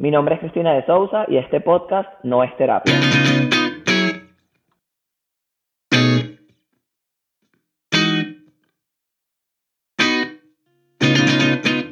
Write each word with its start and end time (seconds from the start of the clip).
Mi 0.00 0.12
nombre 0.12 0.36
es 0.36 0.40
Cristina 0.40 0.74
de 0.74 0.86
Sousa 0.86 1.24
y 1.26 1.38
este 1.38 1.60
podcast 1.60 2.08
no 2.22 2.44
es 2.44 2.56
terapia. 2.56 2.94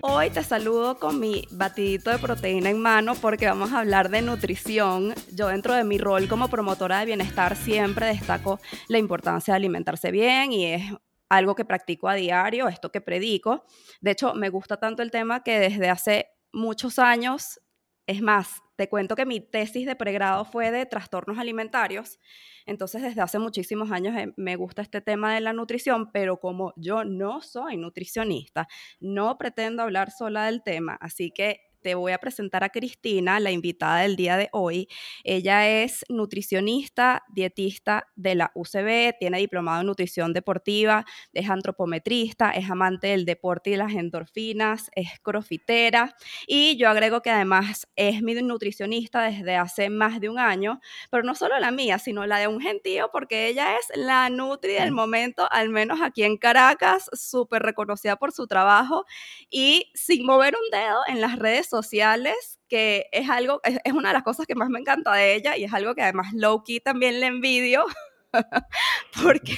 Hoy 0.02 0.30
te 0.30 0.44
saludo 0.44 1.00
con 1.00 1.18
mi 1.18 1.42
batidito 1.50 2.10
de 2.10 2.18
proteína 2.18 2.70
en 2.70 2.80
mano 2.80 3.14
porque 3.20 3.46
vamos 3.46 3.72
a 3.72 3.80
hablar 3.80 4.08
de 4.08 4.22
nutrición. 4.22 5.12
Yo 5.34 5.48
dentro 5.48 5.74
de 5.74 5.82
mi 5.82 5.98
rol 5.98 6.28
como 6.28 6.46
promotora 6.46 7.00
de 7.00 7.06
bienestar 7.06 7.56
siempre 7.56 8.06
destaco 8.06 8.60
la 8.86 8.98
importancia 8.98 9.54
de 9.54 9.56
alimentarse 9.56 10.12
bien 10.12 10.52
y 10.52 10.66
es 10.66 10.82
algo 11.28 11.56
que 11.56 11.64
practico 11.64 12.08
a 12.08 12.14
diario, 12.14 12.68
esto 12.68 12.92
que 12.92 13.00
predico. 13.00 13.64
De 14.00 14.12
hecho, 14.12 14.32
me 14.34 14.48
gusta 14.48 14.76
tanto 14.76 15.02
el 15.02 15.10
tema 15.10 15.42
que 15.42 15.58
desde 15.58 15.90
hace 15.90 16.28
muchos 16.52 17.00
años 17.00 17.60
es 18.06 18.22
más, 18.22 18.62
te 18.76 18.88
cuento 18.88 19.16
que 19.16 19.26
mi 19.26 19.40
tesis 19.40 19.86
de 19.86 19.96
pregrado 19.96 20.44
fue 20.44 20.70
de 20.70 20.86
trastornos 20.86 21.38
alimentarios, 21.38 22.20
entonces 22.66 23.02
desde 23.02 23.20
hace 23.20 23.38
muchísimos 23.38 23.90
años 23.90 24.16
eh, 24.16 24.32
me 24.36 24.56
gusta 24.56 24.82
este 24.82 25.00
tema 25.00 25.34
de 25.34 25.40
la 25.40 25.52
nutrición, 25.52 26.10
pero 26.12 26.38
como 26.38 26.72
yo 26.76 27.04
no 27.04 27.40
soy 27.42 27.76
nutricionista, 27.76 28.68
no 29.00 29.38
pretendo 29.38 29.82
hablar 29.82 30.10
sola 30.10 30.46
del 30.46 30.62
tema, 30.62 30.96
así 31.00 31.30
que 31.32 31.60
te 31.86 31.94
voy 31.94 32.10
a 32.10 32.18
presentar 32.18 32.64
a 32.64 32.70
Cristina, 32.70 33.38
la 33.38 33.52
invitada 33.52 34.00
del 34.00 34.16
día 34.16 34.36
de 34.36 34.48
hoy. 34.50 34.88
Ella 35.22 35.68
es 35.68 36.04
nutricionista, 36.08 37.22
dietista 37.28 38.08
de 38.16 38.34
la 38.34 38.50
UCB, 38.56 39.16
tiene 39.20 39.38
diplomado 39.38 39.82
en 39.82 39.86
nutrición 39.86 40.32
deportiva, 40.32 41.04
es 41.32 41.48
antropometrista, 41.48 42.50
es 42.50 42.68
amante 42.68 43.06
del 43.06 43.24
deporte 43.24 43.70
y 43.70 43.76
las 43.76 43.92
endorfinas, 43.92 44.90
es 44.96 45.10
crofitera. 45.22 46.16
Y 46.48 46.76
yo 46.76 46.88
agrego 46.88 47.22
que 47.22 47.30
además 47.30 47.86
es 47.94 48.20
mi 48.20 48.34
nutricionista 48.34 49.22
desde 49.22 49.54
hace 49.54 49.88
más 49.88 50.20
de 50.20 50.28
un 50.28 50.40
año, 50.40 50.80
pero 51.08 51.22
no 51.22 51.36
solo 51.36 51.56
la 51.60 51.70
mía, 51.70 52.00
sino 52.00 52.26
la 52.26 52.38
de 52.38 52.48
un 52.48 52.60
gentío 52.60 53.10
porque 53.12 53.46
ella 53.46 53.76
es 53.76 53.96
la 53.96 54.28
nutri 54.28 54.72
del 54.72 54.90
momento, 54.90 55.46
al 55.52 55.68
menos 55.68 56.00
aquí 56.02 56.24
en 56.24 56.36
Caracas, 56.36 57.08
súper 57.12 57.62
reconocida 57.62 58.16
por 58.16 58.32
su 58.32 58.48
trabajo. 58.48 59.04
Y 59.50 59.92
sin 59.94 60.26
mover 60.26 60.56
un 60.56 60.76
dedo 60.76 60.98
en 61.06 61.20
las 61.20 61.38
redes 61.38 61.68
sociales 61.68 61.75
sociales, 61.76 62.58
que 62.68 63.06
es 63.12 63.28
algo, 63.28 63.60
es, 63.64 63.92
una 63.92 64.08
de 64.08 64.14
las 64.14 64.22
cosas 64.22 64.46
que 64.46 64.54
más 64.54 64.70
me 64.70 64.80
encanta 64.80 65.12
de 65.14 65.34
ella 65.34 65.56
y 65.56 65.64
es 65.64 65.72
algo 65.74 65.94
que 65.94 66.02
además 66.02 66.32
low-key 66.32 66.80
también 66.80 67.20
le 67.20 67.26
envidio. 67.26 67.84
porque 69.22 69.56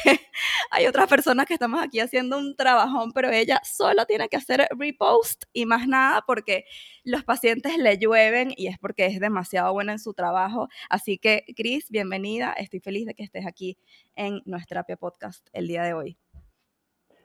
hay 0.70 0.86
otras 0.86 1.08
personas 1.08 1.46
que 1.46 1.54
estamos 1.54 1.80
aquí 1.82 2.00
haciendo 2.00 2.38
un 2.38 2.56
trabajón, 2.56 3.12
pero 3.12 3.30
ella 3.30 3.60
solo 3.64 4.04
tiene 4.06 4.28
que 4.28 4.36
hacer 4.36 4.68
repost 4.76 5.44
y 5.52 5.66
más 5.66 5.86
nada 5.86 6.22
porque 6.26 6.64
los 7.04 7.24
pacientes 7.24 7.78
le 7.78 7.98
llueven 7.98 8.52
y 8.56 8.66
es 8.66 8.78
porque 8.78 9.06
es 9.06 9.20
demasiado 9.20 9.72
buena 9.72 9.92
en 9.92 9.98
su 9.98 10.12
trabajo. 10.12 10.68
Así 10.90 11.18
que, 11.18 11.44
Cris, 11.56 11.90
bienvenida. 11.90 12.52
Estoy 12.52 12.80
feliz 12.80 13.06
de 13.06 13.14
que 13.14 13.24
estés 13.24 13.46
aquí 13.46 13.78
en 14.16 14.42
nuestra 14.44 14.84
podcast 14.84 15.46
el 15.52 15.68
día 15.68 15.82
de 15.84 15.94
hoy. 15.94 16.18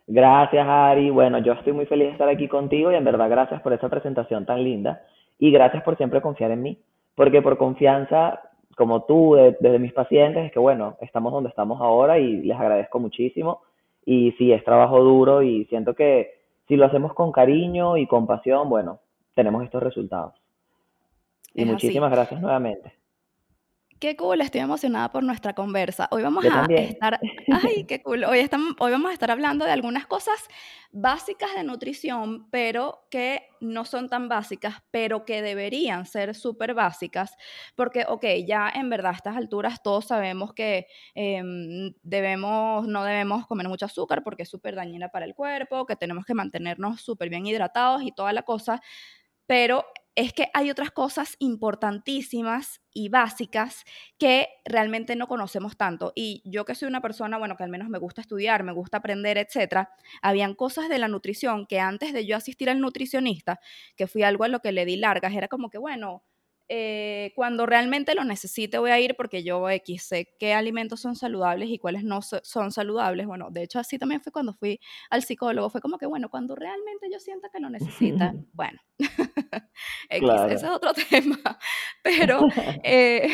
Gracias, 0.08 0.68
Ari. 0.68 1.10
Bueno, 1.10 1.40
yo 1.40 1.54
estoy 1.54 1.74
muy 1.74 1.86
feliz 1.86 2.08
de 2.08 2.12
estar 2.14 2.30
aquí 2.30 2.48
contigo 2.48 2.92
y 2.92 2.96
en 2.96 3.04
verdad 3.04 3.30
gracias 3.30 3.62
por 3.62 3.74
esa 3.74 3.90
presentación 3.90 4.46
tan 4.46 4.64
linda 4.64 5.02
y 5.40 5.52
gracias 5.52 5.84
por 5.84 5.98
siempre 5.98 6.22
confiar 6.22 6.52
en 6.52 6.62
mí, 6.62 6.78
porque 7.16 7.42
por 7.42 7.58
confianza, 7.58 8.42
como 8.76 9.04
tú, 9.04 9.36
desde 9.36 9.80
mis 9.80 9.94
pacientes, 9.94 10.46
es 10.46 10.52
que 10.52 10.60
bueno, 10.60 10.98
estamos 11.02 11.32
donde 11.32 11.50
estamos 11.50 11.80
ahora 11.82 12.20
y 12.20 12.42
les 12.42 12.60
agradezco 12.60 13.00
muchísimo. 13.00 13.62
Y 14.06 14.34
sí, 14.34 14.52
es 14.52 14.64
trabajo 14.66 15.02
duro 15.02 15.42
y 15.42 15.66
siento 15.66 15.96
que 15.96 16.32
si 16.68 16.76
lo 16.76 16.86
hacemos 16.86 17.14
con 17.14 17.32
cariño 17.32 17.98
y 17.98 18.06
con 18.08 18.28
pasión, 18.28 18.70
bueno, 18.70 19.00
tenemos 19.34 19.64
estos 19.64 19.82
resultados. 19.82 20.34
Y 21.54 21.66
muchísimas 21.66 22.12
gracias 22.12 22.42
nuevamente. 22.42 23.03
Qué 24.00 24.16
cool, 24.18 24.42
estoy 24.42 24.62
emocionada 24.62 25.12
por 25.12 25.24
nuestra 25.24 25.54
conversa. 25.54 26.08
Hoy 26.12 26.24
vamos 26.24 26.44
a 26.46 26.66
estar, 26.66 27.20
ay, 27.52 27.86
qué 27.86 28.02
cool. 28.02 28.24
Hoy, 28.26 28.40
estamos, 28.40 28.76
hoy 28.80 28.92
vamos 28.92 29.12
a 29.12 29.14
estar 29.14 29.32
hablando 29.32 29.66
de 29.66 29.72
algunas 29.72 30.06
cosas 30.08 30.36
básicas 30.92 31.54
de 31.56 31.64
nutrición, 31.64 32.50
pero 32.52 33.08
que 33.10 33.48
no 33.62 33.86
son 33.86 34.10
tan 34.10 34.28
básicas, 34.30 34.76
pero 34.92 35.26
que 35.26 35.42
deberían 35.42 36.06
ser 36.06 36.36
súper 36.36 36.74
básicas, 36.74 37.36
porque, 37.76 38.06
ok, 38.08 38.26
ya 38.46 38.70
en 38.70 38.90
verdad 38.90 39.14
a 39.14 39.16
estas 39.16 39.38
alturas 39.38 39.82
todos 39.82 40.06
sabemos 40.06 40.54
que 40.54 40.88
em, 41.16 41.94
debemos, 42.04 42.88
no 42.88 43.04
debemos 43.04 43.48
comer 43.48 43.70
mucho 43.70 43.86
azúcar 43.86 44.24
porque 44.24 44.44
es 44.44 44.50
súper 44.50 44.76
dañina 44.76 45.10
para 45.10 45.26
el 45.26 45.34
cuerpo, 45.34 45.86
que 45.86 45.96
tenemos 45.96 46.26
que 46.26 46.34
mantenernos 46.34 47.02
súper 47.02 47.30
bien 47.30 47.46
hidratados 47.46 48.04
y 48.04 48.12
toda 48.12 48.34
la 48.34 48.44
cosa, 48.44 48.82
pero 49.48 49.86
es 50.16 50.34
que 50.34 50.48
hay 50.54 50.70
otras 50.70 50.92
cosas 50.92 51.36
importantísimas 51.40 52.82
y 52.94 53.10
básicas 53.10 53.84
que 54.20 54.48
realmente 54.66 55.16
no 55.16 55.28
conocemos 55.28 55.78
tanto. 55.78 56.12
Y 56.16 56.42
yo 56.46 56.66
que 56.66 56.76
soy 56.76 56.88
una 56.88 57.02
persona, 57.02 57.38
bueno, 57.38 57.56
que 57.58 57.64
al 57.64 57.70
menos 57.70 57.90
me 57.90 57.98
gusta 58.00 58.22
estudiar, 58.22 58.64
me 58.64 58.74
gusta 58.74 58.98
aprender, 58.98 59.38
etcétera, 59.38 59.90
habían 60.22 60.54
cosas 60.56 60.90
de 60.90 61.00
la 61.00 61.08
nutrición 61.08 61.66
que 61.66 61.80
antes 61.80 62.14
de 62.14 62.26
yo 62.26 62.38
asistir 62.38 62.70
al 62.70 62.80
nutricionista, 62.80 63.60
que 63.96 64.08
fui 64.08 64.24
algo 64.24 64.44
a 64.44 64.48
lo 64.50 64.60
que 64.60 64.72
le 64.72 64.86
di 64.86 64.98
largas, 64.98 65.34
era 65.34 65.48
como 65.48 65.70
que, 65.70 65.78
bueno, 65.80 66.24
eh, 66.70 67.34
cuando 67.36 67.66
realmente 67.66 68.16
lo 68.16 68.24
necesite 68.24 68.78
voy 68.78 68.92
a 68.92 69.00
ir 69.00 69.16
porque 69.16 69.44
yo 69.44 69.70
X 69.70 70.04
sé 70.08 70.34
qué 70.40 70.54
alimentos 70.54 71.02
son 71.02 71.16
saludables 71.16 71.70
y 71.70 71.78
cuáles 71.78 72.04
no 72.04 72.22
son 72.22 72.72
saludables. 72.72 73.28
Bueno, 73.28 73.50
de 73.52 73.64
hecho 73.64 73.80
así 73.80 73.98
también 74.00 74.22
fue 74.22 74.32
cuando 74.32 74.54
fui 74.54 74.80
al 75.10 75.24
psicólogo. 75.24 75.70
Fue 75.70 75.82
como 75.82 75.98
que, 75.98 76.06
bueno, 76.06 76.30
cuando 76.30 76.56
realmente 76.56 77.08
yo 77.12 77.20
sienta 77.20 77.50
que 77.50 77.60
lo 77.60 77.70
necesita, 77.70 78.34
bueno, 78.54 78.80
X, 80.10 80.30
ese 80.50 80.56
es 80.56 80.64
otro 80.64 80.94
tema. 81.10 81.60
Pero 82.02 82.48
eh, 82.84 83.28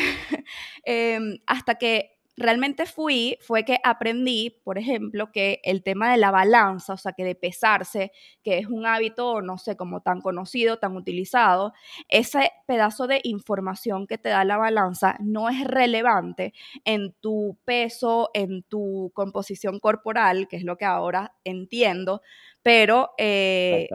em, 0.84 1.38
hasta 1.46 1.76
que 1.76 2.19
realmente 2.36 2.86
fui, 2.86 3.38
fue 3.40 3.64
que 3.64 3.78
aprendí, 3.84 4.58
por 4.64 4.78
ejemplo, 4.78 5.30
que 5.32 5.60
el 5.64 5.82
tema 5.82 6.10
de 6.10 6.18
la 6.18 6.30
balanza, 6.30 6.94
o 6.94 6.96
sea, 6.96 7.12
que 7.12 7.24
de 7.24 7.34
pesarse, 7.34 8.12
que 8.42 8.58
es 8.58 8.66
un 8.66 8.86
hábito, 8.86 9.42
no 9.42 9.58
sé, 9.58 9.76
como 9.76 10.00
tan 10.00 10.20
conocido, 10.20 10.78
tan 10.78 10.96
utilizado, 10.96 11.72
ese 12.08 12.52
pedazo 12.66 13.06
de 13.06 13.20
información 13.24 14.06
que 14.06 14.18
te 14.18 14.30
da 14.30 14.44
la 14.44 14.56
balanza 14.56 15.16
no 15.20 15.48
es 15.48 15.64
relevante 15.64 16.54
en 16.84 17.12
tu 17.20 17.58
peso, 17.64 18.30
en 18.34 18.62
tu 18.62 19.10
composición 19.14 19.80
corporal, 19.80 20.48
que 20.48 20.56
es 20.56 20.64
lo 20.64 20.76
que 20.76 20.84
ahora 20.84 21.34
entiendo, 21.44 22.22
pero... 22.62 23.10
Eh, 23.18 23.88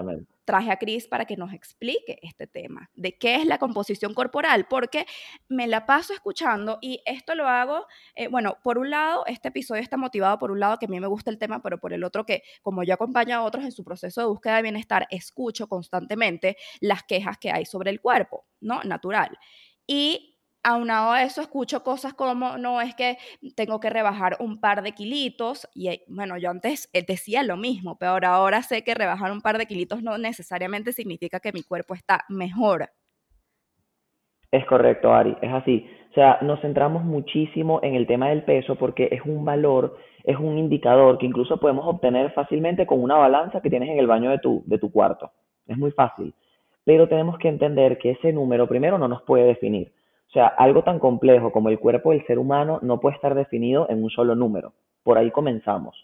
traje 0.46 0.72
a 0.72 0.78
Cris 0.78 1.08
para 1.08 1.26
que 1.26 1.36
nos 1.36 1.54
explique 1.54 2.20
este 2.22 2.48
tema 2.48 2.90
de 2.94 3.18
qué 3.18 3.36
es 3.36 3.46
la 3.46 3.58
composición 3.58 4.14
corporal, 4.14 4.68
porque 4.70 5.06
me 5.50 5.68
la 5.68 5.86
paso 5.86 6.14
escuchando 6.14 6.78
y 6.82 7.02
esto 7.06 7.36
lo 7.36 7.48
hago, 7.48 7.86
eh, 8.16 8.28
bueno, 8.28 8.58
por 8.64 8.78
un 8.78 8.90
lado, 8.90 9.26
este 9.26 9.50
episodio 9.50 9.82
está 9.82 9.98
motivado 9.98 10.38
por 10.38 10.52
un 10.52 10.60
lado 10.60 10.78
que 10.78 10.86
a 10.86 10.90
mí 10.90 11.00
me 11.00 11.08
gusta 11.08 11.32
el 11.32 11.38
tema, 11.38 11.62
pero 11.62 11.80
por 11.80 11.94
el 11.94 12.04
otro 12.04 12.26
que 12.26 12.44
como 12.62 12.84
yo 12.84 12.94
acompaño 12.94 13.36
a 13.36 13.44
otros 13.44 13.66
en 13.66 13.72
su 13.72 13.84
proceso 13.84 14.22
de 14.22 14.28
búsqueda 14.28 14.58
de 14.58 14.62
bienestar, 14.62 15.08
escucho 15.10 15.68
constantemente 15.68 16.58
las 16.80 17.04
quejas 17.04 17.38
que 17.38 17.52
hay 17.52 17.66
sobre 17.66 17.92
el 17.92 18.00
cuerpo, 18.00 18.46
¿no? 18.62 18.82
Natural. 18.84 19.38
Y 19.88 20.35
aunado 20.66 21.12
a 21.12 21.24
eso 21.24 21.42
escucho 21.42 21.84
cosas 21.84 22.14
como, 22.14 22.58
no, 22.58 22.82
es 22.82 22.96
que 22.96 23.18
tengo 23.56 23.80
que 23.80 23.90
rebajar 23.90 24.38
un 24.40 24.60
par 24.60 24.82
de 24.82 24.94
kilitos, 24.94 25.70
y 25.76 26.02
bueno, 26.08 26.38
yo 26.38 26.50
antes 26.50 26.90
eh, 26.94 27.06
decía 27.08 27.44
lo 27.44 27.56
mismo, 27.56 27.98
pero 27.98 28.28
ahora 28.28 28.64
sé 28.64 28.84
que 28.84 28.96
rebajar 28.96 29.32
un 29.32 29.42
par 29.42 29.58
de 29.58 29.68
kilitos 29.68 30.02
no 30.02 30.18
necesariamente 30.18 30.92
significa 30.92 31.40
que 31.40 31.54
mi 31.54 31.62
cuerpo 31.62 31.94
está 31.94 32.26
mejor. 32.30 32.90
Es 34.52 34.66
correcto, 34.66 35.14
Ari, 35.14 35.36
es 35.42 35.52
así. 35.52 35.88
O 36.12 36.14
sea, 36.14 36.40
nos 36.42 36.62
centramos 36.62 37.04
muchísimo 37.04 37.82
en 37.84 37.94
el 37.94 38.08
tema 38.08 38.30
del 38.30 38.44
peso 38.44 38.76
porque 38.76 39.10
es 39.12 39.22
un 39.26 39.44
valor, 39.44 39.98
es 40.24 40.38
un 40.38 40.58
indicador 40.58 41.18
que 41.18 41.26
incluso 41.26 41.60
podemos 41.60 41.86
obtener 41.86 42.32
fácilmente 42.32 42.86
con 42.86 43.04
una 43.04 43.16
balanza 43.16 43.62
que 43.62 43.70
tienes 43.70 43.90
en 43.90 44.00
el 44.00 44.08
baño 44.08 44.30
de 44.30 44.40
tu, 44.40 44.64
de 44.66 44.80
tu 44.80 44.92
cuarto. 44.92 45.32
Es 45.68 45.78
muy 45.78 45.92
fácil. 45.92 46.34
Pero 46.86 47.10
tenemos 47.10 47.38
que 47.38 47.50
entender 47.50 47.98
que 47.98 48.12
ese 48.12 48.32
número 48.32 48.68
primero 48.68 48.98
no 48.98 49.10
nos 49.10 49.24
puede 49.24 49.44
definir. 49.44 49.92
O 50.28 50.32
sea, 50.32 50.48
algo 50.48 50.84
tan 50.84 51.00
complejo 51.00 51.52
como 51.52 51.70
el 51.70 51.80
cuerpo 51.80 52.12
del 52.12 52.26
ser 52.26 52.40
humano 52.40 52.80
no 52.82 53.00
puede 53.00 53.16
estar 53.16 53.36
definido 53.36 53.88
en 53.90 54.04
un 54.04 54.10
solo 54.10 54.36
número. 54.36 54.74
Por 55.04 55.18
ahí 55.18 55.32
comenzamos. 55.32 55.96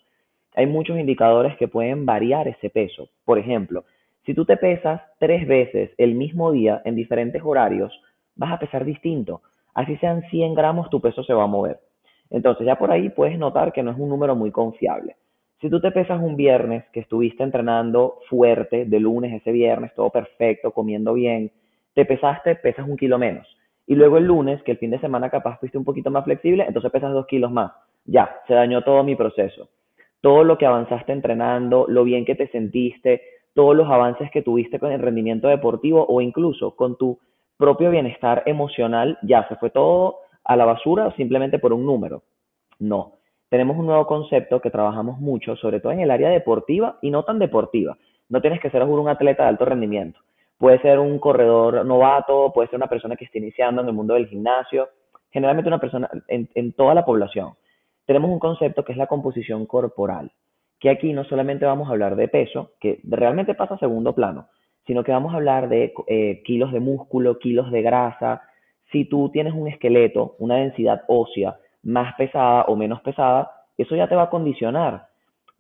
Hay 0.55 0.67
muchos 0.67 0.97
indicadores 0.97 1.57
que 1.57 1.67
pueden 1.67 2.05
variar 2.05 2.47
ese 2.47 2.69
peso. 2.69 3.09
Por 3.25 3.39
ejemplo, 3.39 3.83
si 4.25 4.33
tú 4.33 4.45
te 4.45 4.57
pesas 4.57 5.01
tres 5.19 5.47
veces 5.47 5.91
el 5.97 6.15
mismo 6.15 6.51
día 6.51 6.81
en 6.85 6.95
diferentes 6.95 7.41
horarios, 7.43 7.91
vas 8.35 8.53
a 8.53 8.59
pesar 8.59 8.85
distinto. 8.85 9.41
Así 9.73 9.97
sean 9.97 10.21
100 10.29 10.53
gramos, 10.53 10.89
tu 10.89 11.01
peso 11.01 11.23
se 11.23 11.33
va 11.33 11.43
a 11.43 11.47
mover. 11.47 11.79
Entonces 12.29 12.65
ya 12.65 12.77
por 12.77 12.91
ahí 12.91 13.09
puedes 13.09 13.37
notar 13.37 13.73
que 13.73 13.83
no 13.83 13.91
es 13.91 13.97
un 13.97 14.09
número 14.09 14.35
muy 14.35 14.51
confiable. 14.51 15.15
Si 15.59 15.69
tú 15.69 15.79
te 15.79 15.91
pesas 15.91 16.21
un 16.21 16.35
viernes, 16.35 16.85
que 16.91 17.01
estuviste 17.01 17.43
entrenando 17.43 18.19
fuerte, 18.29 18.85
de 18.85 18.99
lunes 18.99 19.33
ese 19.33 19.51
viernes, 19.51 19.93
todo 19.93 20.09
perfecto, 20.09 20.71
comiendo 20.71 21.13
bien, 21.13 21.51
te 21.93 22.05
pesaste, 22.05 22.55
pesas 22.55 22.87
un 22.87 22.97
kilo 22.97 23.19
menos. 23.19 23.47
Y 23.91 23.95
luego 23.95 24.15
el 24.15 24.23
lunes, 24.23 24.63
que 24.63 24.71
el 24.71 24.77
fin 24.77 24.89
de 24.91 25.01
semana 25.01 25.29
capaz 25.29 25.59
fuiste 25.59 25.77
un 25.77 25.83
poquito 25.83 26.09
más 26.11 26.23
flexible, 26.23 26.63
entonces 26.65 26.89
pesas 26.93 27.11
dos 27.11 27.27
kilos 27.27 27.51
más. 27.51 27.73
Ya, 28.05 28.37
se 28.47 28.53
dañó 28.53 28.83
todo 28.83 29.03
mi 29.03 29.17
proceso. 29.17 29.67
Todo 30.21 30.45
lo 30.45 30.57
que 30.57 30.65
avanzaste 30.65 31.11
entrenando, 31.11 31.87
lo 31.89 32.05
bien 32.05 32.23
que 32.23 32.35
te 32.35 32.47
sentiste, 32.47 33.21
todos 33.53 33.75
los 33.75 33.89
avances 33.89 34.31
que 34.31 34.43
tuviste 34.43 34.79
con 34.79 34.93
el 34.93 35.01
rendimiento 35.01 35.49
deportivo 35.49 36.05
o 36.07 36.21
incluso 36.21 36.73
con 36.77 36.97
tu 36.97 37.19
propio 37.57 37.91
bienestar 37.91 38.43
emocional 38.45 39.19
ya 39.23 39.45
se 39.49 39.57
fue 39.57 39.71
todo 39.71 40.19
a 40.45 40.55
la 40.55 40.63
basura 40.63 41.13
simplemente 41.17 41.59
por 41.59 41.73
un 41.73 41.85
número. 41.85 42.23
No. 42.79 43.15
Tenemos 43.49 43.75
un 43.75 43.87
nuevo 43.87 44.07
concepto 44.07 44.61
que 44.61 44.71
trabajamos 44.71 45.19
mucho, 45.19 45.57
sobre 45.57 45.81
todo 45.81 45.91
en 45.91 45.99
el 45.99 46.11
área 46.11 46.29
deportiva 46.29 46.97
y 47.01 47.11
no 47.11 47.25
tan 47.25 47.39
deportiva. 47.39 47.97
No 48.29 48.39
tienes 48.39 48.61
que 48.61 48.69
ser 48.69 48.83
un 48.83 49.09
atleta 49.09 49.43
de 49.43 49.49
alto 49.49 49.65
rendimiento. 49.65 50.21
Puede 50.61 50.79
ser 50.83 50.99
un 50.99 51.17
corredor 51.17 51.83
novato, 51.87 52.53
puede 52.53 52.69
ser 52.69 52.77
una 52.77 52.85
persona 52.85 53.15
que 53.15 53.25
esté 53.25 53.39
iniciando 53.39 53.81
en 53.81 53.87
el 53.87 53.95
mundo 53.95 54.13
del 54.13 54.27
gimnasio, 54.27 54.89
generalmente 55.31 55.69
una 55.69 55.79
persona 55.79 56.07
en, 56.27 56.73
toda 56.73 56.93
la 56.93 57.03
población. 57.03 57.53
Tenemos 58.05 58.29
un 58.29 58.37
concepto 58.37 58.85
que 58.85 58.91
es 58.91 58.97
la 58.99 59.07
composición 59.07 59.65
corporal, 59.65 60.31
que 60.79 60.91
aquí 60.91 61.13
no 61.13 61.23
solamente 61.23 61.65
vamos 61.65 61.89
a 61.89 61.93
hablar 61.93 62.15
de 62.15 62.27
peso, 62.27 62.73
que 62.79 62.99
realmente 63.05 63.55
pasa 63.55 63.73
a 63.73 63.79
segundo 63.79 64.13
plano, 64.13 64.49
sino 64.85 65.03
que 65.03 65.11
vamos 65.11 65.33
a 65.33 65.37
hablar 65.37 65.67
de 65.67 65.95
eh, 66.05 66.43
kilos 66.43 66.71
de 66.71 66.79
músculo, 66.79 67.39
kilos 67.39 67.71
de 67.71 67.81
grasa. 67.81 68.43
Si 68.91 69.05
tú 69.05 69.31
tienes 69.31 69.55
un 69.55 69.67
esqueleto, 69.67 70.35
una 70.37 70.57
densidad 70.57 71.05
ósea 71.07 71.57
más 71.81 72.13
pesada 72.17 72.65
o 72.67 72.75
menos 72.75 73.01
pesada, 73.01 73.51
eso 73.79 73.95
ya 73.95 74.07
te 74.07 74.13
va 74.13 74.23
a 74.25 74.29
condicionar. 74.29 75.07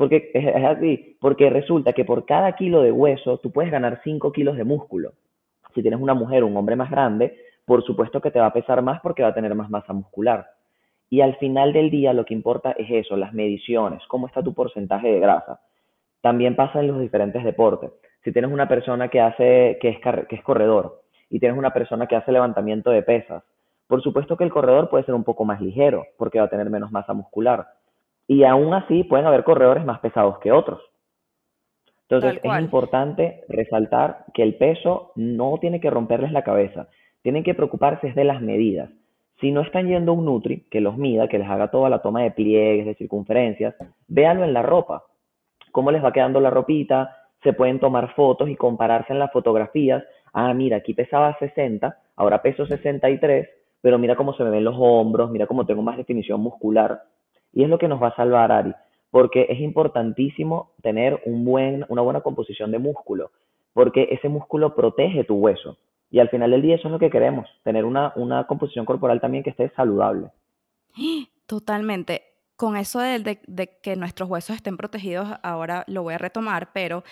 Porque 0.01 0.31
es, 0.33 0.65
así, 0.65 1.15
porque 1.21 1.51
resulta 1.51 1.93
que 1.93 2.05
por 2.05 2.25
cada 2.25 2.55
kilo 2.55 2.81
de 2.81 2.91
hueso 2.91 3.37
tú 3.37 3.51
puedes 3.51 3.71
ganar 3.71 4.01
5 4.03 4.31
kilos 4.31 4.57
de 4.57 4.63
músculo. 4.63 5.13
Si 5.75 5.83
tienes 5.83 6.01
una 6.01 6.15
mujer 6.15 6.41
o 6.41 6.47
un 6.47 6.57
hombre 6.57 6.75
más 6.75 6.89
grande, 6.89 7.37
por 7.65 7.83
supuesto 7.83 8.19
que 8.19 8.31
te 8.31 8.39
va 8.39 8.47
a 8.47 8.53
pesar 8.53 8.81
más 8.81 8.99
porque 9.01 9.21
va 9.21 9.29
a 9.29 9.33
tener 9.35 9.53
más 9.53 9.69
masa 9.69 9.93
muscular. 9.93 10.47
Y 11.07 11.21
al 11.21 11.35
final 11.35 11.71
del 11.71 11.91
día 11.91 12.13
lo 12.13 12.25
que 12.25 12.33
importa 12.33 12.71
es 12.71 12.89
eso, 12.89 13.15
las 13.15 13.31
mediciones, 13.31 14.01
cómo 14.07 14.25
está 14.25 14.41
tu 14.41 14.55
porcentaje 14.55 15.07
de 15.07 15.19
grasa. 15.19 15.59
También 16.21 16.55
pasa 16.55 16.79
en 16.79 16.87
los 16.87 16.99
diferentes 16.99 17.43
deportes 17.43 17.91
si 18.23 18.31
tienes 18.31 18.51
una 18.51 18.67
persona 18.67 19.07
que 19.09 19.21
hace, 19.21 19.77
que 19.79 19.89
es, 19.89 19.99
que 20.27 20.35
es 20.35 20.41
corredor 20.41 21.03
y 21.29 21.39
tienes 21.39 21.59
una 21.59 21.73
persona 21.73 22.07
que 22.07 22.15
hace 22.15 22.31
levantamiento 22.31 22.89
de 22.89 23.03
pesas, 23.03 23.43
por 23.85 24.01
supuesto 24.01 24.35
que 24.35 24.45
el 24.45 24.51
corredor 24.51 24.89
puede 24.89 25.03
ser 25.03 25.13
un 25.13 25.23
poco 25.23 25.45
más 25.45 25.61
ligero 25.61 26.07
porque 26.17 26.39
va 26.39 26.45
a 26.45 26.49
tener 26.49 26.71
menos 26.71 26.91
masa 26.91 27.13
muscular. 27.13 27.67
Y 28.31 28.45
aún 28.45 28.73
así 28.73 29.03
pueden 29.03 29.25
haber 29.25 29.43
corredores 29.43 29.83
más 29.83 29.99
pesados 29.99 30.39
que 30.39 30.53
otros. 30.53 30.79
Entonces 32.07 32.39
es 32.41 32.59
importante 32.61 33.43
resaltar 33.49 34.23
que 34.33 34.41
el 34.41 34.55
peso 34.55 35.11
no 35.17 35.57
tiene 35.59 35.81
que 35.81 35.89
romperles 35.89 36.31
la 36.31 36.41
cabeza. 36.41 36.87
Tienen 37.23 37.43
que 37.43 37.55
preocuparse 37.55 38.13
de 38.13 38.23
las 38.23 38.41
medidas. 38.41 38.89
Si 39.41 39.51
no 39.51 39.59
están 39.59 39.89
yendo 39.89 40.13
a 40.13 40.15
un 40.15 40.23
Nutri 40.23 40.65
que 40.71 40.79
los 40.79 40.95
mida, 40.95 41.27
que 41.27 41.39
les 41.39 41.49
haga 41.49 41.71
toda 41.71 41.89
la 41.89 42.01
toma 42.01 42.23
de 42.23 42.31
pliegues, 42.31 42.85
de 42.85 42.95
circunferencias, 42.95 43.75
véanlo 44.07 44.45
en 44.45 44.53
la 44.53 44.61
ropa. 44.61 45.03
Cómo 45.73 45.91
les 45.91 46.01
va 46.01 46.13
quedando 46.13 46.39
la 46.39 46.51
ropita, 46.51 47.13
se 47.43 47.51
pueden 47.51 47.81
tomar 47.81 48.15
fotos 48.15 48.47
y 48.47 48.55
compararse 48.55 49.11
en 49.11 49.19
las 49.19 49.33
fotografías. 49.33 50.05
Ah, 50.31 50.53
mira, 50.53 50.77
aquí 50.77 50.93
pesaba 50.93 51.37
60, 51.37 51.97
ahora 52.15 52.41
peso 52.41 52.65
63, 52.65 53.49
pero 53.81 53.99
mira 53.99 54.15
cómo 54.15 54.33
se 54.35 54.45
me 54.45 54.51
ven 54.51 54.63
los 54.63 54.77
hombros, 54.79 55.29
mira 55.31 55.47
cómo 55.47 55.65
tengo 55.65 55.81
más 55.81 55.97
definición 55.97 56.39
muscular. 56.39 57.01
Y 57.53 57.63
es 57.63 57.69
lo 57.69 57.77
que 57.77 57.87
nos 57.87 58.01
va 58.01 58.09
a 58.09 58.15
salvar, 58.15 58.51
Ari, 58.51 58.73
porque 59.09 59.47
es 59.49 59.59
importantísimo 59.59 60.71
tener 60.81 61.21
un 61.25 61.45
buen, 61.45 61.85
una 61.89 62.01
buena 62.01 62.21
composición 62.21 62.71
de 62.71 62.79
músculo, 62.79 63.31
porque 63.73 64.07
ese 64.11 64.29
músculo 64.29 64.75
protege 64.75 65.23
tu 65.23 65.35
hueso. 65.35 65.77
Y 66.09 66.19
al 66.19 66.29
final 66.29 66.51
del 66.51 66.61
día 66.61 66.75
eso 66.75 66.87
es 66.87 66.91
lo 66.91 66.99
que 66.99 67.09
queremos, 67.09 67.47
tener 67.63 67.85
una, 67.85 68.13
una 68.15 68.45
composición 68.45 68.85
corporal 68.85 69.21
también 69.21 69.43
que 69.43 69.51
esté 69.51 69.69
saludable. 69.75 70.27
Totalmente 71.45 72.30
con 72.61 72.77
eso 72.77 72.99
de, 72.99 73.39
que 73.81 73.95
nuestros 73.95 74.29
huesos 74.29 74.55
estén 74.55 74.77
protegidos, 74.77 75.27
ahora 75.41 75.83
lo 75.87 76.03
voy 76.03 76.13
a 76.13 76.19
retomar, 76.19 76.71
pero 76.73 77.03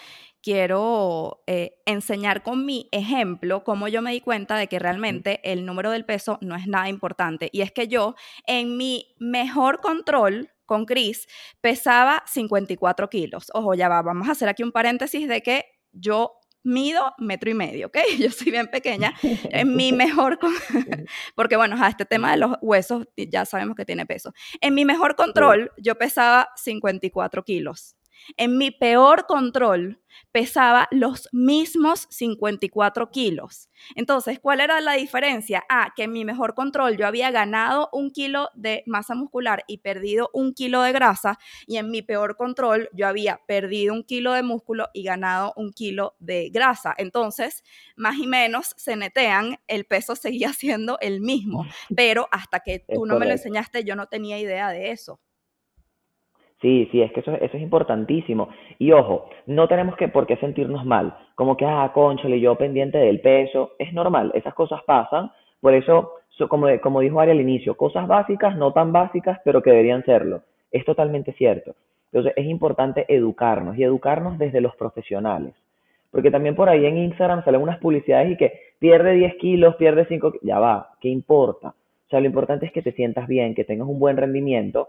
quiero 0.43 1.41
eh, 1.47 1.81
enseñar 1.87 2.43
con 2.43 2.67
mi 2.67 2.87
ejemplo 2.91 3.63
cómo 3.63 3.87
yo 3.87 4.03
me 4.03 4.11
di 4.11 4.21
cuenta 4.21 4.57
de 4.57 4.67
que 4.67 4.77
realmente 4.77 5.39
el 5.43 5.65
número 5.65 5.89
del 5.89 6.05
peso 6.05 6.37
no 6.41 6.55
es 6.55 6.67
nada 6.67 6.87
importante. 6.87 7.49
Y 7.51 7.61
es 7.61 7.71
que 7.71 7.87
yo, 7.87 8.13
en 8.45 8.77
mi 8.77 9.15
mejor 9.17 9.81
control 9.81 10.51
con 10.67 10.85
Chris, 10.85 11.27
pesaba 11.61 12.21
54 12.27 13.09
kilos. 13.09 13.47
Ojo, 13.55 13.73
ya 13.73 13.89
va, 13.89 14.03
vamos 14.03 14.29
a 14.29 14.33
hacer 14.33 14.49
aquí 14.49 14.61
un 14.61 14.71
paréntesis 14.71 15.27
de 15.27 15.41
que 15.41 15.65
yo 15.91 16.38
mido 16.69 17.13
metro 17.17 17.49
y 17.49 17.53
medio, 17.53 17.87
¿ok? 17.87 17.97
Yo 18.19 18.31
soy 18.31 18.51
bien 18.51 18.67
pequeña. 18.67 19.13
En 19.21 19.75
mi 19.75 19.91
mejor, 19.93 20.39
porque 21.35 21.57
bueno, 21.57 21.75
a 21.83 21.89
este 21.89 22.05
tema 22.05 22.31
de 22.31 22.37
los 22.37 22.57
huesos 22.61 23.07
ya 23.17 23.45
sabemos 23.45 23.75
que 23.75 23.85
tiene 23.85 24.05
peso. 24.05 24.33
En 24.61 24.73
mi 24.73 24.85
mejor 24.85 25.15
control, 25.15 25.71
yo 25.77 25.95
pesaba 25.95 26.49
54 26.55 27.43
kilos. 27.43 27.95
En 28.37 28.57
mi 28.57 28.71
peor 28.71 29.25
control 29.25 30.01
pesaba 30.31 30.87
los 30.91 31.29
mismos 31.31 32.07
54 32.09 33.09
kilos. 33.11 33.69
Entonces, 33.95 34.39
¿cuál 34.39 34.59
era 34.59 34.81
la 34.81 34.93
diferencia? 34.93 35.63
Ah, 35.69 35.93
que 35.95 36.03
en 36.03 36.11
mi 36.11 36.25
mejor 36.25 36.53
control 36.55 36.97
yo 36.97 37.07
había 37.07 37.31
ganado 37.31 37.89
un 37.93 38.11
kilo 38.11 38.49
de 38.53 38.83
masa 38.85 39.15
muscular 39.15 39.63
y 39.67 39.79
perdido 39.79 40.29
un 40.33 40.53
kilo 40.53 40.81
de 40.81 40.91
grasa, 40.91 41.37
y 41.67 41.77
en 41.77 41.89
mi 41.89 42.01
peor 42.01 42.35
control 42.35 42.89
yo 42.93 43.07
había 43.07 43.41
perdido 43.47 43.93
un 43.93 44.03
kilo 44.03 44.33
de 44.33 44.43
músculo 44.43 44.89
y 44.93 45.03
ganado 45.03 45.53
un 45.55 45.71
kilo 45.71 46.15
de 46.19 46.49
grasa. 46.49 46.93
Entonces, 46.97 47.63
más 47.95 48.17
y 48.17 48.27
menos 48.27 48.73
se 48.77 48.95
netean, 48.95 49.59
el 49.67 49.85
peso 49.85 50.15
seguía 50.15 50.53
siendo 50.53 50.97
el 50.99 51.21
mismo, 51.21 51.65
pero 51.95 52.27
hasta 52.31 52.59
que 52.59 52.79
tú 52.79 53.05
no 53.05 53.17
me 53.17 53.25
lo 53.25 53.31
enseñaste, 53.31 53.83
yo 53.83 53.95
no 53.95 54.07
tenía 54.07 54.39
idea 54.39 54.69
de 54.69 54.91
eso. 54.91 55.19
Sí, 56.61 56.89
sí, 56.91 57.01
es 57.01 57.11
que 57.13 57.21
eso, 57.21 57.33
eso 57.33 57.57
es 57.57 57.63
importantísimo. 57.63 58.49
Y 58.79 58.91
ojo, 58.91 59.29
no 59.45 59.67
tenemos 59.67 59.95
que 59.95 60.09
por 60.09 60.27
qué 60.27 60.35
sentirnos 60.37 60.85
mal, 60.85 61.15
como 61.35 61.55
que, 61.55 61.65
ah, 61.65 61.89
conchale, 61.93 62.39
yo 62.39 62.55
pendiente 62.55 62.97
del 62.97 63.21
peso, 63.21 63.71
es 63.79 63.93
normal, 63.93 64.31
esas 64.35 64.53
cosas 64.53 64.81
pasan, 64.83 65.31
por 65.61 65.73
eso, 65.73 66.13
como, 66.49 66.67
como 66.81 66.99
dijo 67.01 67.19
Ari 67.19 67.31
al 67.31 67.41
inicio, 67.41 67.75
cosas 67.75 68.07
básicas, 68.07 68.57
no 68.57 68.73
tan 68.73 68.91
básicas, 68.91 69.39
pero 69.43 69.61
que 69.61 69.71
deberían 69.71 70.03
serlo. 70.03 70.43
Es 70.71 70.85
totalmente 70.85 71.33
cierto. 71.33 71.75
Entonces 72.11 72.33
es 72.35 72.45
importante 72.45 73.05
educarnos 73.07 73.77
y 73.77 73.83
educarnos 73.83 74.37
desde 74.37 74.61
los 74.61 74.75
profesionales. 74.75 75.53
Porque 76.11 76.31
también 76.31 76.55
por 76.55 76.69
ahí 76.69 76.85
en 76.85 76.97
Instagram 76.97 77.43
salen 77.45 77.61
unas 77.61 77.77
publicidades 77.79 78.31
y 78.31 78.37
que 78.37 78.53
pierde 78.79 79.13
10 79.13 79.35
kilos, 79.35 79.75
pierde 79.75 80.05
5 80.07 80.33
ya 80.41 80.59
va, 80.59 80.91
¿qué 81.01 81.09
importa? 81.09 81.69
O 81.69 82.09
sea, 82.09 82.19
lo 82.19 82.25
importante 82.25 82.65
es 82.65 82.71
que 82.71 82.81
te 82.81 82.93
sientas 82.93 83.27
bien, 83.27 83.53
que 83.53 83.63
tengas 83.63 83.87
un 83.87 83.99
buen 83.99 84.17
rendimiento 84.17 84.87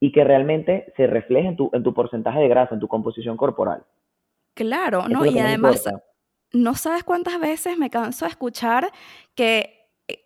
y 0.00 0.12
que 0.12 0.24
realmente 0.24 0.92
se 0.96 1.06
refleje 1.06 1.48
en 1.48 1.56
tu, 1.56 1.70
en 1.74 1.82
tu 1.82 1.92
porcentaje 1.92 2.40
de 2.40 2.48
grasa, 2.48 2.74
en 2.74 2.80
tu 2.80 2.88
composición 2.88 3.36
corporal. 3.36 3.84
Claro, 4.54 5.06
¿no? 5.08 5.26
Y 5.26 5.38
además, 5.38 5.84
no 6.52 6.74
sabes 6.74 7.04
cuántas 7.04 7.38
veces 7.38 7.78
me 7.78 7.90
canso 7.90 8.24
de 8.24 8.30
escuchar 8.30 8.90
que, 9.34 9.88
eh, 10.08 10.22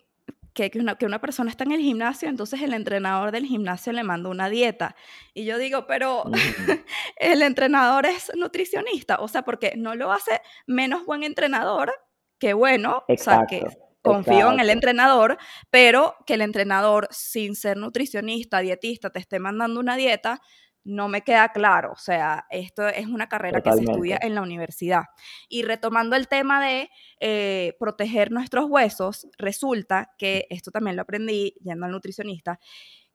que, 0.53 0.71
una, 0.79 0.95
que 0.95 1.05
una 1.05 1.19
persona 1.19 1.49
está 1.49 1.65
en 1.65 1.73
el 1.73 1.81
gimnasio, 1.81 2.29
entonces 2.29 2.61
el 2.61 2.73
entrenador 2.73 3.31
del 3.31 3.45
gimnasio 3.45 3.91
le 3.91 4.03
manda 4.03 4.29
una 4.29 4.49
dieta. 4.49 4.95
Y 5.33 5.43
yo 5.43 5.57
digo, 5.57 5.85
pero 5.87 6.23
el 7.17 7.41
entrenador 7.41 8.05
es 8.05 8.31
nutricionista, 8.35 9.17
o 9.19 9.27
sea, 9.27 9.43
porque 9.43 9.73
no 9.75 9.93
lo 9.93 10.11
hace 10.11 10.41
menos 10.65 11.05
buen 11.05 11.23
entrenador 11.23 11.93
que 12.39 12.53
bueno, 12.53 13.03
o 13.07 13.17
sea, 13.17 13.45
que 13.47 13.63
confío 14.05 14.51
en 14.51 14.59
el 14.59 14.69
entrenador, 14.69 15.37
pero 15.69 16.15
que 16.25 16.35
el 16.35 16.41
entrenador, 16.41 17.07
sin 17.11 17.55
ser 17.55 17.77
nutricionista, 17.77 18.59
dietista, 18.59 19.09
te 19.09 19.19
esté 19.19 19.39
mandando 19.39 19.79
una 19.79 19.97
dieta, 19.97 20.41
no 20.85 21.09
me 21.09 21.23
queda 21.23 21.49
claro. 21.49 21.91
O 21.91 21.97
sea, 21.97 22.45
esto 22.49 22.87
es 22.87 23.07
una 23.07 23.27
carrera 23.27 23.61
que 23.61 23.73
se 23.73 23.83
estudia 23.83 24.19
en 24.21 24.35
la 24.35 24.41
universidad. 24.41 25.03
Y 25.49 25.63
retomando 25.63 26.15
el 26.15 26.27
tema 26.27 26.63
de 26.63 26.89
eh, 27.19 27.73
proteger 27.79 28.31
nuestros 28.31 28.65
huesos, 28.69 29.27
resulta 29.37 30.13
que 30.17 30.45
esto 30.49 30.71
también 30.71 30.95
lo 30.95 31.01
aprendí 31.01 31.55
yendo 31.61 31.85
al 31.85 31.91
nutricionista, 31.91 32.59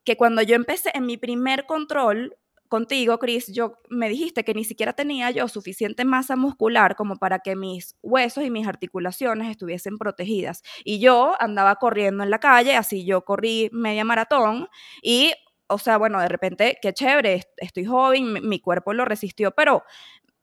que 0.04 0.16
cuando 0.16 0.42
yo 0.42 0.56
empecé 0.56 0.90
en 0.94 1.06
mi 1.06 1.16
primer 1.16 1.64
control, 1.66 2.37
contigo, 2.70 3.18
Chris, 3.18 3.52
yo 3.52 3.74
me 3.90 4.08
dijiste 4.08 4.44
que 4.44 4.54
ni 4.54 4.64
siquiera 4.64 4.92
tenía 4.94 5.30
yo 5.32 5.48
suficiente 5.48 6.04
masa 6.04 6.36
muscular 6.36 6.94
como 6.94 7.16
para 7.16 7.40
que 7.40 7.56
mis 7.56 7.98
huesos 8.00 8.44
y 8.44 8.50
mis 8.50 8.66
articulaciones 8.66 9.50
estuviesen 9.50 9.98
protegidas. 9.98 10.62
Y 10.84 11.00
yo 11.00 11.34
andaba 11.40 11.74
corriendo 11.76 12.22
en 12.22 12.30
la 12.30 12.38
calle, 12.38 12.76
así 12.76 13.04
yo 13.04 13.24
corrí 13.24 13.68
media 13.72 14.04
maratón 14.04 14.68
y, 15.02 15.32
o 15.66 15.78
sea, 15.78 15.98
bueno, 15.98 16.20
de 16.20 16.28
repente, 16.28 16.78
qué 16.80 16.92
chévere, 16.94 17.42
estoy 17.56 17.84
joven, 17.84 18.48
mi, 18.48 18.60
cuerpo 18.60 18.94
lo 18.94 19.04
resistió, 19.04 19.50
pero, 19.50 19.82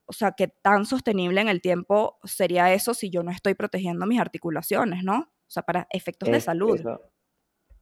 o 0.05 0.13
sea, 0.13 0.33
qué 0.33 0.49
tan 0.49 0.85
sostenible 0.85 1.39
en 1.39 1.47
el 1.47 1.61
tiempo 1.61 2.19
sería 2.25 2.73
eso 2.73 2.93
si 2.93 3.09
yo 3.09 3.23
no 3.23 3.31
estoy 3.31 3.55
protegiendo 3.55 4.05
mis 4.05 4.19
articulaciones, 4.19 5.01
¿no? 5.03 5.19
O 5.19 5.49
sea, 5.49 5.63
para 5.63 5.87
efectos 5.91 6.29
de 6.29 6.41
salud. 6.41 6.77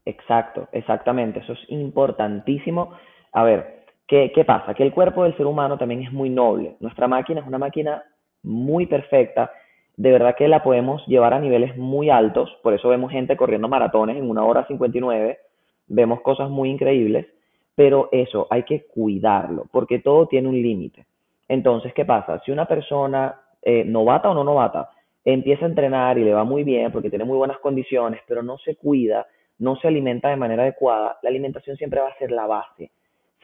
Exacto, 0.05 0.69
exactamente, 0.71 1.39
eso 1.39 1.53
es 1.53 1.59
importantísimo. 1.69 2.95
A 3.31 3.43
ver, 3.43 3.84
¿Qué, 4.07 4.43
pasa? 4.45 4.75
Que 4.75 4.83
el 4.83 4.93
cuerpo 4.93 5.24
del 5.24 5.35
ser 5.35 5.47
humano 5.47 5.77
también 5.77 6.03
es 6.03 6.13
muy 6.13 6.29
noble. 6.29 6.75
Nuestra 6.79 7.07
máquina 7.07 7.41
es 7.41 7.47
una 7.47 7.57
máquina 7.57 8.03
muy 8.43 8.85
perfecta. 8.85 9.51
De 9.97 10.12
verdad 10.12 10.35
que 10.35 10.47
la 10.47 10.62
podemos 10.62 11.05
llevar 11.07 11.33
a 11.33 11.39
niveles 11.39 11.75
muy 11.75 12.09
altos. 12.09 12.55
Por 12.62 12.74
eso 12.74 12.89
vemos 12.89 13.12
gente 13.12 13.35
corriendo 13.35 13.67
maratones 13.67 14.17
en 14.17 14.29
una 14.29 14.43
hora 14.43 14.67
59. 14.67 15.39
Vemos 15.88 16.21
cosas 16.21 16.50
muy 16.50 16.69
increíbles. 16.69 17.25
Pero 17.74 18.09
eso 18.12 18.47
hay 18.51 18.63
que 18.63 18.85
cuidarlo, 18.85 19.65
porque 19.71 20.00
todo 20.00 20.27
tiene 20.27 20.47
un 20.47 20.62
límite. 20.62 21.05
Entonces, 21.50 21.93
¿qué 21.93 22.05
pasa? 22.05 22.39
Si 22.45 22.51
una 22.51 22.65
persona, 22.65 23.35
eh, 23.62 23.83
novata 23.83 24.29
o 24.29 24.33
no 24.33 24.43
novata, 24.45 24.91
empieza 25.25 25.65
a 25.65 25.69
entrenar 25.69 26.17
y 26.17 26.24
le 26.24 26.33
va 26.33 26.43
muy 26.43 26.63
bien 26.63 26.91
porque 26.91 27.09
tiene 27.09 27.25
muy 27.25 27.38
buenas 27.38 27.57
condiciones, 27.57 28.21
pero 28.27 28.43
no 28.43 28.57
se 28.59 28.75
cuida, 28.75 29.27
no 29.57 29.75
se 29.75 29.88
alimenta 29.88 30.29
de 30.29 30.38
manera 30.38 30.63
adecuada, 30.63 31.17
la 31.21 31.29
alimentación 31.29 31.75
siempre 31.75 32.00
va 32.00 32.09
a 32.09 32.17
ser 32.17 32.31
la 32.31 32.45
base. 32.45 32.91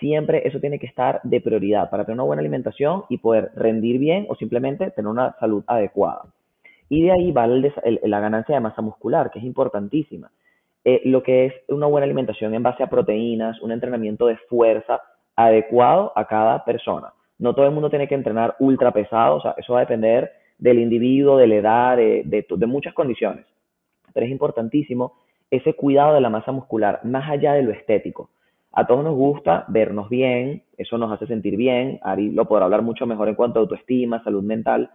Siempre 0.01 0.45
eso 0.47 0.59
tiene 0.59 0.79
que 0.79 0.87
estar 0.87 1.21
de 1.23 1.39
prioridad 1.41 1.91
para 1.91 2.03
tener 2.03 2.15
una 2.15 2.23
buena 2.23 2.41
alimentación 2.41 3.03
y 3.07 3.19
poder 3.19 3.51
rendir 3.55 3.99
bien 3.99 4.25
o 4.29 4.35
simplemente 4.35 4.89
tener 4.89 5.07
una 5.07 5.35
salud 5.39 5.63
adecuada. 5.67 6.23
Y 6.89 7.03
de 7.03 7.11
ahí 7.11 7.31
va 7.31 7.45
la 7.45 8.19
ganancia 8.19 8.55
de 8.55 8.61
masa 8.61 8.81
muscular, 8.81 9.29
que 9.29 9.37
es 9.37 9.45
importantísima. 9.45 10.31
Eh, 10.83 11.03
lo 11.05 11.21
que 11.21 11.45
es 11.45 11.53
una 11.67 11.85
buena 11.85 12.05
alimentación 12.05 12.55
en 12.55 12.63
base 12.63 12.81
a 12.81 12.89
proteínas, 12.89 13.61
un 13.61 13.71
entrenamiento 13.71 14.25
de 14.25 14.37
fuerza 14.49 14.99
adecuado 15.35 16.11
a 16.15 16.25
cada 16.25 16.65
persona. 16.65 17.13
No 17.37 17.53
todo 17.53 17.67
el 17.67 17.71
mundo 17.71 17.91
tiene 17.91 18.07
que 18.07 18.15
entrenar 18.15 18.55
ultra 18.57 18.91
pesado, 18.91 19.35
o 19.35 19.41
sea, 19.41 19.53
eso 19.55 19.73
va 19.73 19.79
a 19.79 19.83
depender 19.83 20.31
del 20.57 20.79
individuo, 20.79 21.37
de 21.37 21.47
la 21.47 21.55
edad, 21.55 21.97
de, 21.97 22.23
de, 22.25 22.65
muchas 22.65 22.95
condiciones. 22.95 23.45
Pero 24.13 24.25
es 24.25 24.31
importantísimo 24.31 25.13
ese 25.51 25.75
cuidado 25.75 26.15
de 26.15 26.21
la 26.21 26.29
masa 26.29 26.51
muscular, 26.51 27.01
más 27.03 27.29
allá 27.29 27.53
de 27.53 27.61
lo 27.61 27.71
estético. 27.71 28.31
A 28.73 28.87
todos 28.87 29.03
nos 29.03 29.15
gusta 29.15 29.65
vernos 29.67 30.07
bien, 30.09 30.63
eso 30.77 30.97
nos 30.97 31.11
hace 31.11 31.27
sentir 31.27 31.57
bien, 31.57 31.99
Ari 32.03 32.31
lo 32.31 32.45
podrá 32.45 32.65
hablar 32.65 32.81
mucho 32.81 33.05
mejor 33.05 33.27
en 33.27 33.35
cuanto 33.35 33.59
a 33.59 33.63
autoestima, 33.63 34.23
salud 34.23 34.43
mental, 34.43 34.91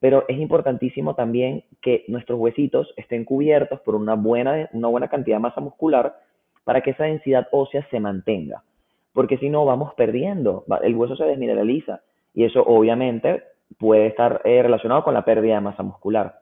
pero 0.00 0.24
es 0.26 0.38
importantísimo 0.38 1.14
también 1.14 1.64
que 1.80 2.04
nuestros 2.08 2.40
huesitos 2.40 2.92
estén 2.96 3.24
cubiertos 3.24 3.80
por 3.80 3.94
una 3.94 4.14
buena, 4.14 4.68
una 4.72 4.88
buena 4.88 5.08
cantidad 5.08 5.36
de 5.36 5.42
masa 5.42 5.60
muscular 5.60 6.16
para 6.64 6.80
que 6.80 6.90
esa 6.90 7.04
densidad 7.04 7.46
ósea 7.52 7.86
se 7.90 8.00
mantenga, 8.00 8.64
porque 9.12 9.38
si 9.38 9.48
no 9.48 9.64
vamos 9.64 9.94
perdiendo, 9.94 10.64
el 10.82 10.96
hueso 10.96 11.14
se 11.16 11.24
desmineraliza 11.24 12.00
y 12.34 12.44
eso 12.44 12.64
obviamente 12.66 13.44
puede 13.78 14.06
estar 14.06 14.40
eh, 14.44 14.62
relacionado 14.62 15.04
con 15.04 15.14
la 15.14 15.24
pérdida 15.24 15.54
de 15.54 15.60
masa 15.60 15.82
muscular. 15.82 16.40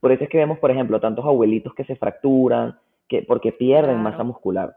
Por 0.00 0.12
eso 0.12 0.24
es 0.24 0.30
que 0.30 0.38
vemos, 0.38 0.58
por 0.58 0.70
ejemplo, 0.70 1.00
tantos 1.00 1.26
abuelitos 1.26 1.74
que 1.74 1.84
se 1.84 1.96
fracturan, 1.96 2.78
que, 3.08 3.22
porque 3.22 3.52
pierden 3.52 3.98
masa 3.98 4.24
muscular. 4.24 4.76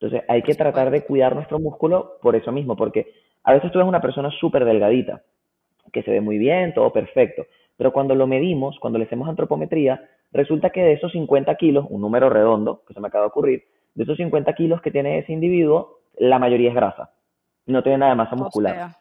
Entonces 0.00 0.22
hay 0.28 0.42
que 0.42 0.54
tratar 0.54 0.90
de 0.90 1.02
cuidar 1.02 1.34
nuestro 1.34 1.58
músculo 1.58 2.18
por 2.22 2.36
eso 2.36 2.52
mismo, 2.52 2.76
porque 2.76 3.12
a 3.42 3.52
veces 3.52 3.72
tú 3.72 3.78
ves 3.78 3.88
una 3.88 4.00
persona 4.00 4.30
súper 4.30 4.64
delgadita, 4.64 5.22
que 5.92 6.02
se 6.02 6.12
ve 6.12 6.20
muy 6.20 6.38
bien, 6.38 6.72
todo 6.72 6.92
perfecto, 6.92 7.46
pero 7.76 7.92
cuando 7.92 8.14
lo 8.14 8.26
medimos, 8.26 8.78
cuando 8.78 8.98
le 8.98 9.06
hacemos 9.06 9.28
antropometría, 9.28 10.08
resulta 10.32 10.70
que 10.70 10.82
de 10.82 10.92
esos 10.92 11.10
50 11.12 11.52
kilos, 11.56 11.86
un 11.88 12.00
número 12.00 12.30
redondo 12.30 12.82
que 12.86 12.94
se 12.94 13.00
me 13.00 13.08
acaba 13.08 13.24
de 13.24 13.28
ocurrir, 13.28 13.64
de 13.94 14.04
esos 14.04 14.16
50 14.16 14.52
kilos 14.52 14.80
que 14.82 14.92
tiene 14.92 15.18
ese 15.18 15.32
individuo, 15.32 15.98
la 16.16 16.38
mayoría 16.38 16.68
es 16.68 16.74
grasa. 16.74 17.10
No 17.66 17.82
tiene 17.82 17.98
nada 17.98 18.12
de 18.12 18.16
masa 18.16 18.36
muscular. 18.36 18.92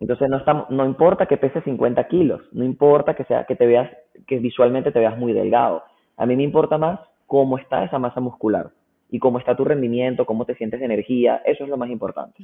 Entonces 0.00 0.28
no, 0.28 0.66
no 0.68 0.84
importa 0.84 1.26
que 1.26 1.36
pese 1.36 1.60
50 1.62 2.08
kilos, 2.08 2.42
no 2.52 2.64
importa 2.64 3.14
que, 3.14 3.24
sea, 3.24 3.44
que, 3.44 3.54
te 3.54 3.66
veas, 3.66 3.90
que 4.26 4.38
visualmente 4.38 4.90
te 4.90 4.98
veas 4.98 5.16
muy 5.16 5.32
delgado. 5.32 5.84
A 6.16 6.26
mí 6.26 6.34
me 6.34 6.42
importa 6.42 6.76
más 6.76 7.00
cómo 7.26 7.56
está 7.56 7.84
esa 7.84 7.98
masa 7.98 8.20
muscular 8.20 8.70
y 9.10 9.18
cómo 9.18 9.38
está 9.38 9.56
tu 9.56 9.64
rendimiento, 9.64 10.26
cómo 10.26 10.44
te 10.44 10.54
sientes 10.56 10.80
de 10.80 10.86
energía, 10.86 11.42
eso 11.44 11.64
es 11.64 11.70
lo 11.70 11.76
más 11.76 11.90
importante. 11.90 12.42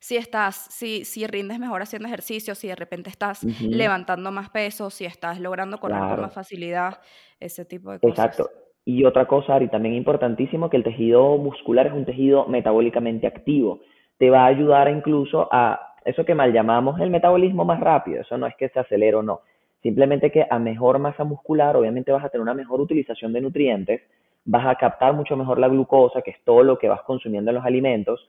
Si 0.00 0.16
estás, 0.16 0.56
si, 0.56 1.04
si 1.04 1.26
rindes 1.26 1.58
mejor 1.58 1.82
haciendo 1.82 2.08
ejercicio, 2.08 2.54
si 2.54 2.68
de 2.68 2.76
repente 2.76 3.08
estás 3.08 3.44
levantando 3.60 4.32
más 4.32 4.50
peso, 4.50 4.90
si 4.90 5.04
estás 5.04 5.38
logrando 5.40 5.78
correr 5.78 6.00
con 6.00 6.20
más 6.20 6.34
facilidad, 6.34 6.98
ese 7.38 7.64
tipo 7.64 7.92
de 7.92 8.00
cosas. 8.00 8.18
Exacto. 8.18 8.50
Y 8.84 9.04
otra 9.04 9.26
cosa, 9.26 9.54
Ari, 9.54 9.68
también 9.68 9.94
importantísimo, 9.94 10.68
que 10.68 10.76
el 10.76 10.82
tejido 10.82 11.36
muscular 11.38 11.86
es 11.86 11.92
un 11.92 12.04
tejido 12.04 12.46
metabólicamente 12.46 13.28
activo. 13.28 13.80
Te 14.18 14.28
va 14.28 14.42
a 14.42 14.46
ayudar 14.46 14.90
incluso 14.90 15.48
a 15.52 15.92
eso 16.04 16.24
que 16.24 16.34
mal 16.34 16.52
llamamos 16.52 17.00
el 17.00 17.10
metabolismo 17.10 17.64
más 17.64 17.80
rápido, 17.80 18.22
eso 18.22 18.36
no 18.38 18.46
es 18.46 18.54
que 18.56 18.68
se 18.68 18.80
acelere 18.80 19.16
o 19.16 19.22
no, 19.22 19.40
simplemente 19.82 20.30
que 20.30 20.46
a 20.48 20.58
mejor 20.58 20.98
masa 20.98 21.24
muscular 21.24 21.76
obviamente 21.76 22.12
vas 22.12 22.24
a 22.24 22.28
tener 22.28 22.42
una 22.42 22.54
mejor 22.54 22.80
utilización 22.80 23.32
de 23.32 23.40
nutrientes, 23.40 24.02
vas 24.44 24.66
a 24.66 24.74
captar 24.74 25.14
mucho 25.14 25.36
mejor 25.36 25.58
la 25.58 25.68
glucosa, 25.68 26.22
que 26.22 26.32
es 26.32 26.42
todo 26.44 26.62
lo 26.62 26.78
que 26.78 26.88
vas 26.88 27.02
consumiendo 27.02 27.50
en 27.50 27.56
los 27.56 27.64
alimentos, 27.64 28.28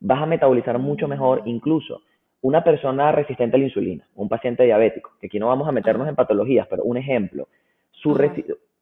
vas 0.00 0.22
a 0.22 0.26
metabolizar 0.26 0.78
mucho 0.78 1.08
mejor 1.08 1.42
incluso 1.44 2.02
una 2.40 2.62
persona 2.62 3.10
resistente 3.10 3.56
a 3.56 3.58
la 3.58 3.64
insulina, 3.64 4.06
un 4.14 4.28
paciente 4.28 4.62
diabético, 4.64 5.12
que 5.20 5.26
aquí 5.26 5.40
no 5.40 5.48
vamos 5.48 5.66
a 5.66 5.72
meternos 5.72 6.06
en 6.08 6.14
patologías, 6.14 6.68
pero 6.68 6.84
un 6.84 6.96
ejemplo, 6.96 7.48
su 7.90 8.16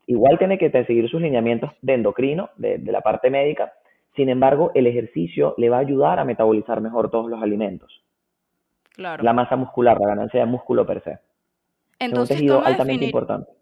igual 0.06 0.38
tiene 0.38 0.59
que 0.59 0.71
seguir 0.71 1.09
sus 1.09 1.23
lineamientos 1.23 1.71
de 1.80 1.95
endocrino, 1.95 2.50
de, 2.56 2.78
de 2.78 2.92
la 2.92 3.00
parte 3.00 3.30
médica, 3.30 3.73
sin 4.16 4.30
embargo, 4.30 4.73
el 4.75 4.87
ejercicio 4.87 5.54
le 5.59 5.68
va 5.68 5.76
a 5.76 5.80
ayudar 5.80 6.18
a 6.18 6.25
metabolizar 6.25 6.80
mejor 6.80 7.11
todos 7.11 7.30
los 7.30 7.42
alimentos. 7.42 8.02
La 8.97 9.35
masa 9.35 9.56
muscular, 9.56 9.99
la 10.00 10.09
ganancia 10.09 10.40
de 10.40 10.47
músculo 10.47 10.87
per 10.87 11.02
se. 11.02 11.18
Entonces, 11.99 12.37
es 12.37 12.42
un 12.42 12.47
tejido 12.49 12.64
altamente 12.64 13.04
importante. 13.04 13.52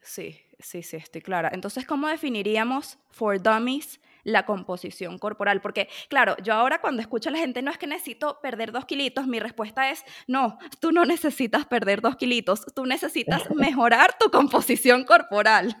Sí, 0.00 0.36
sí, 0.58 0.82
sí, 0.82 0.96
estoy 0.96 1.22
clara. 1.22 1.50
Entonces, 1.52 1.86
¿cómo 1.86 2.08
definiríamos 2.08 2.98
for 3.10 3.40
dummies 3.40 4.00
la 4.24 4.44
composición 4.44 5.18
corporal? 5.18 5.60
Porque, 5.60 5.88
claro, 6.08 6.34
yo 6.42 6.54
ahora 6.54 6.80
cuando 6.80 7.00
escucho 7.00 7.28
a 7.28 7.32
la 7.32 7.38
gente, 7.38 7.62
no 7.62 7.70
es 7.70 7.78
que 7.78 7.86
necesito 7.86 8.38
perder 8.42 8.72
dos 8.72 8.84
kilitos, 8.84 9.26
mi 9.26 9.38
respuesta 9.38 9.90
es, 9.90 10.04
no, 10.26 10.58
tú 10.80 10.92
no 10.92 11.04
necesitas 11.04 11.66
perder 11.66 12.00
dos 12.00 12.16
kilitos, 12.16 12.66
tú 12.74 12.86
necesitas 12.86 13.50
mejorar 13.54 14.10
tu 14.18 14.30
composición 14.30 15.04
corporal. 15.04 15.74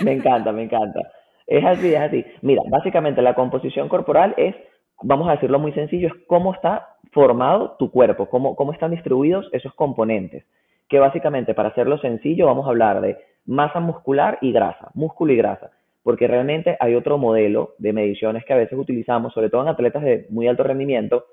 me 0.00 0.12
encanta, 0.12 0.52
me 0.52 0.64
encanta. 0.64 1.00
Es 1.46 1.64
así, 1.64 1.94
es 1.94 2.00
así. 2.00 2.24
Mira, 2.42 2.62
básicamente 2.68 3.22
la 3.22 3.34
composición 3.34 3.88
corporal 3.88 4.34
es, 4.36 4.54
vamos 5.02 5.28
a 5.28 5.32
decirlo 5.32 5.58
muy 5.58 5.72
sencillo, 5.72 6.08
es 6.08 6.14
cómo 6.26 6.52
está 6.54 6.96
formado 7.12 7.76
tu 7.78 7.90
cuerpo, 7.90 8.28
cómo, 8.28 8.56
cómo 8.56 8.72
están 8.72 8.90
distribuidos 8.90 9.48
esos 9.52 9.72
componentes. 9.74 10.44
Que 10.88 10.98
básicamente, 10.98 11.54
para 11.54 11.70
hacerlo 11.70 11.98
sencillo, 11.98 12.46
vamos 12.46 12.66
a 12.66 12.70
hablar 12.70 13.00
de 13.00 13.18
masa 13.44 13.80
muscular 13.80 14.38
y 14.40 14.52
grasa, 14.52 14.90
músculo 14.94 15.32
y 15.32 15.36
grasa, 15.36 15.70
porque 16.02 16.26
realmente 16.26 16.76
hay 16.80 16.94
otro 16.94 17.18
modelo 17.18 17.74
de 17.78 17.92
mediciones 17.92 18.44
que 18.44 18.52
a 18.52 18.56
veces 18.56 18.78
utilizamos, 18.78 19.32
sobre 19.32 19.50
todo 19.50 19.62
en 19.62 19.68
atletas 19.68 20.02
de 20.02 20.26
muy 20.30 20.48
alto 20.48 20.62
rendimiento, 20.62 21.26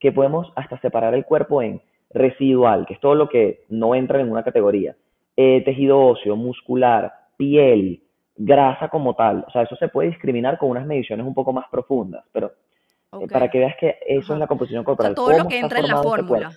que 0.00 0.12
podemos 0.12 0.52
hasta 0.56 0.78
separar 0.80 1.14
el 1.14 1.24
cuerpo 1.24 1.62
en 1.62 1.80
residual, 2.10 2.86
que 2.86 2.94
es 2.94 3.00
todo 3.00 3.14
lo 3.14 3.28
que 3.28 3.64
no 3.68 3.94
entra 3.94 4.20
en 4.20 4.30
una 4.30 4.44
categoría, 4.44 4.96
eh, 5.36 5.62
tejido 5.64 6.00
óseo, 6.00 6.36
muscular, 6.36 7.12
piel, 7.36 8.02
grasa 8.36 8.88
como 8.88 9.14
tal. 9.14 9.44
O 9.46 9.50
sea, 9.50 9.62
eso 9.62 9.76
se 9.76 9.88
puede 9.88 10.08
discriminar 10.08 10.58
con 10.58 10.70
unas 10.70 10.86
mediciones 10.86 11.26
un 11.26 11.34
poco 11.34 11.52
más 11.52 11.66
profundas, 11.70 12.24
pero 12.32 12.52
eh, 13.20 13.26
para 13.28 13.50
que 13.50 13.58
veas 13.58 13.76
que 13.78 13.98
eso 14.06 14.34
es 14.34 14.38
la 14.38 14.46
composición 14.46 14.84
corporal. 14.84 15.14
todo 15.14 15.36
lo 15.36 15.48
que 15.48 15.58
entra 15.58 15.80
en 15.80 15.88
la 15.88 16.02
fórmula. 16.02 16.52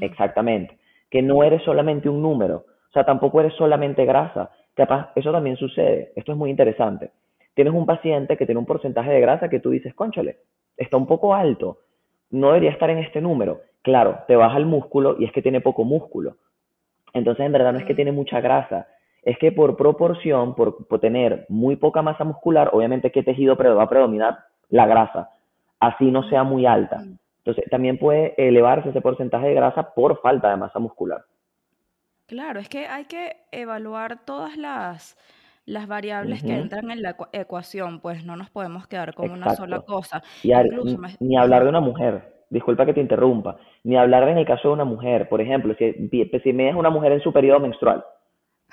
Exactamente. 0.00 0.79
Que 1.10 1.22
no 1.22 1.42
eres 1.42 1.62
solamente 1.62 2.08
un 2.08 2.22
número. 2.22 2.64
O 2.88 2.92
sea, 2.92 3.04
tampoco 3.04 3.40
eres 3.40 3.54
solamente 3.54 4.04
grasa. 4.04 4.50
Capaz, 4.74 5.10
eso 5.14 5.32
también 5.32 5.56
sucede. 5.56 6.12
Esto 6.16 6.32
es 6.32 6.38
muy 6.38 6.50
interesante. 6.50 7.10
Tienes 7.54 7.74
un 7.74 7.86
paciente 7.86 8.36
que 8.36 8.46
tiene 8.46 8.58
un 8.58 8.66
porcentaje 8.66 9.10
de 9.10 9.20
grasa 9.20 9.48
que 9.48 9.60
tú 9.60 9.70
dices, 9.70 9.94
conchale, 9.94 10.38
está 10.76 10.96
un 10.96 11.06
poco 11.06 11.34
alto. 11.34 11.78
No 12.30 12.48
debería 12.48 12.70
estar 12.70 12.90
en 12.90 12.98
este 12.98 13.20
número. 13.20 13.60
Claro, 13.82 14.20
te 14.28 14.36
baja 14.36 14.56
el 14.56 14.66
músculo 14.66 15.16
y 15.18 15.24
es 15.24 15.32
que 15.32 15.42
tiene 15.42 15.60
poco 15.60 15.84
músculo. 15.84 16.36
Entonces, 17.12 17.44
en 17.44 17.52
verdad 17.52 17.72
no 17.72 17.78
es 17.78 17.84
que 17.84 17.94
tiene 17.94 18.12
mucha 18.12 18.40
grasa, 18.40 18.86
es 19.22 19.36
que 19.38 19.50
por 19.50 19.76
proporción, 19.76 20.54
por, 20.54 20.86
por 20.86 21.00
tener 21.00 21.44
muy 21.48 21.74
poca 21.76 22.02
masa 22.02 22.22
muscular, 22.22 22.70
obviamente, 22.72 23.10
¿qué 23.10 23.22
tejido 23.24 23.56
va 23.56 23.82
a 23.82 23.88
predominar? 23.88 24.38
La 24.68 24.86
grasa 24.86 25.30
así 25.80 26.10
no 26.10 26.22
sea 26.28 26.44
muy 26.44 26.66
alta. 26.66 27.02
Entonces, 27.44 27.64
también 27.70 27.98
puede 27.98 28.34
elevarse 28.36 28.90
ese 28.90 29.00
porcentaje 29.00 29.48
de 29.48 29.54
grasa 29.54 29.94
por 29.94 30.20
falta 30.20 30.50
de 30.50 30.56
masa 30.56 30.78
muscular. 30.78 31.24
Claro, 32.26 32.60
es 32.60 32.68
que 32.68 32.86
hay 32.86 33.06
que 33.06 33.38
evaluar 33.50 34.24
todas 34.24 34.56
las, 34.56 35.16
las 35.64 35.88
variables 35.88 36.42
que 36.42 36.52
entran 36.52 36.90
en 36.90 37.02
la 37.02 37.16
ecuación, 37.32 38.00
pues 38.00 38.24
no 38.24 38.36
nos 38.36 38.50
podemos 38.50 38.86
quedar 38.86 39.14
con 39.14 39.30
una 39.30 39.54
sola 39.56 39.80
cosa. 39.80 40.22
Y 40.42 40.52
ni 41.18 41.36
hablar 41.36 41.64
de 41.64 41.70
una 41.70 41.80
mujer, 41.80 42.44
disculpa 42.50 42.84
que 42.84 42.92
te 42.92 43.00
interrumpa, 43.00 43.56
ni 43.84 43.96
hablar 43.96 44.28
en 44.28 44.38
el 44.38 44.46
caso 44.46 44.68
de 44.68 44.74
una 44.74 44.84
mujer, 44.84 45.28
por 45.28 45.40
ejemplo, 45.40 45.74
si, 45.76 46.10
si 46.42 46.52
me 46.52 46.68
es 46.68 46.76
una 46.76 46.90
mujer 46.90 47.12
en 47.12 47.20
su 47.20 47.32
periodo 47.32 47.60
menstrual, 47.60 48.04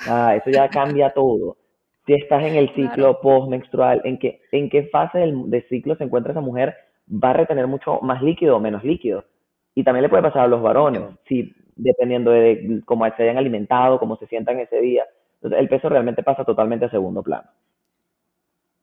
ah, 0.08 0.36
eso 0.36 0.50
ya 0.50 0.68
cambia 0.70 1.10
todo. 1.16 1.58
Si 2.06 2.14
estás 2.14 2.44
en 2.44 2.56
el 2.56 2.74
ciclo 2.76 3.20
postmenstrual, 3.22 4.02
¿en 4.04 4.18
qué, 4.18 4.42
en 4.52 4.70
qué 4.70 4.84
fase 4.84 5.20
del, 5.20 5.50
del 5.50 5.68
ciclo 5.68 5.96
se 5.96 6.04
encuentra 6.04 6.32
esa 6.32 6.42
mujer? 6.42 6.76
Va 7.08 7.32
a 7.32 7.34
retener 7.34 7.68
mucho 7.68 8.00
más 8.02 8.22
líquido 8.22 8.58
o 8.58 8.60
menos 8.60 8.84
líquido. 8.84 9.26
Y 9.76 9.84
también 9.84 10.04
le 10.04 10.10
puede 10.10 10.24
pasar 10.24 10.44
a 10.44 10.48
los 10.48 10.62
varones, 10.62 11.04
si, 11.28 11.54
dependiendo 11.76 12.32
de 12.32 12.82
cómo 12.86 13.06
se 13.16 13.24
hayan 13.24 13.38
alimentado, 13.38 14.00
cómo 14.00 14.18
se 14.18 14.28
sientan 14.28 14.60
ese 14.60 14.82
día. 14.82 15.06
Entonces, 15.36 15.60
el 15.60 15.70
peso 15.70 15.90
realmente 15.90 16.24
pasa 16.24 16.44
totalmente 16.44 16.86
a 16.86 16.90
segundo 16.90 17.22
plano. 17.22 17.48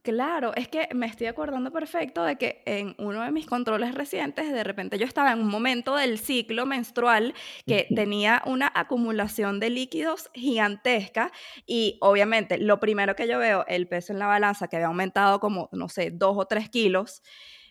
Claro, 0.04 0.52
es 0.54 0.68
que 0.68 0.86
me 0.94 1.06
estoy 1.06 1.28
acordando 1.28 1.72
perfecto 1.72 2.24
de 2.24 2.36
que 2.36 2.62
en 2.66 2.94
uno 2.98 3.22
de 3.22 3.30
mis 3.30 3.46
controles 3.46 3.94
recientes, 3.94 4.52
de 4.52 4.62
repente 4.62 4.98
yo 4.98 5.06
estaba 5.06 5.32
en 5.32 5.40
un 5.40 5.48
momento 5.48 5.96
del 5.96 6.18
ciclo 6.18 6.66
menstrual 6.66 7.32
que 7.66 7.86
tenía 7.94 8.42
una 8.44 8.70
acumulación 8.74 9.60
de 9.60 9.70
líquidos 9.70 10.28
gigantesca 10.34 11.32
y 11.66 11.96
obviamente 12.02 12.58
lo 12.58 12.80
primero 12.80 13.16
que 13.16 13.26
yo 13.26 13.38
veo, 13.38 13.64
el 13.66 13.88
peso 13.88 14.12
en 14.12 14.18
la 14.18 14.26
balanza 14.26 14.68
que 14.68 14.76
había 14.76 14.88
aumentado 14.88 15.40
como, 15.40 15.70
no 15.72 15.88
sé, 15.88 16.10
dos 16.10 16.36
o 16.36 16.44
tres 16.44 16.68
kilos 16.68 17.22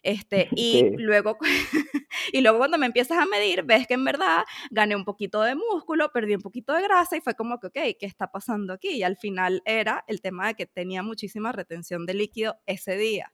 Este, 0.03 0.49
y, 0.55 0.91
luego, 0.97 1.37
y 2.33 2.41
luego 2.41 2.59
cuando 2.59 2.77
me 2.77 2.85
empiezas 2.85 3.17
a 3.17 3.25
medir, 3.25 3.63
ves 3.63 3.87
que 3.87 3.95
en 3.95 4.03
verdad 4.03 4.43
gané 4.69 4.95
un 4.95 5.05
poquito 5.05 5.41
de 5.41 5.55
músculo, 5.55 6.09
perdí 6.13 6.35
un 6.35 6.41
poquito 6.41 6.73
de 6.73 6.83
grasa 6.83 7.17
y 7.17 7.21
fue 7.21 7.33
como 7.33 7.59
que, 7.59 7.67
ok, 7.67 7.97
¿qué 7.99 8.05
está 8.05 8.27
pasando 8.27 8.73
aquí? 8.73 8.89
Y 8.89 9.03
al 9.03 9.15
final 9.15 9.61
era 9.65 10.03
el 10.07 10.21
tema 10.21 10.47
de 10.47 10.53
que 10.55 10.65
tenía 10.65 11.01
muchísima 11.01 11.51
retención 11.51 12.05
de 12.05 12.13
líquido 12.13 12.57
ese 12.65 12.97
día. 12.97 13.31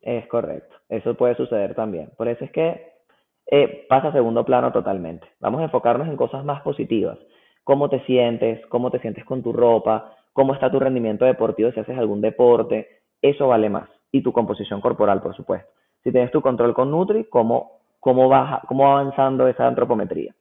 Es 0.00 0.26
correcto, 0.26 0.76
eso 0.88 1.14
puede 1.16 1.36
suceder 1.36 1.74
también. 1.74 2.10
Por 2.16 2.28
eso 2.28 2.44
es 2.44 2.52
que 2.52 2.92
eh, 3.46 3.86
pasa 3.88 4.08
a 4.08 4.12
segundo 4.12 4.44
plano 4.44 4.72
totalmente. 4.72 5.26
Vamos 5.40 5.60
a 5.60 5.64
enfocarnos 5.64 6.08
en 6.08 6.16
cosas 6.16 6.44
más 6.44 6.62
positivas. 6.62 7.18
Cómo 7.64 7.88
te 7.88 8.04
sientes, 8.04 8.64
cómo 8.66 8.90
te 8.90 9.00
sientes 9.00 9.24
con 9.24 9.42
tu 9.42 9.52
ropa, 9.52 10.16
cómo 10.32 10.54
está 10.54 10.70
tu 10.70 10.78
rendimiento 10.78 11.24
deportivo 11.24 11.72
si 11.72 11.80
haces 11.80 11.98
algún 11.98 12.20
deporte, 12.20 13.02
eso 13.22 13.48
vale 13.48 13.68
más. 13.68 13.88
Y 14.16 14.22
tu 14.22 14.32
composición 14.32 14.80
corporal, 14.80 15.20
por 15.20 15.36
supuesto. 15.36 15.70
Si 16.02 16.10
tienes 16.10 16.30
tu 16.30 16.40
control 16.40 16.72
con 16.72 16.90
Nutri, 16.90 17.24
cómo, 17.24 17.80
cómo, 18.00 18.30
va, 18.30 18.62
cómo 18.66 18.84
va 18.84 19.00
avanzando 19.00 19.46
esa 19.46 19.66
antropometría, 19.66 20.34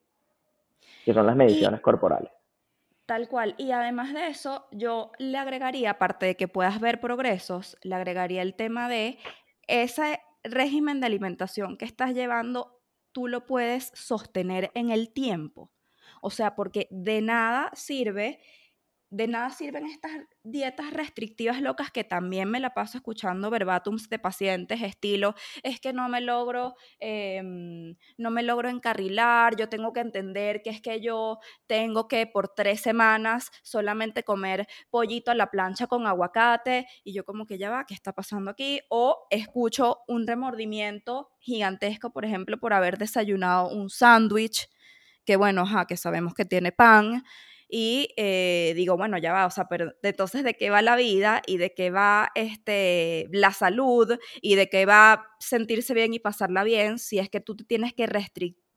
que 1.03 1.13
son 1.13 1.25
las 1.25 1.35
mediciones 1.35 1.81
corporales. 1.81 2.31
Tal 3.05 3.27
cual. 3.27 3.53
Y 3.57 3.71
además 3.71 4.13
de 4.13 4.27
eso, 4.27 4.65
yo 4.71 5.11
le 5.19 5.37
agregaría, 5.37 5.91
aparte 5.91 6.25
de 6.25 6.35
que 6.35 6.47
puedas 6.47 6.79
ver 6.79 7.01
progresos, 7.01 7.77
le 7.83 7.95
agregaría 7.95 8.41
el 8.41 8.55
tema 8.55 8.87
de 8.87 9.17
ese 9.67 10.21
régimen 10.45 11.01
de 11.01 11.07
alimentación 11.07 11.75
que 11.77 11.85
estás 11.85 12.13
llevando, 12.13 12.79
tú 13.11 13.27
lo 13.27 13.45
puedes 13.45 13.91
sostener 13.93 14.71
en 14.73 14.89
el 14.89 15.11
tiempo. 15.11 15.69
O 16.21 16.29
sea, 16.29 16.55
porque 16.55 16.87
de 16.91 17.21
nada 17.21 17.71
sirve 17.73 18.39
de 19.09 19.27
nada 19.27 19.49
sirven 19.49 19.85
estas 19.85 20.11
dietas 20.43 20.91
restrictivas 20.91 21.61
locas 21.61 21.91
que 21.91 22.03
también 22.03 22.49
me 22.49 22.59
la 22.59 22.73
paso 22.73 22.97
escuchando 22.97 23.49
verbatums 23.49 24.09
de 24.09 24.19
pacientes, 24.19 24.81
estilo, 24.81 25.35
es 25.63 25.79
que 25.79 25.93
no 25.93 26.09
me 26.09 26.21
logro, 26.21 26.75
em, 26.99 27.95
no 28.17 28.31
me 28.31 28.43
logro 28.43 28.69
encarrilar, 28.69 29.55
yo 29.55 29.69
tengo 29.69 29.93
que 29.93 30.01
entender 30.01 30.61
que 30.63 30.69
es 30.69 30.81
que 30.81 31.01
yo 31.01 31.39
tengo 31.67 32.07
que 32.07 32.27
por 32.27 32.49
tres 32.49 32.81
semanas 32.81 33.51
solamente 33.63 34.23
comer 34.23 34.67
pollito 34.89 35.31
a 35.31 35.35
la 35.35 35.51
plancha 35.51 35.87
con 35.87 36.07
aguacate 36.07 36.87
y 37.03 37.13
yo 37.13 37.23
como 37.25 37.45
que 37.45 37.57
ya 37.57 37.69
va, 37.69 37.85
¿qué 37.85 37.93
está 37.93 38.13
pasando 38.13 38.51
aquí? 38.51 38.81
O 38.89 39.27
escucho 39.29 39.99
un 40.07 40.27
remordimiento 40.27 41.29
gigantesco, 41.39 42.11
por 42.11 42.25
ejemplo, 42.25 42.59
por 42.59 42.73
haber 42.73 42.97
desayunado 42.97 43.69
un 43.69 43.89
sándwich, 43.89 44.67
que 45.25 45.37
bueno, 45.37 45.65
ja, 45.65 45.85
que 45.85 45.97
sabemos 45.97 46.33
que 46.33 46.45
tiene 46.45 46.71
pan 46.71 47.23
y 47.67 48.13
eh, 48.17 48.73
digo, 48.75 48.97
bueno, 48.97 49.17
ya 49.17 49.33
va, 49.33 49.45
o 49.45 49.49
sea, 49.49 49.67
pero 49.67 49.93
entonces 50.03 50.43
de 50.43 50.53
qué 50.53 50.69
va 50.69 50.81
la 50.81 50.95
vida 50.95 51.41
y 51.45 51.57
de 51.57 51.73
qué 51.73 51.89
va 51.89 52.31
este, 52.35 53.27
la 53.31 53.51
salud 53.51 54.17
y 54.41 54.55
de 54.55 54.69
qué 54.69 54.85
va 54.85 55.29
sentirse 55.39 55.93
bien 55.93 56.13
y 56.13 56.19
pasarla 56.19 56.63
bien 56.63 56.99
si 56.99 57.19
es 57.19 57.29
que 57.29 57.41
tú 57.41 57.55
te 57.55 57.63
tienes 57.63 57.93
que 57.93 58.07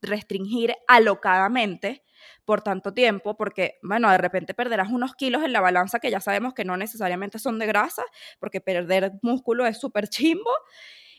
restringir 0.01 0.75
alocadamente 0.87 2.03
por 2.45 2.63
tanto 2.63 2.95
tiempo, 2.95 3.37
porque, 3.37 3.79
bueno, 3.83 4.11
de 4.11 4.19
repente 4.19 4.55
perderás 4.55 4.91
unos 4.91 5.15
kilos 5.15 5.45
en 5.45 5.53
la 5.53 5.61
balanza 5.61 6.01
que 6.01 6.11
ya 6.11 6.21
sabemos 6.21 6.55
que 6.55 6.65
no 6.65 6.77
necesariamente 6.77 7.39
son 7.39 7.59
de 7.59 7.67
grasa, 7.67 8.03
porque 8.41 8.61
perder 8.61 9.13
músculo 9.23 9.67
es 9.67 9.79
súper 9.79 10.09
chimbo. 10.09 10.51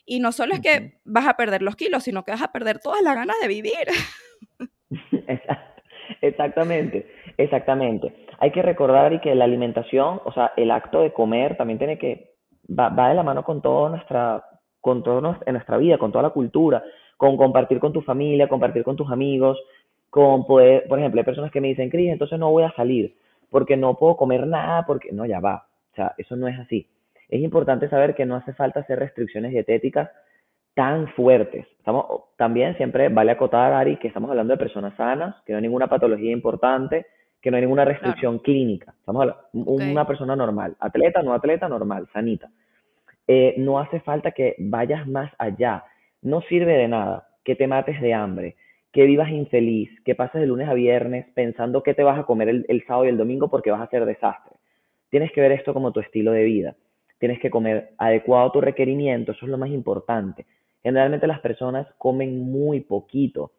Y 0.05 0.19
no 0.19 0.31
solo 0.31 0.55
es 0.55 0.59
que 0.59 0.99
vas 1.05 1.27
a 1.27 1.35
perder 1.37 1.61
los 1.61 1.75
kilos, 1.75 2.03
sino 2.03 2.23
que 2.23 2.31
vas 2.31 2.41
a 2.41 2.51
perder 2.51 2.79
todas 2.79 3.01
las 3.03 3.13
ganas 3.13 3.35
de 3.41 3.47
vivir. 3.47 3.87
Exactamente, 6.21 7.07
exactamente. 7.37 8.13
Hay 8.39 8.51
que 8.51 8.61
recordar 8.61 9.13
y 9.13 9.19
que 9.19 9.35
la 9.35 9.45
alimentación, 9.45 10.19
o 10.25 10.31
sea, 10.31 10.51
el 10.57 10.71
acto 10.71 11.01
de 11.01 11.13
comer 11.13 11.55
también 11.57 11.77
tiene 11.79 11.97
que, 11.97 12.31
va, 12.67 12.89
de 13.09 13.15
la 13.15 13.23
mano 13.23 13.43
con 13.43 13.61
toda 13.61 13.89
nuestra, 13.89 14.43
con 14.81 15.03
todo 15.03 15.35
en 15.45 15.53
nuestra 15.53 15.77
vida, 15.77 15.97
con 15.97 16.11
toda 16.11 16.23
la 16.23 16.29
cultura, 16.31 16.83
con 17.17 17.37
compartir 17.37 17.79
con 17.79 17.93
tu 17.93 18.01
familia, 18.01 18.47
compartir 18.47 18.83
con 18.83 18.95
tus 18.95 19.09
amigos, 19.11 19.57
con 20.09 20.45
poder, 20.45 20.87
por 20.87 20.99
ejemplo, 20.99 21.19
hay 21.21 21.25
personas 21.25 21.51
que 21.51 21.61
me 21.61 21.69
dicen, 21.69 21.89
Cris, 21.89 22.11
entonces 22.11 22.39
no 22.39 22.51
voy 22.51 22.63
a 22.63 22.71
salir 22.71 23.15
porque 23.49 23.77
no 23.77 23.95
puedo 23.97 24.15
comer 24.15 24.45
nada, 24.47 24.85
porque 24.85 25.11
no, 25.11 25.25
ya 25.25 25.39
va. 25.39 25.67
O 25.91 25.95
sea, 25.95 26.13
eso 26.17 26.35
no 26.35 26.47
es 26.47 26.57
así. 26.59 26.87
Es 27.29 27.41
importante 27.41 27.89
saber 27.89 28.15
que 28.15 28.25
no 28.25 28.35
hace 28.35 28.53
falta 28.53 28.81
hacer 28.81 28.99
restricciones 28.99 29.51
dietéticas 29.51 30.09
tan 30.73 31.07
fuertes. 31.09 31.67
Estamos, 31.77 32.05
también 32.37 32.75
siempre 32.77 33.09
vale 33.09 33.31
acotar, 33.31 33.73
Ari, 33.73 33.97
que 33.97 34.07
estamos 34.07 34.29
hablando 34.29 34.53
de 34.53 34.57
personas 34.57 34.95
sanas, 34.95 35.35
que 35.45 35.51
no 35.51 35.57
hay 35.57 35.63
ninguna 35.63 35.87
patología 35.87 36.31
importante, 36.31 37.05
que 37.41 37.51
no 37.51 37.57
hay 37.57 37.61
ninguna 37.61 37.85
restricción 37.85 38.39
clínica. 38.39 38.93
Estamos 38.99 39.21
hablando 39.21 39.75
de 39.85 39.91
una 39.91 40.05
persona 40.05 40.35
normal, 40.35 40.75
atleta, 40.79 41.21
no 41.23 41.33
atleta, 41.33 41.67
normal, 41.67 42.07
sanita. 42.13 42.49
Eh, 43.27 43.55
no 43.57 43.79
hace 43.79 43.99
falta 44.01 44.31
que 44.31 44.55
vayas 44.59 45.07
más 45.07 45.31
allá. 45.37 45.83
No 46.21 46.41
sirve 46.41 46.73
de 46.73 46.87
nada 46.87 47.27
que 47.43 47.55
te 47.55 47.67
mates 47.67 47.99
de 48.01 48.13
hambre, 48.13 48.55
que 48.91 49.05
vivas 49.05 49.29
infeliz, 49.29 49.89
que 50.03 50.15
pases 50.15 50.41
de 50.41 50.47
lunes 50.47 50.67
a 50.67 50.73
viernes 50.73 51.27
pensando 51.33 51.83
que 51.83 51.93
te 51.93 52.03
vas 52.03 52.19
a 52.19 52.23
comer 52.23 52.49
el, 52.49 52.65
el 52.67 52.83
sábado 52.85 53.05
y 53.05 53.09
el 53.09 53.17
domingo 53.17 53.49
porque 53.49 53.71
vas 53.71 53.81
a 53.81 53.85
hacer 53.85 54.05
desastre. 54.05 54.55
Tienes 55.09 55.31
que 55.31 55.41
ver 55.41 55.51
esto 55.51 55.73
como 55.73 55.91
tu 55.91 55.99
estilo 55.99 56.31
de 56.31 56.43
vida. 56.43 56.75
Tienes 57.19 57.39
que 57.39 57.49
comer 57.49 57.91
adecuado 57.97 58.47
a 58.47 58.51
tu 58.51 58.61
requerimiento, 58.61 59.31
eso 59.33 59.45
es 59.45 59.51
lo 59.51 59.57
más 59.57 59.69
importante 59.69 60.45
generalmente 60.83 61.27
las 61.27 61.39
personas 61.39 61.87
comen 61.97 62.39
muy 62.51 62.81
poquito. 62.81 63.51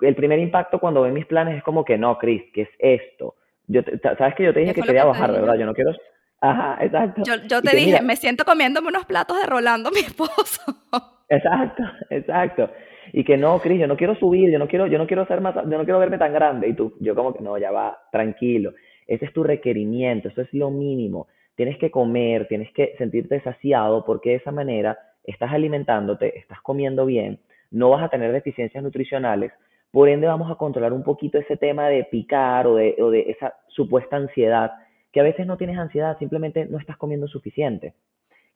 El 0.00 0.14
primer 0.14 0.38
impacto 0.38 0.78
cuando 0.78 1.02
ven 1.02 1.14
mis 1.14 1.26
planes 1.26 1.56
es 1.56 1.62
como 1.62 1.84
que 1.84 1.98
no, 1.98 2.18
Chris, 2.18 2.42
¿qué 2.52 2.62
es 2.62 2.70
esto? 2.78 3.36
Yo 3.66 3.82
sabes 4.02 4.34
que 4.34 4.44
yo 4.44 4.52
te 4.52 4.60
dije 4.60 4.74
que 4.74 4.82
quería 4.82 5.04
bajar, 5.04 5.32
¿verdad? 5.32 5.54
Yo 5.54 5.66
no 5.66 5.74
quiero... 5.74 5.92
Ajá, 6.40 6.76
exacto. 6.84 7.22
Yo, 7.24 7.62
te 7.62 7.76
dije, 7.76 8.02
me 8.02 8.16
siento 8.16 8.44
comiéndome 8.44 8.88
unos 8.88 9.06
platos 9.06 9.40
de 9.40 9.46
Rolando, 9.46 9.90
mi 9.92 10.00
esposo. 10.00 10.60
Exacto, 11.28 11.82
exacto. 12.10 12.70
Y 13.14 13.24
que 13.24 13.38
no, 13.38 13.58
Chris, 13.58 13.80
yo 13.80 13.86
no 13.86 13.96
quiero 13.96 14.14
subir, 14.16 14.52
yo 14.52 14.58
no 14.58 14.68
quiero, 14.68 14.86
yo 14.86 14.98
no 14.98 15.06
quiero 15.06 15.26
ser 15.26 15.40
más, 15.40 15.54
yo 15.54 15.78
no 15.78 15.84
quiero 15.84 15.98
verme 15.98 16.18
tan 16.18 16.34
grande. 16.34 16.68
Y 16.68 16.74
tú, 16.74 16.94
yo 17.00 17.14
como 17.14 17.32
que 17.32 17.42
no, 17.42 17.56
ya 17.56 17.70
va, 17.70 17.98
tranquilo. 18.12 18.74
Ese 19.06 19.24
es 19.24 19.32
tu 19.32 19.42
requerimiento, 19.42 20.28
eso 20.28 20.42
es 20.42 20.52
lo 20.52 20.70
mínimo. 20.70 21.28
Tienes 21.54 21.78
que 21.78 21.90
comer, 21.90 22.48
tienes 22.48 22.70
que 22.72 22.94
sentirte 22.98 23.40
saciado 23.40 24.04
porque 24.04 24.30
de 24.30 24.36
esa 24.36 24.50
manera 24.50 24.98
estás 25.24 25.52
alimentándote, 25.52 26.38
estás 26.38 26.60
comiendo 26.60 27.06
bien, 27.06 27.40
no 27.70 27.90
vas 27.90 28.02
a 28.02 28.08
tener 28.08 28.32
deficiencias 28.32 28.82
nutricionales, 28.82 29.52
por 29.90 30.08
ende 30.08 30.26
vamos 30.26 30.50
a 30.50 30.54
controlar 30.54 30.92
un 30.92 31.02
poquito 31.02 31.38
ese 31.38 31.56
tema 31.56 31.88
de 31.88 32.04
picar 32.04 32.66
o 32.66 32.76
de, 32.76 32.96
o 33.00 33.10
de 33.10 33.30
esa 33.30 33.54
supuesta 33.68 34.16
ansiedad, 34.16 34.72
que 35.12 35.20
a 35.20 35.24
veces 35.24 35.46
no 35.46 35.58
tienes 35.58 35.78
ansiedad, 35.78 36.18
simplemente 36.18 36.64
no 36.66 36.78
estás 36.78 36.96
comiendo 36.96 37.28
suficiente. 37.28 37.94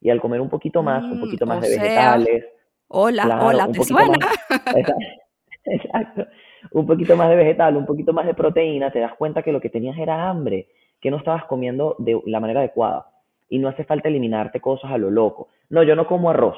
Y 0.01 0.09
al 0.09 0.19
comer 0.19 0.41
un 0.41 0.49
poquito 0.49 0.81
más, 0.81 1.03
un 1.03 1.19
mm, 1.19 1.21
poquito 1.21 1.45
más 1.45 1.61
de 1.61 1.69
vegetales. 1.69 2.45
Hola, 2.87 3.45
hola, 3.45 3.67
¿te 3.71 3.83
suena? 3.83 4.17
exacto. 5.65 6.25
Un 6.71 6.87
poquito 6.87 7.15
más 7.15 7.29
de 7.29 7.35
vegetal, 7.35 7.77
un 7.77 7.85
poquito 7.85 8.13
más 8.13 8.25
de 8.25 8.33
proteína, 8.33 8.91
te 8.91 8.99
das 8.99 9.13
cuenta 9.13 9.43
que 9.43 9.51
lo 9.51 9.61
que 9.61 9.69
tenías 9.69 9.97
era 9.97 10.29
hambre, 10.29 10.67
que 10.99 11.11
no 11.11 11.17
estabas 11.17 11.45
comiendo 11.45 11.95
de 11.99 12.19
la 12.25 12.39
manera 12.39 12.61
adecuada 12.61 13.05
y 13.49 13.59
no 13.59 13.69
hace 13.69 13.83
falta 13.83 14.09
eliminarte 14.09 14.59
cosas 14.59 14.91
a 14.91 14.97
lo 14.97 15.09
loco. 15.09 15.49
No, 15.69 15.83
yo 15.83 15.95
no 15.95 16.07
como 16.07 16.29
arroz. 16.29 16.57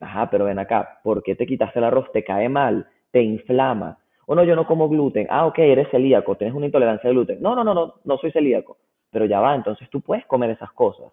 Ajá, 0.00 0.28
pero 0.30 0.46
ven 0.46 0.58
acá, 0.58 1.00
¿por 1.04 1.22
qué 1.22 1.34
te 1.34 1.46
quitaste 1.46 1.78
el 1.78 1.84
arroz? 1.84 2.10
¿Te 2.12 2.24
cae 2.24 2.48
mal? 2.48 2.86
¿Te 3.10 3.22
inflama? 3.22 3.98
O 4.26 4.34
no, 4.34 4.44
yo 4.44 4.56
no 4.56 4.66
como 4.66 4.88
gluten. 4.88 5.26
Ah, 5.30 5.46
ok, 5.46 5.58
eres 5.60 5.88
celíaco, 5.90 6.36
tienes 6.36 6.54
una 6.54 6.66
intolerancia 6.66 7.08
al 7.08 7.14
gluten. 7.14 7.40
No, 7.40 7.54
no, 7.54 7.64
no, 7.64 7.74
no, 7.74 7.94
no 8.04 8.18
soy 8.18 8.32
celíaco. 8.32 8.78
Pero 9.10 9.26
ya 9.26 9.40
va, 9.40 9.54
entonces 9.54 9.88
tú 9.90 10.00
puedes 10.00 10.24
comer 10.26 10.50
esas 10.50 10.72
cosas. 10.72 11.12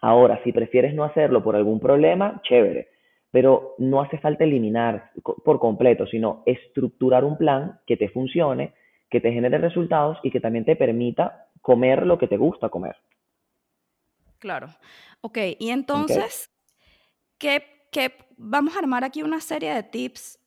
Ahora, 0.00 0.40
si 0.42 0.52
prefieres 0.52 0.94
no 0.94 1.04
hacerlo 1.04 1.42
por 1.42 1.56
algún 1.56 1.80
problema, 1.80 2.40
chévere. 2.44 2.88
Pero 3.30 3.74
no 3.78 4.00
hace 4.00 4.18
falta 4.18 4.44
eliminar 4.44 5.10
por 5.44 5.58
completo, 5.58 6.06
sino 6.06 6.42
estructurar 6.44 7.24
un 7.24 7.38
plan 7.38 7.80
que 7.86 7.96
te 7.96 8.08
funcione, 8.08 8.72
que 9.10 9.20
te 9.20 9.32
genere 9.32 9.58
resultados 9.58 10.18
y 10.22 10.30
que 10.30 10.40
también 10.40 10.64
te 10.64 10.76
permita 10.76 11.46
comer 11.60 12.06
lo 12.06 12.18
que 12.18 12.26
te 12.26 12.36
gusta 12.36 12.68
comer. 12.68 12.96
Claro. 14.42 14.74
Ok, 15.20 15.38
y 15.60 15.70
entonces, 15.70 16.50
¿qué, 17.38 17.62
vamos 18.36 18.74
a 18.74 18.80
armar 18.80 19.04
aquí 19.04 19.22
una 19.22 19.40
serie 19.40 19.72
de 19.72 19.84
tips 19.84 20.40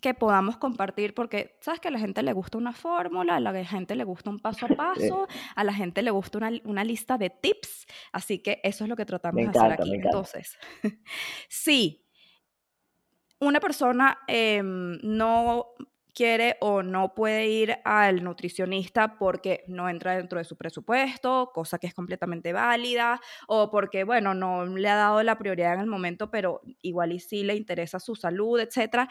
que 0.00 0.14
podamos 0.14 0.56
compartir, 0.56 1.12
porque 1.12 1.58
sabes 1.60 1.80
que 1.80 1.88
a 1.88 1.90
la 1.90 1.98
gente 1.98 2.22
le 2.22 2.32
gusta 2.32 2.56
una 2.56 2.72
fórmula, 2.72 3.36
a 3.36 3.40
la 3.40 3.62
gente 3.62 3.94
le 3.94 4.04
gusta 4.04 4.30
un 4.30 4.38
paso 4.38 4.64
a 4.64 4.68
paso, 4.76 5.28
a 5.54 5.64
la 5.64 5.74
gente 5.74 6.00
le 6.00 6.10
gusta 6.10 6.38
una, 6.64 6.82
lista 6.82 7.18
de 7.18 7.28
tips, 7.28 7.86
así 8.10 8.38
que 8.38 8.58
eso 8.64 8.84
es 8.84 8.88
lo 8.88 8.96
que 8.96 9.04
tratamos 9.04 9.42
de 9.42 9.58
hacer 9.58 9.72
aquí. 9.72 9.94
Entonces, 9.96 10.56
sí, 11.50 12.06
una 13.38 13.60
persona 13.60 14.18
em, 14.28 14.98
no 15.02 15.74
quiere 16.16 16.56
o 16.60 16.82
no 16.82 17.14
puede 17.14 17.46
ir 17.46 17.76
al 17.84 18.24
nutricionista 18.24 19.18
porque 19.18 19.64
no 19.68 19.88
entra 19.88 20.16
dentro 20.16 20.38
de 20.38 20.44
su 20.44 20.56
presupuesto, 20.56 21.50
cosa 21.52 21.78
que 21.78 21.86
es 21.86 21.94
completamente 21.94 22.54
válida, 22.54 23.20
o 23.46 23.70
porque, 23.70 24.04
bueno, 24.04 24.32
no 24.32 24.64
le 24.64 24.88
ha 24.88 24.96
dado 24.96 25.22
la 25.22 25.36
prioridad 25.36 25.74
en 25.74 25.80
el 25.80 25.86
momento, 25.86 26.30
pero 26.30 26.62
igual 26.80 27.12
y 27.12 27.20
sí 27.20 27.44
le 27.44 27.54
interesa 27.54 28.00
su 28.00 28.16
salud, 28.16 28.58
etcétera. 28.58 29.08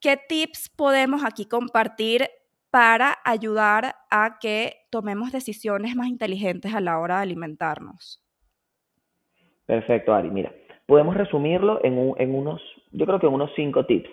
¿Qué 0.00 0.16
tips 0.16 0.70
podemos 0.76 1.24
aquí 1.24 1.46
compartir 1.46 2.30
para 2.70 3.18
ayudar 3.24 3.96
a 4.08 4.38
que 4.38 4.86
tomemos 4.90 5.32
decisiones 5.32 5.96
más 5.96 6.06
inteligentes 6.06 6.72
a 6.72 6.80
la 6.80 7.00
hora 7.00 7.16
de 7.16 7.22
alimentarnos? 7.22 8.22
Perfecto, 9.66 10.14
Ari. 10.14 10.30
Mira, 10.30 10.52
podemos 10.86 11.16
resumirlo 11.16 11.84
en, 11.84 12.14
en 12.16 12.34
unos, 12.34 12.62
yo 12.92 13.06
creo 13.06 13.18
que 13.18 13.26
en 13.26 13.34
unos 13.34 13.50
cinco 13.56 13.84
tips. 13.86 14.08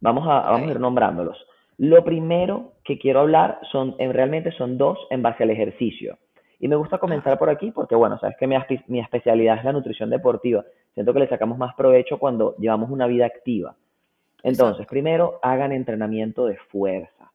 Vamos 0.00 0.24
a, 0.26 0.50
vamos 0.50 0.68
a 0.68 0.70
ir 0.72 0.80
nombrándolos. 0.80 1.38
Lo 1.80 2.04
primero 2.04 2.74
que 2.84 2.98
quiero 2.98 3.20
hablar 3.20 3.58
son, 3.72 3.96
realmente 3.98 4.52
son 4.52 4.76
dos 4.76 4.98
en 5.08 5.22
base 5.22 5.44
al 5.44 5.50
ejercicio. 5.50 6.18
Y 6.58 6.68
me 6.68 6.76
gusta 6.76 6.98
comenzar 6.98 7.38
por 7.38 7.48
aquí 7.48 7.70
porque, 7.70 7.94
bueno, 7.94 8.18
sabes 8.18 8.36
que 8.38 8.46
mi, 8.46 8.54
mi 8.88 9.00
especialidad 9.00 9.56
es 9.56 9.64
la 9.64 9.72
nutrición 9.72 10.10
deportiva. 10.10 10.62
Siento 10.92 11.14
que 11.14 11.20
le 11.20 11.28
sacamos 11.28 11.56
más 11.56 11.74
provecho 11.76 12.18
cuando 12.18 12.54
llevamos 12.58 12.90
una 12.90 13.06
vida 13.06 13.24
activa. 13.24 13.76
Entonces, 14.42 14.86
primero, 14.86 15.38
hagan 15.40 15.72
entrenamiento 15.72 16.44
de 16.44 16.58
fuerza. 16.70 17.32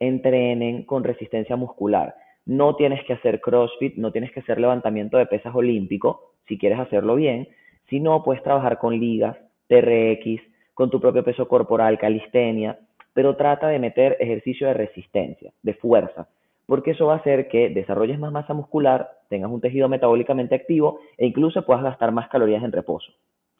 Entrenen 0.00 0.82
con 0.82 1.04
resistencia 1.04 1.54
muscular. 1.54 2.16
No 2.46 2.74
tienes 2.74 3.04
que 3.04 3.12
hacer 3.12 3.40
CrossFit, 3.40 3.94
no 3.94 4.10
tienes 4.10 4.32
que 4.32 4.40
hacer 4.40 4.58
levantamiento 4.58 5.18
de 5.18 5.26
pesas 5.26 5.54
olímpico, 5.54 6.32
si 6.48 6.58
quieres 6.58 6.80
hacerlo 6.80 7.14
bien. 7.14 7.46
Si 7.88 8.00
no, 8.00 8.24
puedes 8.24 8.42
trabajar 8.42 8.80
con 8.80 8.98
ligas, 8.98 9.36
TRX, 9.68 10.42
con 10.74 10.90
tu 10.90 10.98
propio 10.98 11.22
peso 11.22 11.46
corporal, 11.46 11.96
calistenia, 11.96 12.76
pero 13.14 13.36
trata 13.36 13.68
de 13.68 13.78
meter 13.78 14.16
ejercicio 14.20 14.66
de 14.66 14.74
resistencia, 14.74 15.52
de 15.62 15.74
fuerza, 15.74 16.28
porque 16.66 16.90
eso 16.90 17.06
va 17.06 17.14
a 17.14 17.18
hacer 17.18 17.48
que 17.48 17.70
desarrolles 17.70 18.18
más 18.18 18.32
masa 18.32 18.52
muscular, 18.52 19.08
tengas 19.28 19.50
un 19.50 19.60
tejido 19.60 19.88
metabólicamente 19.88 20.54
activo 20.54 20.98
e 21.16 21.26
incluso 21.26 21.64
puedas 21.64 21.82
gastar 21.82 22.12
más 22.12 22.28
calorías 22.28 22.62
en 22.62 22.72
reposo. 22.72 23.12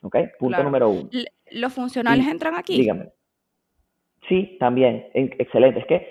¿Ok? 0.03 0.17
Punto 0.39 0.63
número 0.63 0.91
uno. 0.91 1.09
¿Los 1.51 1.73
funcionales 1.73 2.27
entran 2.27 2.55
aquí? 2.55 2.77
Dígame. 2.77 3.09
Sí, 4.29 4.57
también. 4.61 5.07
Excelente. 5.15 5.81
Es 5.81 5.87
que 5.87 6.09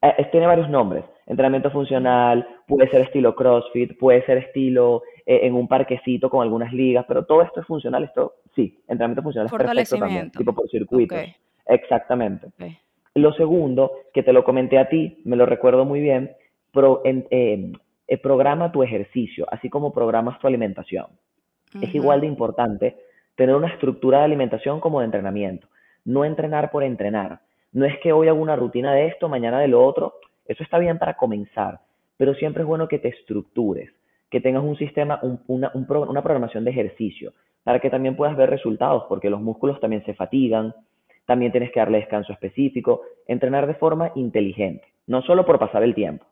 eh, 0.00 0.28
tiene 0.30 0.46
varios 0.46 0.70
nombres. 0.70 1.04
Entrenamiento 1.26 1.70
funcional, 1.70 2.46
puede 2.66 2.88
ser 2.90 3.02
estilo 3.02 3.34
CrossFit, 3.34 3.98
puede 3.98 4.24
ser 4.26 4.38
estilo 4.38 5.02
eh, 5.24 5.40
en 5.42 5.54
un 5.54 5.66
parquecito 5.66 6.28
con 6.28 6.42
algunas 6.42 6.72
ligas, 6.72 7.04
pero 7.08 7.24
todo 7.24 7.42
esto 7.42 7.60
es 7.60 7.66
funcional. 7.66 8.04
Esto, 8.04 8.34
sí, 8.54 8.78
entrenamiento 8.88 9.22
funcional 9.22 9.46
es 9.46 9.52
perfecto 9.52 9.98
también, 9.98 10.30
tipo 10.30 10.54
por 10.54 10.68
circuitos. 10.68 11.18
Exactamente. 11.66 12.48
Lo 13.14 13.32
segundo, 13.32 13.92
que 14.12 14.22
te 14.22 14.32
lo 14.32 14.44
comenté 14.44 14.78
a 14.78 14.88
ti, 14.88 15.22
me 15.24 15.36
lo 15.36 15.46
recuerdo 15.46 15.84
muy 15.84 16.00
bien, 16.00 16.32
eh, 17.30 17.72
programa 18.22 18.72
tu 18.72 18.82
ejercicio, 18.82 19.46
así 19.50 19.70
como 19.70 19.92
programas 19.92 20.38
tu 20.40 20.46
alimentación. 20.46 21.06
Es 21.80 21.92
igual 21.94 22.20
de 22.20 22.28
importante 22.28 22.96
tener 23.34 23.54
una 23.56 23.68
estructura 23.68 24.18
de 24.18 24.24
alimentación 24.24 24.80
como 24.80 25.00
de 25.00 25.06
entrenamiento. 25.06 25.66
No 26.04 26.24
entrenar 26.24 26.70
por 26.70 26.84
entrenar. 26.84 27.40
No 27.72 27.84
es 27.84 27.98
que 28.00 28.12
hoy 28.12 28.28
hago 28.28 28.40
una 28.40 28.54
rutina 28.54 28.92
de 28.94 29.08
esto, 29.08 29.28
mañana 29.28 29.58
de 29.58 29.68
lo 29.68 29.84
otro. 29.84 30.14
Eso 30.46 30.62
está 30.62 30.78
bien 30.78 30.98
para 30.98 31.14
comenzar, 31.14 31.80
pero 32.16 32.34
siempre 32.34 32.62
es 32.62 32.68
bueno 32.68 32.86
que 32.86 32.98
te 32.98 33.08
estructures, 33.08 33.90
que 34.30 34.40
tengas 34.40 34.62
un 34.62 34.76
sistema, 34.76 35.20
una, 35.48 35.72
una 35.74 36.22
programación 36.22 36.64
de 36.64 36.70
ejercicio, 36.70 37.32
para 37.64 37.80
que 37.80 37.90
también 37.90 38.14
puedas 38.14 38.36
ver 38.36 38.50
resultados, 38.50 39.04
porque 39.08 39.30
los 39.30 39.40
músculos 39.40 39.80
también 39.80 40.04
se 40.04 40.14
fatigan, 40.14 40.74
también 41.26 41.52
tienes 41.52 41.72
que 41.72 41.80
darle 41.80 41.98
descanso 41.98 42.32
específico, 42.32 43.02
entrenar 43.26 43.66
de 43.66 43.74
forma 43.74 44.12
inteligente, 44.14 44.86
no 45.06 45.22
solo 45.22 45.44
por 45.44 45.58
pasar 45.58 45.82
el 45.82 45.94
tiempo. 45.94 46.26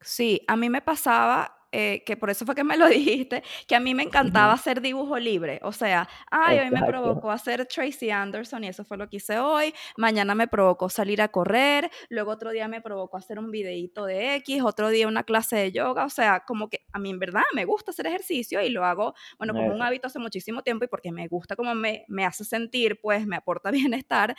Sí, 0.00 0.42
a 0.46 0.56
mí 0.56 0.68
me 0.68 0.82
pasaba 0.82 1.55
eh, 1.78 2.02
que 2.06 2.16
por 2.16 2.30
eso 2.30 2.46
fue 2.46 2.54
que 2.54 2.64
me 2.64 2.78
lo 2.78 2.88
dijiste, 2.88 3.42
que 3.66 3.76
a 3.76 3.80
mí 3.80 3.94
me 3.94 4.02
encantaba 4.02 4.54
hacer 4.54 4.80
dibujo 4.80 5.18
libre. 5.18 5.60
O 5.62 5.72
sea, 5.72 6.08
ay, 6.30 6.58
hoy 6.58 6.70
me 6.70 6.82
provocó 6.82 7.30
hacer 7.30 7.66
Tracy 7.66 8.10
Anderson 8.10 8.64
y 8.64 8.68
eso 8.68 8.82
fue 8.82 8.96
lo 8.96 9.10
que 9.10 9.18
hice 9.18 9.38
hoy. 9.38 9.74
Mañana 9.98 10.34
me 10.34 10.48
provocó 10.48 10.88
salir 10.88 11.20
a 11.20 11.28
correr. 11.28 11.90
Luego 12.08 12.30
otro 12.30 12.50
día 12.50 12.66
me 12.66 12.80
provocó 12.80 13.18
hacer 13.18 13.38
un 13.38 13.50
videíto 13.50 14.06
de 14.06 14.36
X. 14.36 14.62
Otro 14.62 14.88
día 14.88 15.06
una 15.06 15.24
clase 15.24 15.56
de 15.56 15.70
yoga. 15.70 16.06
O 16.06 16.08
sea, 16.08 16.44
como 16.46 16.70
que 16.70 16.86
a 16.94 16.98
mí 16.98 17.10
en 17.10 17.18
verdad 17.18 17.42
me 17.54 17.66
gusta 17.66 17.90
hacer 17.90 18.06
ejercicio 18.06 18.62
y 18.62 18.70
lo 18.70 18.86
hago, 18.86 19.12
bueno, 19.36 19.52
como 19.52 19.66
un 19.66 19.82
hábito 19.82 20.06
hace 20.06 20.18
muchísimo 20.18 20.62
tiempo 20.62 20.86
y 20.86 20.88
porque 20.88 21.12
me 21.12 21.28
gusta 21.28 21.56
como 21.56 21.74
me, 21.74 22.06
me 22.08 22.24
hace 22.24 22.46
sentir, 22.46 22.98
pues 23.02 23.26
me 23.26 23.36
aporta 23.36 23.70
bienestar. 23.70 24.34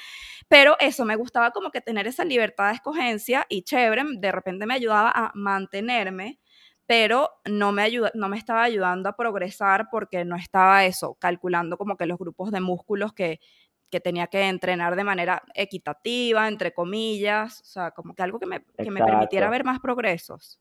Pero 0.48 0.76
eso 0.80 1.06
me 1.06 1.16
gustaba 1.16 1.52
como 1.52 1.70
que 1.70 1.82
tener 1.82 2.08
esa 2.08 2.26
libertad 2.26 2.70
de 2.70 2.78
escogencia 2.78 3.46
y 3.48 3.62
chévere, 3.62 4.06
de 4.18 4.32
repente 4.32 4.66
me 4.66 4.74
ayudaba 4.74 5.12
a 5.14 5.32
mantenerme 5.36 6.40
pero 6.88 7.30
no 7.46 7.74
me, 7.74 7.82
ayuda, 7.84 8.12
no 8.16 8.30
me 8.30 8.38
estaba 8.38 8.64
ayudando 8.64 9.10
a 9.10 9.16
progresar 9.16 9.88
porque 9.92 10.24
no 10.24 10.38
estaba 10.38 10.86
eso, 10.86 11.16
calculando 11.20 11.78
como 11.78 11.98
que 11.98 12.06
los 12.06 12.18
grupos 12.18 12.50
de 12.50 12.62
músculos 12.62 13.14
que, 13.14 13.40
que 13.92 14.00
tenía 14.00 14.28
que 14.28 14.48
entrenar 14.48 14.96
de 14.96 15.04
manera 15.04 15.44
equitativa, 15.54 16.48
entre 16.48 16.74
comillas, 16.74 17.62
o 17.62 17.66
sea, 17.66 17.92
como 17.92 18.16
que 18.16 18.24
algo 18.24 18.40
que 18.40 18.46
me, 18.46 18.62
que 18.78 18.90
me 18.90 19.04
permitiera 19.04 19.50
ver 19.50 19.66
más 19.66 19.80
progresos. 19.80 20.60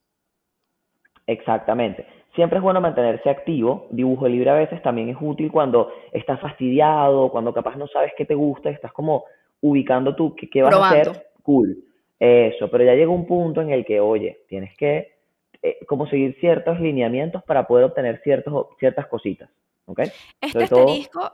Exactamente. 1.25 2.05
Siempre 2.35 2.57
es 2.57 2.63
bueno 2.63 2.79
mantenerse 2.81 3.29
activo. 3.29 3.87
Dibujo 3.91 4.27
libre 4.27 4.49
a 4.49 4.53
veces 4.53 4.81
también 4.81 5.09
es 5.09 5.17
útil 5.19 5.51
cuando 5.51 5.91
estás 6.11 6.39
fastidiado, 6.39 7.31
cuando 7.31 7.53
capaz 7.53 7.75
no 7.77 7.87
sabes 7.87 8.11
qué 8.17 8.25
te 8.25 8.35
gusta, 8.35 8.69
estás 8.69 8.91
como 8.93 9.25
ubicando 9.61 10.15
tú 10.15 10.35
qué, 10.35 10.49
qué 10.49 10.61
vas 10.61 10.75
a 10.75 10.89
hacer. 10.89 11.27
Cool. 11.41 11.83
Eso, 12.19 12.69
pero 12.69 12.83
ya 12.83 12.95
llega 12.95 13.11
un 13.11 13.25
punto 13.25 13.61
en 13.61 13.71
el 13.71 13.85
que, 13.85 13.99
oye, 13.99 14.43
tienes 14.47 14.75
que 14.77 15.16
eh, 15.61 15.77
como 15.87 16.07
seguir 16.07 16.35
ciertos 16.39 16.79
lineamientos 16.79 17.43
para 17.43 17.67
poder 17.67 17.85
obtener 17.85 18.21
ciertos, 18.23 18.67
ciertas 18.79 19.07
cositas. 19.07 19.49
¿okay? 19.85 20.11
Este 20.41 20.63
asterisco, 20.63 21.31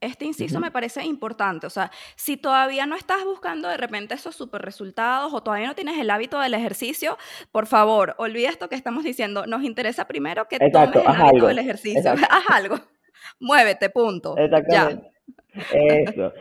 este 0.00 0.24
inciso 0.24 0.60
me 0.60 0.70
parece 0.70 1.04
importante. 1.04 1.66
O 1.66 1.70
sea, 1.70 1.90
si 2.16 2.36
todavía 2.36 2.86
no 2.86 2.96
estás 2.96 3.24
buscando 3.24 3.68
de 3.68 3.76
repente 3.76 4.14
esos 4.14 4.36
super 4.36 4.62
resultados 4.62 5.34
o 5.34 5.42
todavía 5.42 5.66
no 5.66 5.74
tienes 5.74 5.98
el 5.98 6.10
hábito 6.10 6.38
del 6.40 6.54
ejercicio, 6.54 7.16
por 7.52 7.66
favor, 7.66 8.14
olvida 8.18 8.48
esto 8.48 8.68
que 8.68 8.76
estamos 8.76 9.04
diciendo. 9.04 9.46
Nos 9.46 9.62
interesa 9.62 10.06
primero 10.06 10.46
que 10.48 10.58
tomes 10.58 10.94
el 10.94 11.06
hábito 11.06 11.46
del 11.46 11.58
ejercicio. 11.58 12.12
Haz 12.30 12.44
algo. 12.50 12.76
Muévete, 13.40 13.90
punto. 13.90 14.36
Exactamente. 14.36 15.10
Eso, 15.72 16.32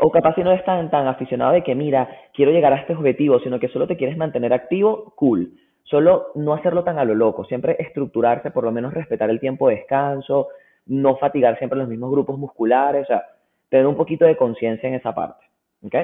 O 0.00 0.10
capaz 0.10 0.34
si 0.34 0.42
no 0.42 0.52
eres 0.52 0.64
tan, 0.64 0.90
tan 0.90 1.06
aficionado 1.06 1.52
de 1.52 1.62
que, 1.62 1.74
mira, 1.74 2.08
quiero 2.32 2.52
llegar 2.52 2.72
a 2.72 2.76
este 2.76 2.94
objetivo, 2.94 3.38
sino 3.40 3.60
que 3.60 3.68
solo 3.68 3.86
te 3.86 3.96
quieres 3.96 4.16
mantener 4.16 4.52
activo, 4.52 5.12
cool. 5.16 5.52
Solo 5.92 6.28
no 6.36 6.54
hacerlo 6.54 6.84
tan 6.84 6.98
a 6.98 7.04
lo 7.04 7.14
loco, 7.14 7.44
siempre 7.44 7.76
estructurarse, 7.78 8.50
por 8.50 8.64
lo 8.64 8.72
menos 8.72 8.94
respetar 8.94 9.28
el 9.28 9.38
tiempo 9.38 9.68
de 9.68 9.76
descanso, 9.76 10.48
no 10.86 11.18
fatigar 11.18 11.58
siempre 11.58 11.78
los 11.78 11.86
mismos 11.86 12.10
grupos 12.10 12.38
musculares, 12.38 13.02
o 13.02 13.06
sea, 13.08 13.26
tener 13.68 13.86
un 13.86 13.94
poquito 13.94 14.24
de 14.24 14.38
conciencia 14.38 14.88
en 14.88 14.94
esa 14.94 15.14
parte. 15.14 15.44
¿Ok? 15.84 15.94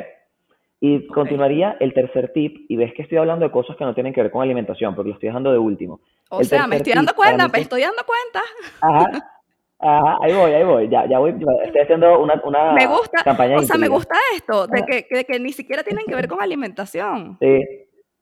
Y 0.81 1.07
continuaría 1.07 1.79
el 1.81 1.94
tercer 1.94 2.35
tip, 2.35 2.66
y 2.68 2.77
ves 2.77 2.92
que 2.92 3.01
estoy 3.01 3.16
hablando 3.16 3.46
de 3.46 3.51
cosas 3.51 3.77
que 3.77 3.85
no 3.87 3.94
tienen 3.94 4.12
que 4.12 4.20
ver 4.20 4.31
con 4.31 4.42
alimentación, 4.42 4.94
porque 4.94 5.09
lo 5.09 5.14
estoy 5.14 5.31
dejando 5.31 5.53
de 5.53 5.59
último. 5.59 6.01
O 6.29 6.44
sea, 6.44 6.66
me 6.66 6.77
estoy 6.77 6.92
dando 6.92 7.14
cuenta, 7.14 7.48
me 7.48 7.61
estoy 7.61 7.81
dando 7.81 8.03
cuenta. 8.05 8.42
Ajá, 8.83 9.40
Ajá, 9.81 10.18
ahí 10.20 10.35
voy, 10.35 10.53
ahí 10.53 10.64
voy, 10.64 10.88
ya, 10.90 11.07
ya 11.09 11.18
voy, 11.18 11.31
estoy 11.64 11.81
haciendo 11.81 12.20
una, 12.20 12.38
una 12.44 12.72
me 12.72 12.87
gusta, 12.87 13.22
campaña. 13.24 13.57
O 13.57 13.62
sea, 13.62 13.79
me 13.79 13.88
gusta 13.88 14.16
esto, 14.35 14.66
de 14.66 14.83
que, 14.83 15.07
de 15.16 15.24
que, 15.24 15.40
ni 15.40 15.53
siquiera 15.53 15.83
tienen 15.83 16.05
que 16.05 16.14
ver 16.14 16.29
con 16.29 16.42
alimentación. 16.42 17.38
Sí, 17.40 17.61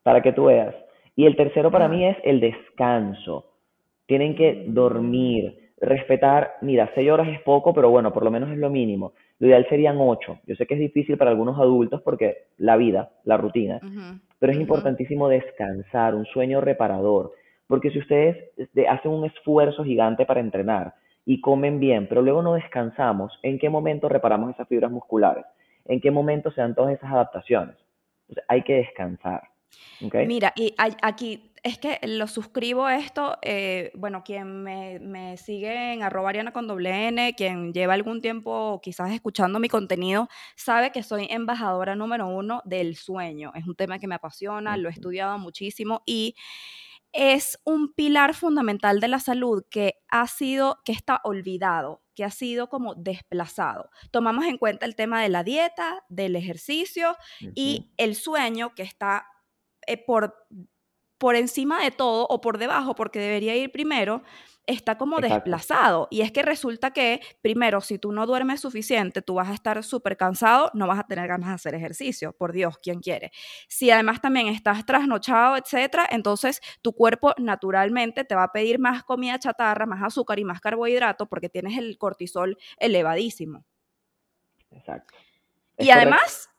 para 0.05 0.23
que 0.23 0.33
tú 0.33 0.45
veas. 0.45 0.75
Y 1.17 1.25
el 1.25 1.35
tercero 1.35 1.71
para 1.71 1.89
mí 1.89 2.07
es 2.07 2.17
el 2.25 2.41
descanso. 2.41 3.47
Tienen 4.07 4.37
que 4.37 4.67
dormir, 4.69 5.73
respetar, 5.81 6.57
mira, 6.61 6.91
seis 6.95 7.11
horas 7.11 7.29
es 7.29 7.41
poco, 7.41 7.73
pero 7.73 7.91
bueno, 7.91 8.13
por 8.13 8.23
lo 8.23 8.31
menos 8.31 8.51
es 8.51 8.59
lo 8.59 8.69
mínimo. 8.69 9.15
Lo 9.39 9.49
ideal 9.49 9.67
serían 9.69 9.97
ocho. 9.99 10.39
Yo 10.47 10.55
sé 10.57 10.67
que 10.67 10.75
es 10.75 10.81
difícil 10.81 11.17
para 11.17 11.31
algunos 11.31 11.59
adultos 11.59 12.03
porque 12.03 12.45
la 12.59 12.77
vida, 12.77 13.11
la 13.25 13.39
rutina, 13.39 13.81
pero 14.39 14.53
es 14.53 14.59
importantísimo 14.61 15.29
descansar, 15.29 16.15
un 16.15 16.27
sueño 16.27 16.61
reparador. 16.61 17.33
Porque 17.67 17.91
si 17.91 17.99
ustedes 17.99 18.37
este, 18.59 18.87
hacen 18.87 19.11
un 19.11 19.25
esfuerzo 19.25 19.85
gigante 19.85 20.27
para 20.27 20.41
entrenar 20.41 20.95
y 21.25 21.41
comen 21.41 21.81
bien, 21.81 22.07
pero 22.09 22.23
luego 22.23 22.43
no 22.43 22.55
descansamos, 22.55 23.39
¿en 23.43 23.59
qué 23.59 23.71
momento 23.71 24.09
reparamos 24.09 24.55
esas 24.55 24.69
fibras 24.69 24.93
musculares? 24.93 25.45
¿En 25.87 26.01
qué 26.01 26.11
momento 26.11 26.51
se 26.51 26.61
dan 26.61 26.75
todas 26.75 26.95
esas 26.95 27.11
adaptaciones? 27.11 27.75
hay 28.49 28.63
que 28.63 28.75
descansar. 28.75 29.43
Mira, 30.01 30.53
y 30.57 30.75
aquí 30.77 31.53
es 31.63 31.79
que 31.79 31.99
lo 32.05 32.29
suscribo 32.29 32.89
esto, 32.89 33.39
eh, 33.43 33.91
bueno, 33.95 34.23
quien 34.25 34.63
me, 34.63 35.37
sigue 35.37 35.95
en 35.95 36.03
arroba 36.03 36.29
ariana 36.29 36.53
con 36.53 36.69
doble 36.69 37.09
N, 37.09 37.35
quien 37.35 37.73
lleva 37.73 37.95
algún 37.95 38.21
tiempo 38.21 38.81
quizás 38.83 39.11
escuchando 39.11 39.59
mi 39.59 39.69
contenido, 39.69 40.29
sabe 40.55 40.93
que 40.93 41.03
soy 41.03 41.27
embajadora 41.29 41.97
número 41.97 42.29
uno 42.29 42.63
del 42.65 42.95
sueño. 42.97 43.51
Es 43.55 43.67
un 43.67 43.75
tema 43.75 43.99
que 43.99 44.07
me 44.07 44.15
apasiona, 44.15 44.77
lo 44.77 44.89
he 44.89 44.93
estudiado 44.93 45.39
muchísimo 45.39 46.03
y 46.07 46.37
es 47.13 47.59
un 47.65 47.95
pilar 47.95 48.35
fundamental 48.35 49.01
de 49.01 49.09
la 49.09 49.19
salud 49.19 49.65
que 49.71 49.95
ha 50.09 50.27
sido, 50.27 50.79
que 50.85 50.93
está 50.93 51.21
olvidado, 51.25 52.03
que 52.15 52.25
ha 52.25 52.31
sido 52.31 52.69
como 52.69 52.95
desplazado. 52.95 53.91
Tomamos 54.11 54.45
en 54.45 54.59
cuenta 54.59 54.87
el 54.87 54.95
tema 54.95 55.23
de 55.23 55.31
la 55.31 55.43
dieta, 55.43 56.05
del 56.09 56.37
ejercicio 56.37 57.17
y 57.55 57.91
el 57.97 58.15
sueño 58.15 58.75
que 58.75 58.83
está 58.83 59.27
eh, 59.87 59.97
por, 59.97 60.47
por 61.19 61.37
encima 61.37 61.83
de 61.83 61.91
todo 61.91 62.27
o 62.29 62.41
por 62.41 62.59
debajo, 62.59 62.95
porque 62.95 63.19
debería 63.19 63.57
ir 63.57 63.73
primero, 63.73 64.23
está 64.67 64.99
como 64.99 65.21
desplazado. 65.21 66.09
Y 66.11 66.21
es 66.21 66.33
que 66.33 66.43
resulta 66.43 66.93
que, 66.93 67.21
primero, 67.41 67.81
si 67.81 67.99
tú 67.99 68.13
no 68.13 68.27
duermes 68.27 68.61
suficiente, 68.61 69.23
tú 69.23 69.35
vas 69.35 69.49
a 69.49 69.55
estar 69.55 69.83
súper 69.83 70.17
cansado, 70.17 70.71
no 70.75 70.87
vas 70.87 70.99
a 70.99 71.05
tener 71.05 71.29
ganas 71.29 71.49
de 71.49 71.55
hacer 71.55 71.75
ejercicio. 71.75 72.33
Por 72.33 72.53
Dios, 72.53 72.77
¿quién 72.83 73.01
quiere? 73.01 73.31
Si 73.69 73.91
además 73.91 74.21
también 74.21 74.49
estás 74.49 74.85
trasnochado, 74.85 75.57
etcétera, 75.57 76.07
entonces 76.11 76.61
tu 76.83 76.93
cuerpo 76.93 77.33
naturalmente 77.39 78.25
te 78.25 78.35
va 78.35 78.45
a 78.45 78.53
pedir 78.53 78.79
más 78.79 79.05
comida 79.05 79.39
chatarra, 79.39 79.87
más 79.87 80.03
azúcar 80.03 80.39
y 80.39 80.45
más 80.45 80.61
carbohidrato 80.61 81.27
porque 81.27 81.49
tienes 81.49 81.79
el 81.79 81.97
cortisol 81.99 82.59
elevadísimo. 82.79 83.65
Exacto. 84.71 85.15
y 85.79 85.91
además, 85.91 86.51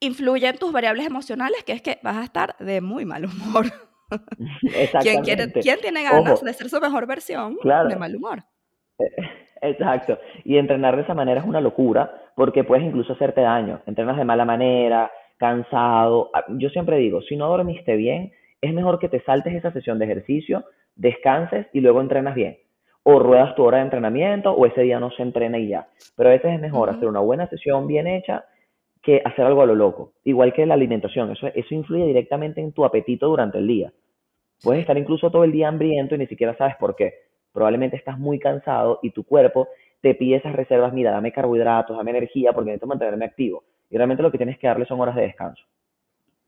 influye 0.00 0.48
en 0.48 0.58
tus 0.58 0.72
variables 0.72 1.06
emocionales, 1.06 1.62
que 1.64 1.72
es 1.72 1.82
que 1.82 1.98
vas 2.02 2.16
a 2.16 2.24
estar 2.24 2.56
de 2.58 2.80
muy 2.80 3.04
mal 3.04 3.26
humor. 3.26 3.66
¿Quién, 5.02 5.22
quiere, 5.22 5.52
¿Quién, 5.52 5.78
tiene 5.80 6.02
ganas 6.02 6.42
de 6.42 6.52
ser 6.52 6.68
su 6.68 6.80
mejor 6.80 7.06
versión 7.06 7.56
de 7.62 7.96
mal 7.96 8.16
humor? 8.16 8.42
Exacto. 9.62 10.18
Y 10.44 10.56
entrenar 10.56 10.96
de 10.96 11.02
esa 11.02 11.14
manera 11.14 11.40
es 11.40 11.46
una 11.46 11.60
locura 11.60 12.12
porque 12.34 12.64
puedes 12.64 12.84
incluso 12.84 13.12
hacerte 13.12 13.42
daño. 13.42 13.80
Entrenas 13.86 14.16
de 14.16 14.24
mala 14.24 14.44
manera, 14.44 15.10
cansado. 15.36 16.30
Ah, 16.34 16.44
yo 16.48 16.70
siempre 16.70 16.96
digo, 16.98 17.22
si 17.22 17.36
no 17.36 17.48
dormiste 17.48 17.96
bien, 17.96 18.32
es 18.60 18.72
mejor 18.72 18.98
que 18.98 19.08
te 19.08 19.20
saltes 19.20 19.54
esa 19.54 19.72
sesión 19.72 19.98
de 19.98 20.06
ejercicio, 20.06 20.64
descanses 20.96 21.66
y 21.72 21.80
luego 21.80 22.00
entrenas 22.00 22.34
bien. 22.34 22.58
O 23.02 23.18
ruedas 23.18 23.54
tu 23.54 23.64
hora 23.64 23.78
de 23.78 23.84
entrenamiento 23.84 24.52
o 24.52 24.66
ese 24.66 24.82
día 24.82 25.00
no 25.00 25.10
se 25.12 25.22
entrena 25.22 25.58
y 25.58 25.68
ya. 25.68 25.88
Pero 26.16 26.28
a 26.28 26.32
veces 26.32 26.52
es 26.54 26.60
mejor 26.60 26.90
hacer 26.90 27.08
una 27.08 27.20
buena 27.20 27.48
sesión 27.48 27.86
bien 27.86 28.06
hecha 28.06 28.44
que 29.02 29.22
hacer 29.24 29.44
algo 29.44 29.62
a 29.62 29.66
lo 29.66 29.74
loco. 29.74 30.12
Igual 30.24 30.52
que 30.52 30.66
la 30.66 30.74
alimentación, 30.74 31.30
eso, 31.30 31.48
eso 31.48 31.74
influye 31.74 32.06
directamente 32.06 32.60
en 32.60 32.72
tu 32.72 32.84
apetito 32.84 33.28
durante 33.28 33.58
el 33.58 33.66
día. 33.66 33.92
Puedes 34.62 34.82
estar 34.82 34.96
incluso 34.98 35.30
todo 35.30 35.44
el 35.44 35.52
día 35.52 35.68
hambriento 35.68 36.14
y 36.14 36.18
ni 36.18 36.26
siquiera 36.26 36.56
sabes 36.56 36.76
por 36.76 36.94
qué. 36.94 37.14
Probablemente 37.52 37.96
estás 37.96 38.18
muy 38.18 38.38
cansado 38.38 39.00
y 39.02 39.10
tu 39.10 39.24
cuerpo 39.24 39.68
te 40.02 40.14
pide 40.14 40.36
esas 40.36 40.54
reservas, 40.54 40.92
mira, 40.92 41.10
dame 41.10 41.32
carbohidratos, 41.32 41.96
dame 41.96 42.10
energía 42.10 42.52
porque 42.52 42.70
necesito 42.70 42.86
mantenerme 42.86 43.24
activo. 43.24 43.64
Y 43.90 43.96
realmente 43.96 44.22
lo 44.22 44.30
que 44.30 44.38
tienes 44.38 44.58
que 44.58 44.66
darle 44.66 44.86
son 44.86 45.00
horas 45.00 45.16
de 45.16 45.22
descanso. 45.22 45.62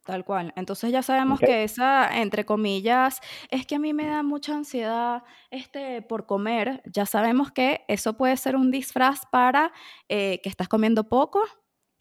Tal 0.04 0.24
cual. 0.24 0.52
Entonces 0.56 0.90
ya 0.90 1.00
sabemos 1.02 1.38
que 1.38 1.62
esa, 1.62 2.20
entre 2.20 2.44
comillas, 2.44 3.20
es 3.50 3.66
que 3.66 3.76
a 3.76 3.78
mí 3.78 3.92
me 3.92 4.06
da 4.06 4.24
mucha 4.24 4.52
ansiedad 4.52 5.22
este, 5.50 6.02
por 6.02 6.26
comer. 6.26 6.82
Ya 6.86 7.06
sabemos 7.06 7.52
que 7.52 7.84
eso 7.86 8.16
puede 8.16 8.36
ser 8.36 8.56
un 8.56 8.72
disfraz 8.72 9.26
para 9.30 9.70
eh, 10.08 10.40
que 10.42 10.48
estás 10.48 10.66
comiendo 10.66 11.08
poco, 11.08 11.44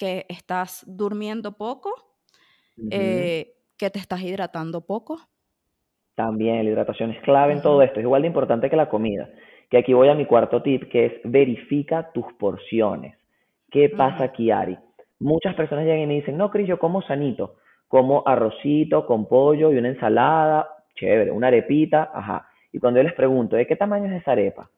que 0.01 0.25
estás 0.29 0.83
durmiendo 0.87 1.51
poco, 1.51 1.93
eh, 2.89 3.53
que 3.77 3.91
te 3.91 3.99
estás 3.99 4.19
hidratando 4.23 4.81
poco. 4.81 5.19
También 6.15 6.65
la 6.65 6.71
hidratación 6.71 7.11
es 7.11 7.21
clave 7.21 7.53
en 7.53 7.61
todo 7.61 7.83
esto, 7.83 7.99
es 7.99 8.05
igual 8.05 8.23
de 8.23 8.29
importante 8.29 8.67
que 8.67 8.75
la 8.75 8.89
comida. 8.89 9.29
Que 9.69 9.77
aquí 9.77 9.93
voy 9.93 10.09
a 10.09 10.15
mi 10.15 10.25
cuarto 10.25 10.63
tip, 10.63 10.89
que 10.89 11.05
es 11.05 11.13
verifica 11.23 12.11
tus 12.13 12.25
porciones. 12.39 13.15
¿Qué 13.69 13.89
pasa 13.89 14.23
aquí, 14.23 14.49
Ari? 14.49 14.75
Muchas 15.19 15.53
personas 15.53 15.85
llegan 15.85 15.99
y 15.99 16.07
me 16.07 16.15
dicen, 16.15 16.35
no, 16.35 16.49
Cris, 16.49 16.67
yo 16.67 16.79
como 16.79 17.03
sanito, 17.03 17.57
como 17.87 18.23
arrocito 18.25 19.05
con 19.05 19.27
pollo 19.27 19.71
y 19.71 19.77
una 19.77 19.89
ensalada, 19.89 20.67
chévere, 20.95 21.29
una 21.29 21.49
arepita, 21.49 22.09
ajá. 22.11 22.47
Y 22.73 22.79
cuando 22.79 22.99
yo 22.99 23.03
les 23.03 23.13
pregunto, 23.13 23.55
¿de 23.55 23.67
qué 23.67 23.75
tamaño 23.75 24.07
es 24.07 24.19
esa 24.19 24.31
arepa? 24.31 24.71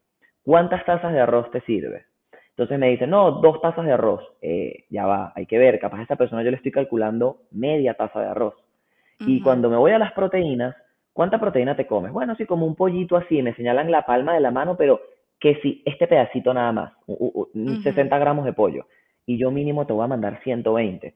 ¿Cuántas 0.44 0.84
tazas 0.84 1.14
de 1.14 1.22
arroz 1.22 1.50
te 1.52 1.62
sirve? 1.62 2.08
Entonces 2.54 2.78
me 2.78 2.90
dicen, 2.90 3.10
no, 3.10 3.32
dos 3.32 3.62
tazas 3.62 3.86
de 3.86 3.94
arroz. 3.94 4.22
Eh, 4.42 4.86
ya 4.90 5.06
va, 5.08 5.34
hay 5.36 5.48
que 5.48 5.58
ver, 5.58 5.80
capaz 5.80 6.00
a 6.00 6.04
esa 6.04 6.16
persona 6.16 6.44
yo 6.44 6.52
le 6.52 6.58
estoy 6.58 6.72
calculando 6.72 7.42
media 7.52 7.96
taza 7.96 8.20
de 8.20 8.28
arroz. 8.28 8.54
Y 9.26 9.42
cuando 9.42 9.70
me 9.70 9.78
voy 9.78 9.92
a 9.92 10.00
las 10.00 10.12
proteínas, 10.12 10.76
¿cuánta 11.14 11.40
proteína 11.40 11.78
te 11.78 11.88
comes? 11.88 12.12
Bueno, 12.12 12.36
sí, 12.36 12.46
como 12.46 12.66
un 12.66 12.76
pollito 12.76 13.16
así, 13.16 13.42
me 13.42 13.56
señalan 13.56 13.90
la 13.90 14.06
palma 14.06 14.34
de 14.34 14.42
la 14.42 14.52
mano, 14.52 14.76
pero 14.76 15.00
que 15.40 15.56
si 15.62 15.82
este 15.86 16.08
pedacito 16.08 16.54
nada 16.54 16.72
más, 16.74 16.94
60 17.84 18.18
gramos 18.20 18.44
de 18.44 18.54
pollo, 18.54 18.86
y 19.26 19.38
yo 19.38 19.50
mínimo 19.50 19.88
te 19.88 19.94
voy 19.94 20.04
a 20.04 20.08
mandar 20.08 20.42
120. 20.44 21.14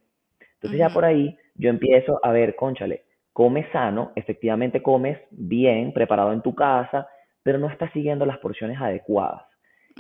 Entonces 0.54 0.80
ya 0.80 0.90
por 0.90 1.06
ahí 1.06 1.38
yo 1.56 1.70
empiezo 1.70 2.20
a 2.24 2.32
ver, 2.32 2.56
conchale, 2.56 3.04
comes 3.34 3.66
sano, 3.72 4.12
efectivamente 4.16 4.82
comes 4.82 5.20
bien, 5.32 5.92
preparado 5.92 6.32
en 6.34 6.42
tu 6.42 6.56
casa, 6.56 7.08
pero 7.44 7.60
no 7.60 7.68
estás 7.70 7.92
siguiendo 7.92 8.26
las 8.26 8.38
porciones 8.38 8.80
adecuadas. 8.80 9.44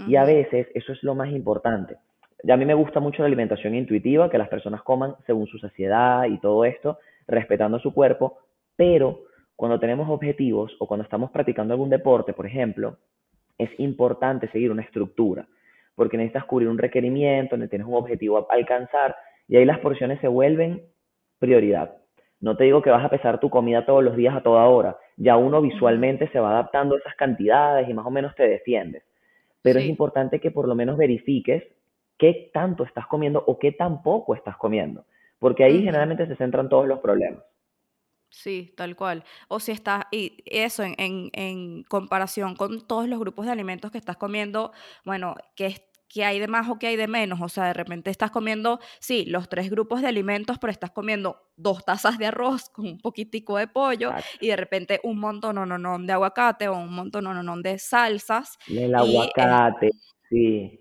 Y 0.05 0.15
a 0.15 0.25
veces 0.25 0.67
eso 0.73 0.91
es 0.91 1.01
lo 1.01 1.15
más 1.15 1.29
importante. 1.31 1.97
Y 2.43 2.51
a 2.51 2.57
mí 2.57 2.65
me 2.65 2.75
gusta 2.75 2.99
mucho 2.99 3.21
la 3.21 3.27
alimentación 3.27 3.73
intuitiva, 3.73 4.29
que 4.29 4.38
las 4.38 4.49
personas 4.49 4.83
coman 4.83 5.15
según 5.25 5.47
su 5.47 5.57
saciedad 5.57 6.25
y 6.25 6.38
todo 6.39 6.65
esto, 6.65 6.99
respetando 7.27 7.79
su 7.79 7.93
cuerpo, 7.93 8.38
pero 8.75 9.21
cuando 9.55 9.79
tenemos 9.79 10.07
objetivos 10.10 10.75
o 10.79 10.88
cuando 10.88 11.03
estamos 11.03 11.31
practicando 11.31 11.73
algún 11.73 11.89
deporte, 11.89 12.33
por 12.33 12.45
ejemplo, 12.45 12.97
es 13.57 13.71
importante 13.79 14.49
seguir 14.49 14.71
una 14.71 14.83
estructura, 14.83 15.47
porque 15.95 16.15
necesitas 16.15 16.45
cubrir 16.45 16.69
un 16.69 16.77
requerimiento, 16.77 17.57
tienes 17.67 17.88
un 17.88 17.95
objetivo 17.95 18.38
a 18.38 18.45
alcanzar, 18.53 19.15
y 19.47 19.57
ahí 19.57 19.65
las 19.65 19.79
porciones 19.79 20.19
se 20.21 20.27
vuelven 20.27 20.83
prioridad. 21.39 21.95
No 22.39 22.55
te 22.55 22.65
digo 22.65 22.83
que 22.83 22.91
vas 22.91 23.03
a 23.03 23.10
pesar 23.10 23.39
tu 23.39 23.49
comida 23.49 23.83
todos 23.83 24.03
los 24.03 24.15
días 24.15 24.36
a 24.36 24.43
toda 24.43 24.65
hora, 24.65 24.97
ya 25.15 25.38
uno 25.38 25.60
visualmente 25.60 26.27
se 26.27 26.39
va 26.39 26.51
adaptando 26.51 26.93
a 26.93 26.99
esas 26.99 27.15
cantidades 27.15 27.89
y 27.89 27.93
más 27.95 28.05
o 28.05 28.12
menos 28.12 28.36
te 28.36 28.47
defiendes 28.47 29.03
pero 29.67 29.80
es 29.80 29.86
importante 29.86 30.39
que 30.39 30.49
por 30.49 30.65
lo 30.65 30.75
menos 30.75 30.97
verifiques 30.97 31.63
qué 32.17 32.49
tanto 32.53 32.86
estás 32.86 33.06
comiendo 33.08 33.43
o 33.45 33.60
qué 33.60 33.73
tan 33.73 34.01
poco 34.01 34.34
estás 34.34 34.56
comiendo, 34.56 35.06
porque 35.39 35.65
ahí 35.65 35.84
generalmente 35.84 36.25
se 36.25 36.38
centran 36.38 36.69
todos 36.69 36.88
los 36.88 36.99
problemas. 36.99 37.43
Sí, 38.30 38.73
tal 38.77 38.95
cual. 38.95 39.23
O 39.49 39.60
si 39.60 39.71
estás, 39.71 40.06
y 40.12 40.43
eso 40.45 40.84
en, 40.84 40.95
en, 40.97 41.84
comparación 41.84 42.56
con 42.56 42.86
todos 42.86 43.08
los 43.10 43.19
grupos 43.19 43.45
de 43.45 43.51
alimentos 43.51 43.91
que 43.91 43.97
estás 43.97 44.17
comiendo, 44.17 44.71
bueno, 45.03 45.36
que 45.56 45.65
qué 46.08 46.26
hay 46.26 46.39
de 46.39 46.48
más 46.48 46.70
o 46.70 46.78
qué 46.80 46.88
hay 46.88 46.96
de 46.96 47.08
menos. 47.08 47.39
O 47.41 47.50
sea, 47.50 47.65
de 47.65 47.74
repente 47.74 48.10
estás 48.10 48.32
comiendo, 48.32 48.80
sí, 49.00 49.26
los 49.26 49.50
tres 49.50 49.70
grupos 49.70 50.02
de 50.02 50.08
alimentos, 50.08 50.58
pero 50.60 50.72
estás 50.72 50.91
comiendo 50.91 51.52
dos 51.56 51.84
tazas 51.86 52.17
de 52.17 52.28
arroz 52.28 52.70
con 52.70 52.86
un 52.88 52.98
poquitico 53.00 53.58
de 53.58 53.67
pollo 53.67 54.12
y 54.39 54.48
de 54.48 54.56
repente 54.56 55.00
un 55.04 55.20
montón 55.20 55.56
no, 55.56 55.65
no, 55.65 55.78
no, 55.78 55.98
de 56.00 56.13
aguacate 56.13 56.67
o 56.67 56.78
un 56.78 56.93
montón 56.93 57.24
no, 57.24 57.34
no, 57.34 57.43
no, 57.43 57.58
de 57.62 57.80
salsas. 57.80 58.58
El 58.67 58.96
aguacate, 58.96 59.91
sí. 60.30 60.80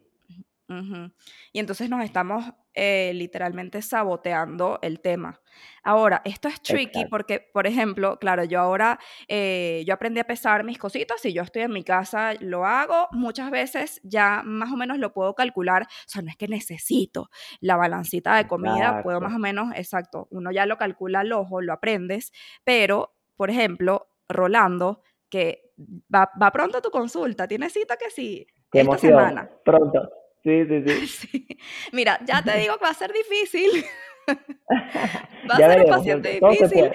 Y 1.52 1.58
entonces 1.58 1.88
nos 1.88 2.04
estamos 2.04 2.44
eh, 2.78 3.12
literalmente 3.14 3.80
saboteando 3.80 4.78
el 4.82 5.00
tema. 5.00 5.40
Ahora, 5.82 6.20
esto 6.26 6.46
es 6.48 6.60
tricky 6.60 7.06
porque, 7.06 7.40
por 7.40 7.66
ejemplo, 7.66 8.18
claro, 8.18 8.44
yo 8.44 8.60
ahora, 8.60 8.98
eh, 9.28 9.82
yo 9.86 9.94
aprendí 9.94 10.20
a 10.20 10.24
pesar 10.24 10.62
mis 10.62 10.76
cositas, 10.76 11.18
si 11.22 11.32
yo 11.32 11.40
estoy 11.40 11.62
en 11.62 11.72
mi 11.72 11.84
casa, 11.84 12.34
lo 12.40 12.66
hago, 12.66 13.08
muchas 13.12 13.50
veces 13.50 13.98
ya 14.02 14.42
más 14.44 14.70
o 14.70 14.76
menos 14.76 14.98
lo 14.98 15.14
puedo 15.14 15.34
calcular, 15.34 15.84
o 15.84 16.08
sea, 16.08 16.20
no 16.20 16.28
es 16.28 16.36
que 16.36 16.48
necesito 16.48 17.30
la 17.60 17.76
balancita 17.76 18.36
de 18.36 18.46
comida, 18.46 19.02
puedo 19.02 19.22
más 19.22 19.34
o 19.34 19.38
menos, 19.38 19.72
exacto, 19.74 20.28
uno 20.30 20.52
ya 20.52 20.66
lo 20.66 20.76
calcula 20.76 21.20
al 21.20 21.32
ojo, 21.32 21.62
lo 21.62 21.72
aprendes, 21.72 22.30
pero, 22.62 23.14
por 23.36 23.48
ejemplo, 23.48 24.08
Rolando, 24.28 25.00
que 25.30 25.72
va, 26.14 26.30
va 26.40 26.50
pronto 26.50 26.76
a 26.76 26.82
tu 26.82 26.90
consulta, 26.90 27.48
tiene 27.48 27.70
cita 27.70 27.96
que 27.96 28.10
sí, 28.10 28.46
esta 28.70 28.98
semana. 28.98 29.48
Pronto. 29.64 30.25
Sí, 30.46 30.64
sí, 30.64 31.06
sí, 31.08 31.46
Mira, 31.92 32.20
ya 32.24 32.40
te 32.40 32.56
digo 32.56 32.78
que 32.78 32.84
va 32.84 32.90
a 32.90 32.94
ser 32.94 33.12
difícil. 33.12 33.84
va 35.50 35.54
a 35.54 35.56
ser 35.56 35.80
un 35.80 35.90
paciente 35.90 36.38
difícil. 36.40 36.90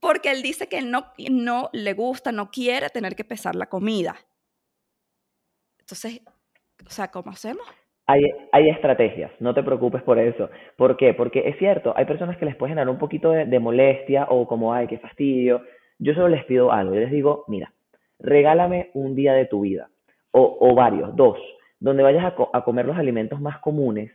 Porque 0.00 0.30
él 0.30 0.40
dice 0.40 0.68
que 0.68 0.80
no, 0.80 1.12
no 1.30 1.68
le 1.74 1.92
gusta, 1.92 2.32
no 2.32 2.50
quiere 2.50 2.88
tener 2.88 3.14
que 3.14 3.24
pesar 3.24 3.56
la 3.56 3.66
comida. 3.66 4.16
Entonces, 5.80 6.22
o 6.86 6.88
sea, 6.88 7.10
¿cómo 7.10 7.30
hacemos? 7.30 7.66
Hay, 8.06 8.22
hay, 8.52 8.70
estrategias, 8.70 9.32
no 9.38 9.52
te 9.52 9.62
preocupes 9.62 10.02
por 10.02 10.18
eso. 10.18 10.48
¿Por 10.76 10.96
qué? 10.96 11.12
Porque 11.12 11.40
es 11.46 11.58
cierto, 11.58 11.92
hay 11.94 12.06
personas 12.06 12.38
que 12.38 12.46
les 12.46 12.56
puede 12.56 12.70
generar 12.70 12.88
un 12.88 12.98
poquito 12.98 13.32
de, 13.32 13.58
molestia 13.58 14.28
o 14.30 14.48
como, 14.48 14.72
ay, 14.72 14.86
qué 14.86 14.98
fastidio. 14.98 15.62
Yo 15.98 16.14
solo 16.14 16.28
les 16.28 16.44
pido 16.46 16.72
algo, 16.72 16.94
yo 16.94 17.00
les 17.00 17.10
digo, 17.10 17.44
mira, 17.48 17.74
regálame 18.18 18.90
un 18.94 19.14
día 19.14 19.34
de 19.34 19.44
tu 19.44 19.60
vida, 19.60 19.90
o, 20.30 20.56
o 20.58 20.74
varios, 20.74 21.14
dos, 21.16 21.38
donde 21.80 22.02
vayas 22.02 22.32
a, 22.52 22.62
comer 22.62 22.86
los 22.86 22.96
alimentos 22.96 23.40
más 23.40 23.58
comunes, 23.58 24.10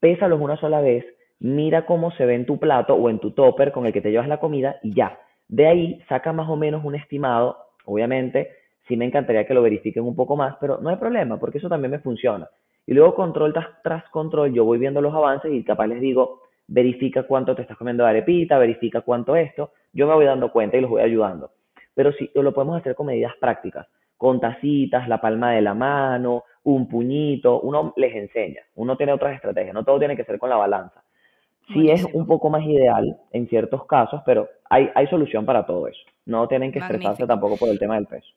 pésalos 0.00 0.40
una 0.40 0.56
sola 0.56 0.80
vez, 0.80 1.04
mira 1.38 1.86
cómo 1.86 2.10
se 2.12 2.26
ve 2.26 2.34
en 2.34 2.46
tu 2.46 2.58
plato 2.58 2.94
o 2.94 3.08
en 3.08 3.18
tu 3.18 3.30
topper 3.32 3.72
con 3.72 3.86
el 3.86 3.92
que 3.92 4.00
te 4.00 4.10
llevas 4.10 4.28
la 4.28 4.40
comida 4.40 4.76
y 4.82 4.94
ya. 4.94 5.18
De 5.48 5.66
ahí 5.66 6.02
saca 6.08 6.32
más 6.32 6.48
o 6.48 6.56
menos 6.56 6.84
un 6.84 6.94
estimado, 6.94 7.56
obviamente, 7.84 8.50
sí 8.86 8.96
me 8.96 9.04
encantaría 9.04 9.46
que 9.46 9.54
lo 9.54 9.62
verifiquen 9.62 10.04
un 10.04 10.16
poco 10.16 10.36
más, 10.36 10.56
pero 10.60 10.78
no 10.80 10.90
hay 10.90 10.96
problema, 10.96 11.38
porque 11.38 11.58
eso 11.58 11.68
también 11.68 11.92
me 11.92 11.98
funciona. 12.00 12.48
Y 12.86 12.94
luego 12.94 13.14
control 13.14 13.54
tras, 13.82 14.08
control, 14.10 14.52
yo 14.52 14.64
voy 14.64 14.78
viendo 14.78 15.00
los 15.00 15.14
avances 15.14 15.52
y 15.52 15.62
capaz 15.62 15.86
les 15.86 16.00
digo, 16.00 16.42
verifica 16.66 17.22
cuánto 17.24 17.54
te 17.54 17.62
estás 17.62 17.76
comiendo 17.76 18.04
de 18.04 18.10
arepita, 18.10 18.58
verifica 18.58 19.02
cuánto 19.02 19.36
esto, 19.36 19.72
yo 19.92 20.06
me 20.06 20.14
voy 20.14 20.24
dando 20.24 20.50
cuenta 20.50 20.76
y 20.76 20.80
los 20.80 20.90
voy 20.90 21.02
ayudando. 21.02 21.52
Pero 21.94 22.12
sí, 22.12 22.30
lo 22.34 22.52
podemos 22.52 22.80
hacer 22.80 22.94
con 22.94 23.06
medidas 23.06 23.32
prácticas, 23.40 23.86
con 24.20 24.38
tacitas, 24.38 25.08
la 25.08 25.18
palma 25.18 25.52
de 25.52 25.62
la 25.62 25.72
mano, 25.72 26.44
un 26.64 26.86
puñito, 26.86 27.58
uno 27.62 27.94
les 27.96 28.14
enseña, 28.14 28.60
uno 28.74 28.94
tiene 28.94 29.14
otras 29.14 29.34
estrategias, 29.34 29.72
no 29.72 29.82
todo 29.82 29.98
tiene 29.98 30.14
que 30.14 30.24
ser 30.24 30.38
con 30.38 30.50
la 30.50 30.56
balanza. 30.56 31.02
Sí 31.72 31.90
es 31.90 32.04
un 32.04 32.26
poco 32.26 32.50
más 32.50 32.62
ideal 32.66 33.16
en 33.32 33.48
ciertos 33.48 33.86
casos, 33.86 34.20
pero 34.26 34.46
hay, 34.68 34.90
hay 34.94 35.06
solución 35.06 35.46
para 35.46 35.64
todo 35.64 35.88
eso. 35.88 36.02
No 36.26 36.46
tienen 36.48 36.70
que 36.70 36.80
estresarse 36.80 37.26
tampoco 37.26 37.56
por 37.56 37.70
el 37.70 37.78
tema 37.78 37.94
del 37.94 38.08
peso. 38.08 38.28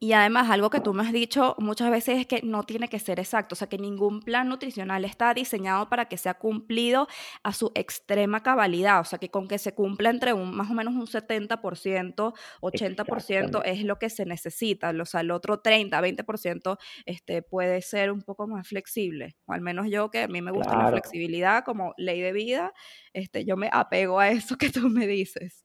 Y 0.00 0.12
además, 0.12 0.50
algo 0.50 0.70
que 0.70 0.80
tú 0.80 0.92
me 0.92 1.02
has 1.02 1.12
dicho 1.12 1.54
muchas 1.58 1.90
veces 1.90 2.18
es 2.18 2.26
que 2.26 2.42
no 2.42 2.64
tiene 2.64 2.88
que 2.88 2.98
ser 2.98 3.20
exacto, 3.20 3.54
o 3.54 3.56
sea, 3.56 3.68
que 3.68 3.78
ningún 3.78 4.20
plan 4.20 4.48
nutricional 4.48 5.04
está 5.04 5.32
diseñado 5.32 5.88
para 5.88 6.06
que 6.06 6.18
sea 6.18 6.34
cumplido 6.34 7.08
a 7.42 7.52
su 7.52 7.70
extrema 7.74 8.42
cabalidad, 8.42 9.00
o 9.00 9.04
sea, 9.04 9.18
que 9.18 9.30
con 9.30 9.48
que 9.48 9.56
se 9.58 9.72
cumpla 9.72 10.10
entre 10.10 10.32
un 10.34 10.54
más 10.54 10.70
o 10.70 10.74
menos 10.74 10.94
un 10.94 11.06
70%, 11.06 12.34
80% 12.60 13.62
es 13.64 13.84
lo 13.84 13.98
que 13.98 14.10
se 14.10 14.26
necesita, 14.26 14.90
o 14.90 15.04
sea, 15.06 15.20
el 15.20 15.30
otro 15.30 15.60
30, 15.60 16.00
20% 16.00 16.76
este, 17.06 17.42
puede 17.42 17.80
ser 17.80 18.10
un 18.10 18.22
poco 18.22 18.46
más 18.46 18.68
flexible, 18.68 19.36
o 19.46 19.52
al 19.52 19.60
menos 19.62 19.86
yo 19.90 20.10
que 20.10 20.24
a 20.24 20.28
mí 20.28 20.42
me 20.42 20.50
gusta 20.50 20.76
la 20.76 20.90
flexibilidad 20.90 21.64
como 21.64 21.94
ley 21.96 22.20
de 22.20 22.32
vida, 22.32 22.72
este, 23.12 23.44
yo 23.44 23.56
me 23.56 23.70
apego 23.72 24.18
a 24.20 24.28
eso 24.28 24.56
que 24.58 24.70
tú 24.70 24.88
me 24.90 25.06
dices. 25.06 25.64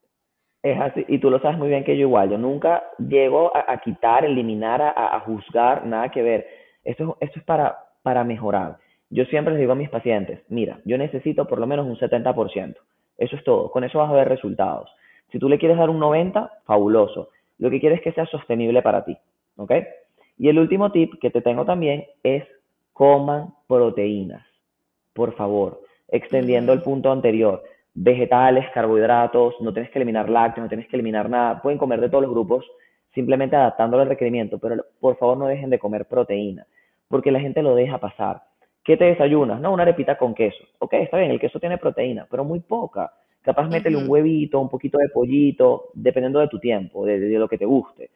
Es 0.61 0.79
así, 0.79 1.05
y 1.07 1.19
tú 1.19 1.29
lo 1.29 1.39
sabes 1.39 1.57
muy 1.57 1.69
bien 1.69 1.85
que 1.85 1.95
yo 1.95 2.07
igual, 2.07 2.29
yo 2.29 2.37
nunca 2.37 2.83
llego 2.97 3.55
a, 3.55 3.77
quitar, 3.77 4.25
eliminar, 4.25 4.81
a, 4.81 5.19
juzgar, 5.21 5.85
nada 5.85 6.09
que 6.09 6.21
ver. 6.21 6.47
Esto, 6.83 7.17
esto 7.21 7.39
es 7.39 7.45
para, 7.45 7.77
para 8.03 8.25
mejorar. 8.25 8.77
Yo 9.09 9.23
siempre 9.25 9.53
les 9.53 9.61
digo 9.61 9.71
a 9.71 9.75
mis 9.75 9.89
pacientes, 9.89 10.41
mira, 10.49 10.79
yo 10.83 10.97
necesito 10.97 11.47
por 11.47 11.59
lo 11.59 11.67
menos 11.67 11.87
un 11.87 11.97
70%. 11.97 12.75
Eso 13.17 13.35
es 13.35 13.43
todo, 13.43 13.71
con 13.71 13.83
eso 13.83 13.99
vas 13.99 14.09
a 14.09 14.13
ver 14.13 14.27
resultados. 14.27 14.89
Si 15.31 15.39
tú 15.39 15.47
le 15.47 15.59
quieres 15.59 15.77
dar 15.77 15.89
un 15.89 15.99
90, 15.99 16.61
fabuloso. 16.65 17.29
Lo 17.57 17.69
que 17.69 17.79
quieres 17.79 17.99
es 17.99 18.03
que 18.03 18.11
sea 18.11 18.25
sostenible 18.25 18.81
para 18.81 19.05
ti, 19.05 19.17
¿ok? 19.57 19.71
Y 20.37 20.49
el 20.49 20.59
último 20.59 20.91
tip 20.91 21.19
que 21.21 21.29
te 21.29 21.41
tengo 21.41 21.65
también 21.65 22.05
es 22.23 22.45
coman 22.93 23.53
proteínas, 23.67 24.45
por 25.13 25.35
favor, 25.35 25.81
extendiendo 26.07 26.73
el 26.73 26.81
punto 26.81 27.11
anterior 27.11 27.63
vegetales, 27.93 28.65
carbohidratos, 28.73 29.55
no 29.61 29.73
tienes 29.73 29.91
que 29.91 29.99
eliminar 29.99 30.29
lácteos, 30.29 30.65
no 30.65 30.69
tienes 30.69 30.87
que 30.87 30.95
eliminar 30.95 31.29
nada, 31.29 31.61
pueden 31.61 31.79
comer 31.79 31.99
de 31.99 32.09
todos 32.09 32.23
los 32.23 32.31
grupos, 32.31 32.65
simplemente 33.13 33.55
adaptándolo 33.55 34.03
al 34.03 34.09
requerimiento, 34.09 34.59
pero 34.59 34.85
por 34.99 35.17
favor 35.17 35.37
no 35.37 35.47
dejen 35.47 35.69
de 35.69 35.79
comer 35.79 36.05
proteína, 36.05 36.65
porque 37.07 37.31
la 37.31 37.39
gente 37.39 37.61
lo 37.61 37.75
deja 37.75 37.97
pasar. 37.97 38.43
¿Qué 38.83 38.97
te 38.97 39.05
desayunas? 39.05 39.59
No, 39.59 39.73
una 39.73 39.83
arepita 39.83 40.17
con 40.17 40.33
queso. 40.33 40.63
Ok, 40.79 40.93
está 40.93 41.17
bien, 41.17 41.31
el 41.31 41.39
queso 41.39 41.59
tiene 41.59 41.77
proteína, 41.77 42.25
pero 42.29 42.43
muy 42.43 42.59
poca. 42.59 43.11
Capaz 43.41 43.67
métele 43.67 43.97
un 43.97 44.09
huevito, 44.09 44.59
un 44.59 44.69
poquito 44.69 44.97
de 44.97 45.09
pollito, 45.09 45.89
dependiendo 45.93 46.39
de 46.39 46.47
tu 46.47 46.59
tiempo, 46.59 47.05
de, 47.05 47.19
lo 47.37 47.47
que 47.47 47.57
te 47.57 47.65
guste. 47.65 48.09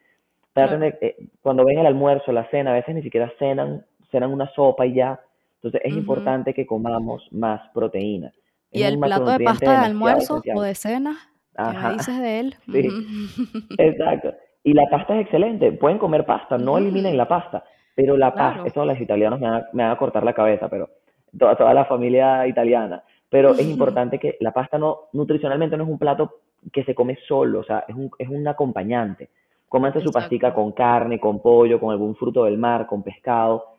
Eh, 0.56 1.16
cuando 1.40 1.64
ven 1.64 1.78
el 1.78 1.86
almuerzo, 1.86 2.30
la 2.32 2.48
cena, 2.50 2.70
a 2.70 2.74
veces 2.74 2.94
ni 2.94 3.02
siquiera 3.02 3.32
cenan, 3.38 3.84
cenan 4.10 4.32
una 4.32 4.48
sopa 4.52 4.86
y 4.86 4.94
ya. 4.94 5.20
Entonces 5.56 5.80
es 5.84 5.94
importante 5.94 6.52
que 6.52 6.66
comamos 6.66 7.26
más 7.32 7.60
proteína. 7.72 8.32
¿Y 8.74 8.82
el 8.82 8.98
plato 8.98 9.26
de 9.26 9.44
pasta 9.44 9.70
de 9.70 9.86
almuerzo 9.86 10.42
o 10.54 10.62
de 10.62 10.74
cena? 10.74 11.16
¿Qué 11.56 11.78
me 11.78 11.92
dices 11.92 12.20
de 12.20 12.40
él? 12.40 12.56
Sí, 12.66 12.88
exacto. 13.78 14.34
Y 14.64 14.72
la 14.72 14.86
pasta 14.90 15.14
es 15.14 15.22
excelente. 15.22 15.72
Pueden 15.72 15.98
comer 15.98 16.26
pasta, 16.26 16.58
no 16.58 16.76
eliminen 16.76 17.16
la 17.16 17.28
pasta. 17.28 17.64
Pero 17.94 18.16
la 18.16 18.34
pasta, 18.34 18.66
eso 18.66 18.84
los 18.84 19.00
italianos 19.00 19.38
me 19.38 19.48
van, 19.48 19.90
a, 19.90 19.96
cortar 19.96 20.24
la 20.24 20.32
cabeza, 20.32 20.68
pero 20.68 20.90
toda, 21.38 21.54
toda 21.54 21.72
la 21.72 21.84
familia 21.84 22.46
italiana. 22.48 23.04
Pero 23.30 23.52
es 23.52 23.64
importante 23.68 24.18
que 24.18 24.36
la 24.40 24.52
pasta 24.52 24.78
no, 24.78 25.02
nutricionalmente 25.12 25.76
no 25.76 25.84
es 25.84 25.90
un 25.90 25.98
plato 25.98 26.40
que 26.72 26.82
se 26.82 26.94
come 26.94 27.16
solo, 27.28 27.60
o 27.60 27.64
sea, 27.64 27.84
es 27.86 27.94
un, 27.94 28.10
es 28.18 28.28
un 28.28 28.48
acompañante. 28.48 29.28
Cómanse 29.68 30.00
su 30.00 30.10
pastica 30.10 30.52
con 30.52 30.72
carne, 30.72 31.20
con 31.20 31.40
pollo, 31.40 31.78
con 31.78 31.92
algún 31.92 32.16
fruto 32.16 32.44
del 32.44 32.58
mar, 32.58 32.86
con 32.86 33.02
pescado 33.02 33.73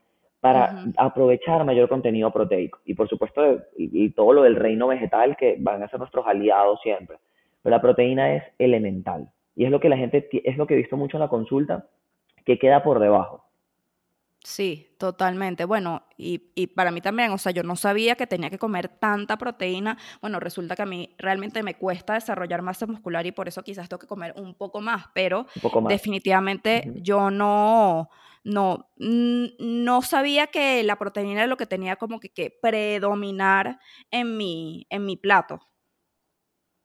para 0.46 0.76
aprovechar 0.98 1.66
mayor 1.66 1.90
contenido 1.90 2.30
proteico. 2.30 2.78
Y 2.86 2.94
por 2.94 3.10
supuesto, 3.10 3.64
y, 3.76 4.12
todo 4.12 4.32
lo 4.32 4.44
del 4.44 4.56
reino 4.56 4.86
vegetal 4.86 5.36
que 5.36 5.58
van 5.60 5.82
a 5.82 5.88
ser 5.88 5.98
nuestros 5.98 6.28
aliados 6.28 6.80
siempre. 6.84 7.18
Pero 7.64 7.76
la 7.76 7.82
proteína 7.82 8.36
es 8.36 8.44
elemental. 8.60 9.28
Y 9.56 9.66
es 9.66 9.72
lo 9.72 9.80
que 9.80 9.90
la 9.90 9.98
gente, 9.98 10.30
es 10.32 10.56
lo 10.56 10.68
que 10.68 10.76
he 10.76 10.78
visto 10.78 10.98
mucho 10.98 11.18
en 11.18 11.22
la 11.22 11.30
consulta, 11.30 11.88
que 12.46 12.60
queda 12.60 12.84
por 12.84 13.00
debajo. 13.00 13.45
Sí, 14.46 14.96
totalmente. 15.00 15.66
Bueno, 15.66 16.04
y, 16.18 16.52
y, 16.54 16.68
para 16.68 16.92
mí 16.92 17.02
también, 17.02 17.32
o 17.32 17.38
sea, 17.40 17.52
yo 17.52 17.64
no 17.64 17.76
sabía 17.76 18.14
que 18.14 18.28
tenía 18.28 18.52
que 18.52 18.60
comer 18.60 18.88
tanta 18.88 19.38
proteína. 19.38 19.98
Bueno, 20.22 20.40
resulta 20.40 20.76
que 20.76 20.84
a 20.84 20.86
mí 20.86 21.16
realmente 21.18 21.64
me 21.64 21.74
cuesta 21.74 22.14
desarrollar 22.14 22.62
masa 22.62 22.86
muscular 22.86 23.26
y 23.26 23.32
por 23.32 23.48
eso 23.48 23.64
quizás 23.64 23.90
tengo 23.90 24.00
que 24.00 24.06
comer 24.06 24.36
un 24.38 24.54
poco 24.54 24.82
más, 24.82 25.08
pero 25.16 25.48
definitivamente 25.90 26.92
yo 26.98 27.32
no, 27.32 28.12
no, 28.44 28.92
no 28.98 30.02
sabía 30.04 30.46
que 30.46 30.84
la 30.84 30.98
proteína 30.98 31.40
era 31.40 31.48
lo 31.48 31.58
que 31.58 31.66
tenía 31.66 31.96
como 31.96 32.20
que, 32.20 32.30
que 32.30 32.56
predominar 32.62 33.80
en 34.12 34.38
mi, 34.38 34.86
en 34.92 35.06
mi 35.06 35.18
plato. 35.18 35.60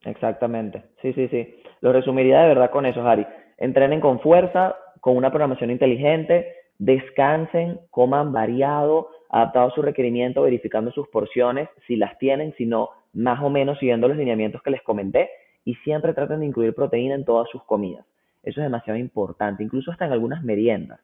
Exactamente, 0.07 0.83
sí, 1.03 1.13
sí, 1.13 1.29
sí. 1.29 1.63
Lo 1.83 1.93
resumiría 1.93 2.41
de 2.41 2.49
verdad 2.49 2.71
con 2.71 2.87
eso, 2.87 3.07
Harry. 3.07 3.27
Entrenen 3.59 4.01
con 4.01 4.19
fuerza, 4.21 4.77
con 5.01 5.15
una 5.15 5.29
programación 5.29 5.71
inteligente, 5.71 6.60
descansen, 6.81 7.79
coman 7.91 8.33
variado, 8.33 9.11
adaptado 9.29 9.69
a 9.69 9.75
su 9.75 9.83
requerimiento, 9.83 10.43
verificando 10.43 10.91
sus 10.91 11.09
porciones, 11.09 11.69
si 11.87 11.95
las 11.95 12.19
tienen, 12.19 12.55
si 12.57 12.65
no, 12.65 12.89
más 13.13 13.43
o 13.43 13.51
menos 13.51 13.79
siguiendo 13.79 14.09
los 14.09 14.17
lineamientos 14.17 14.63
que 14.63 14.71
les 14.71 14.83
comenté, 14.83 15.29
y 15.63 15.75
siempre 15.77 16.15
traten 16.15 16.41
de 16.41 16.47
incluir 16.47 16.75
proteína 16.75 17.15
en 17.15 17.27
todas 17.27 17.49
sus 17.51 17.63
comidas. 17.65 18.07
Eso 18.43 18.61
es 18.61 18.65
demasiado 18.65 18.99
importante, 18.99 19.63
incluso 19.63 19.93
hasta 19.93 20.07
en 20.07 20.13
algunas 20.13 20.43
meriendas. 20.43 21.01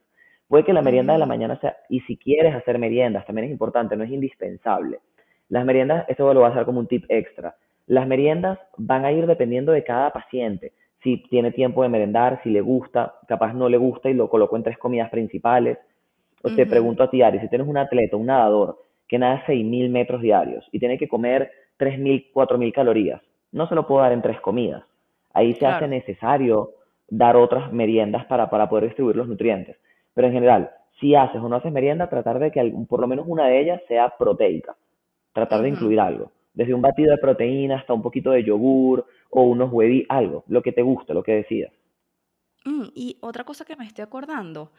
Puede 0.48 0.64
que 0.64 0.72
la 0.72 0.80
merienda 0.80 1.12
de 1.12 1.18
la 1.18 1.26
mañana 1.26 1.60
sea, 1.60 1.76
y 1.90 2.00
si 2.00 2.16
quieres 2.16 2.54
hacer 2.54 2.78
meriendas, 2.78 3.26
también 3.26 3.46
es 3.46 3.50
importante, 3.50 3.96
no 3.96 4.04
es 4.04 4.10
indispensable. 4.10 5.00
Las 5.50 5.66
meriendas, 5.66 6.06
esto 6.08 6.32
lo 6.32 6.40
voy 6.40 6.48
a 6.48 6.52
hacer 6.52 6.64
como 6.64 6.80
un 6.80 6.86
tip 6.86 7.04
extra. 7.10 7.54
Las 7.86 8.06
meriendas 8.06 8.58
van 8.78 9.04
a 9.04 9.12
ir 9.12 9.26
dependiendo 9.26 9.72
de 9.72 9.84
cada 9.84 10.10
paciente. 10.10 10.72
Si 11.02 11.18
tiene 11.28 11.52
tiempo 11.52 11.82
de 11.82 11.88
merendar, 11.88 12.40
si 12.42 12.50
le 12.50 12.60
gusta, 12.60 13.14
capaz 13.28 13.52
no 13.52 13.68
le 13.68 13.76
gusta 13.76 14.10
y 14.10 14.14
lo 14.14 14.28
coloco 14.28 14.56
en 14.56 14.62
tres 14.62 14.78
comidas 14.78 15.10
principales. 15.10 15.78
O 16.42 16.50
te 16.54 16.66
pregunto 16.66 17.02
a 17.02 17.10
ti, 17.10 17.22
Ari, 17.22 17.40
si 17.40 17.48
tienes 17.48 17.66
un 17.66 17.76
atleta, 17.76 18.16
un 18.16 18.26
nadador, 18.26 18.78
que 19.08 19.18
nada 19.18 19.44
6.000 19.46 19.90
metros 19.90 20.20
diarios 20.20 20.68
y 20.72 20.78
tiene 20.78 20.98
que 20.98 21.08
comer 21.08 21.50
3.000, 21.78 22.32
4.000 22.32 22.72
calorías, 22.72 23.22
no 23.52 23.68
se 23.68 23.74
lo 23.74 23.86
puedo 23.86 24.02
dar 24.02 24.12
en 24.12 24.22
tres 24.22 24.40
comidas. 24.40 24.84
Ahí 25.32 25.54
se 25.54 25.66
hace 25.66 25.86
necesario 25.86 26.70
dar 27.08 27.36
otras 27.36 27.72
meriendas 27.72 28.24
para, 28.26 28.48
para 28.48 28.68
poder 28.68 28.84
distribuir 28.84 29.16
los 29.16 29.28
nutrientes. 29.28 29.76
Pero 30.14 30.28
en 30.28 30.32
general, 30.32 30.70
si 30.98 31.14
haces 31.14 31.40
o 31.40 31.48
no 31.48 31.56
haces 31.56 31.72
merienda, 31.72 32.08
tratar 32.08 32.38
de 32.38 32.50
que 32.50 32.72
por 32.88 33.00
lo 33.00 33.06
menos 33.06 33.26
una 33.28 33.46
de 33.46 33.60
ellas 33.60 33.82
sea 33.86 34.14
proteica. 34.18 34.76
Tratar 35.32 35.60
de 35.62 35.68
incluir 35.68 36.00
algo. 36.00 36.30
Desde 36.56 36.74
un 36.74 36.82
batido 36.82 37.12
de 37.12 37.18
proteína 37.18 37.76
hasta 37.76 37.92
un 37.92 38.02
poquito 38.02 38.30
de 38.32 38.42
yogur 38.42 39.06
o 39.30 39.42
unos 39.42 39.70
hueví, 39.70 40.04
algo, 40.08 40.42
lo 40.48 40.62
que 40.62 40.72
te 40.72 40.82
guste, 40.82 41.14
lo 41.14 41.22
que 41.22 41.34
decidas. 41.34 41.72
Mm, 42.64 42.86
y 42.94 43.18
otra 43.20 43.44
cosa 43.44 43.64
que 43.64 43.76
me 43.76 43.84
estoy 43.84 44.02
acordando, 44.02 44.72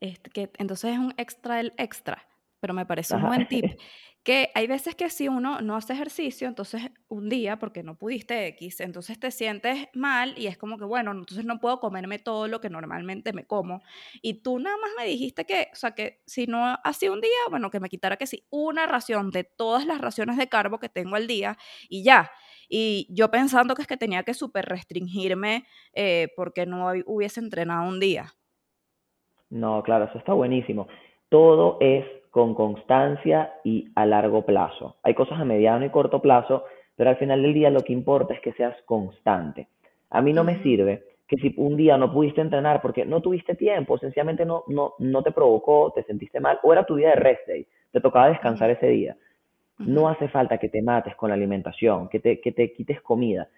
es 0.00 0.18
que 0.18 0.50
entonces 0.58 0.92
es 0.92 0.98
un 0.98 1.14
extra 1.16 1.56
del 1.56 1.72
extra, 1.78 2.26
pero 2.60 2.74
me 2.74 2.86
parece 2.86 3.16
un 3.16 3.26
buen 3.26 3.48
tip. 3.48 3.64
Que 4.22 4.50
hay 4.54 4.66
veces 4.66 4.94
que 4.94 5.08
si 5.08 5.28
uno 5.28 5.62
no 5.62 5.76
hace 5.76 5.94
ejercicio, 5.94 6.46
entonces 6.46 6.82
un 7.08 7.30
día, 7.30 7.58
porque 7.58 7.82
no 7.82 7.96
pudiste 7.96 8.48
X, 8.48 8.80
entonces 8.80 9.18
te 9.18 9.30
sientes 9.30 9.88
mal 9.94 10.34
y 10.36 10.46
es 10.46 10.58
como 10.58 10.76
que, 10.76 10.84
bueno, 10.84 11.12
entonces 11.12 11.46
no 11.46 11.58
puedo 11.58 11.80
comerme 11.80 12.18
todo 12.18 12.46
lo 12.46 12.60
que 12.60 12.68
normalmente 12.68 13.32
me 13.32 13.46
como. 13.46 13.80
Y 14.20 14.42
tú 14.42 14.58
nada 14.58 14.76
más 14.76 14.90
me 14.98 15.06
dijiste 15.06 15.46
que, 15.46 15.68
o 15.72 15.74
sea, 15.74 15.92
que 15.92 16.20
si 16.26 16.46
no 16.46 16.76
hacía 16.84 17.10
un 17.10 17.22
día, 17.22 17.30
bueno, 17.48 17.70
que 17.70 17.80
me 17.80 17.88
quitara 17.88 18.18
que 18.18 18.26
sí, 18.26 18.44
una 18.50 18.84
ración 18.84 19.30
de 19.30 19.44
todas 19.44 19.86
las 19.86 20.02
raciones 20.02 20.36
de 20.36 20.50
carbo 20.50 20.78
que 20.78 20.90
tengo 20.90 21.16
al 21.16 21.26
día 21.26 21.56
y 21.88 22.02
ya. 22.02 22.30
Y 22.68 23.06
yo 23.08 23.30
pensando 23.30 23.74
que 23.74 23.80
es 23.80 23.88
que 23.88 23.96
tenía 23.96 24.22
que 24.22 24.34
súper 24.34 24.66
restringirme 24.66 25.64
eh, 25.94 26.28
porque 26.36 26.66
no 26.66 26.92
hubiese 27.06 27.40
entrenado 27.40 27.88
un 27.88 28.00
día. 28.00 28.34
No, 29.48 29.82
claro, 29.82 30.04
eso 30.04 30.18
está 30.18 30.32
buenísimo. 30.32 30.86
Todo 31.30 31.78
es 31.80 32.04
con 32.30 32.54
constancia 32.54 33.54
y 33.64 33.88
a 33.94 34.04
largo 34.04 34.44
plazo. 34.44 34.96
Hay 35.02 35.14
cosas 35.14 35.40
a 35.40 35.44
mediano 35.44 35.84
y 35.84 35.90
corto 35.90 36.20
plazo, 36.20 36.64
pero 36.96 37.08
al 37.08 37.16
final 37.16 37.40
del 37.40 37.54
día 37.54 37.70
lo 37.70 37.82
que 37.82 37.92
importa 37.92 38.34
es 38.34 38.40
que 38.40 38.52
seas 38.52 38.76
constante. 38.84 39.68
A 40.10 40.20
mí 40.20 40.32
no 40.32 40.44
me 40.44 40.62
sirve 40.62 41.04
que 41.28 41.36
si 41.36 41.54
un 41.56 41.76
día 41.76 41.96
no 41.96 42.12
pudiste 42.12 42.40
entrenar 42.40 42.82
porque 42.82 43.04
no 43.04 43.20
tuviste 43.20 43.54
tiempo, 43.54 43.96
sencillamente 43.96 44.44
no, 44.44 44.64
no, 44.66 44.94
no 44.98 45.22
te 45.22 45.30
provocó, 45.30 45.92
te 45.94 46.02
sentiste 46.02 46.40
mal, 46.40 46.58
o 46.64 46.72
era 46.72 46.84
tu 46.84 46.96
día 46.96 47.10
de 47.10 47.14
rest 47.14 47.46
day, 47.46 47.64
te 47.92 48.00
tocaba 48.00 48.28
descansar 48.28 48.68
ese 48.70 48.88
día. 48.88 49.16
No 49.78 50.08
hace 50.08 50.26
falta 50.28 50.58
que 50.58 50.68
te 50.68 50.82
mates 50.82 51.14
con 51.14 51.28
la 51.28 51.36
alimentación, 51.36 52.08
que 52.08 52.18
te, 52.18 52.40
que 52.40 52.50
te 52.50 52.72
quites 52.72 53.00
comida. 53.00 53.48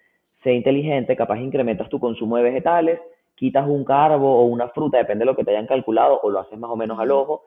Sé 0.44 0.52
inteligente, 0.52 1.16
capaz 1.16 1.40
incrementas 1.40 1.88
tu 1.88 1.98
consumo 1.98 2.36
de 2.36 2.42
vegetales, 2.42 3.00
quitas 3.34 3.66
un 3.66 3.84
carbo 3.84 4.40
o 4.40 4.44
una 4.44 4.68
fruta, 4.68 4.98
depende 4.98 5.22
de 5.22 5.30
lo 5.30 5.36
que 5.36 5.42
te 5.42 5.52
hayan 5.52 5.66
calculado, 5.66 6.20
o 6.22 6.30
lo 6.30 6.40
haces 6.40 6.58
más 6.58 6.70
o 6.70 6.76
menos 6.76 7.00
al 7.00 7.10
ojo, 7.10 7.44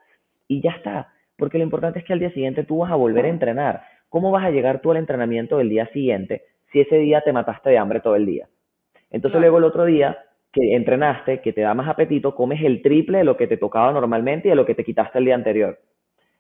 y 0.48 0.62
ya 0.62 0.72
está 0.72 1.12
porque 1.38 1.58
lo 1.58 1.64
importante 1.64 2.00
es 2.00 2.06
que 2.06 2.14
al 2.14 2.20
día 2.20 2.32
siguiente 2.32 2.64
tú 2.64 2.80
vas 2.80 2.92
a 2.92 2.96
volver 2.96 3.26
a 3.26 3.30
entrenar. 3.30 3.84
¿Cómo 4.10 4.32
vas 4.32 4.46
a 4.46 4.52
llegar 4.52 4.82
tú 4.82 4.92
al 4.92 4.98
entrenamiento 4.98 5.58
del 5.58 5.70
día 5.70 5.88
siguiente 5.88 6.44
si 6.72 6.80
ese 6.82 6.98
día 6.98 7.22
te 7.22 7.34
mataste 7.34 7.70
de 7.70 7.78
hambre 7.78 8.00
todo 8.00 8.16
el 8.16 8.26
día? 8.26 8.48
Entonces 9.12 9.40
luego 9.40 9.58
el 9.58 9.66
otro 9.66 9.86
día 9.86 10.18
que 10.52 10.76
entrenaste, 10.76 11.42
que 11.42 11.52
te 11.52 11.62
da 11.62 11.74
más 11.74 11.90
apetito, 11.90 12.34
comes 12.34 12.62
el 12.64 12.82
triple 12.82 13.20
de 13.20 13.24
lo 13.26 13.36
que 13.36 13.48
te 13.48 13.58
tocaba 13.58 13.92
normalmente 13.92 14.48
y 14.48 14.52
de 14.52 14.56
lo 14.56 14.66
que 14.66 14.76
te 14.76 14.86
quitaste 14.86 15.20
el 15.20 15.26
día 15.26 15.36
anterior. 15.36 15.80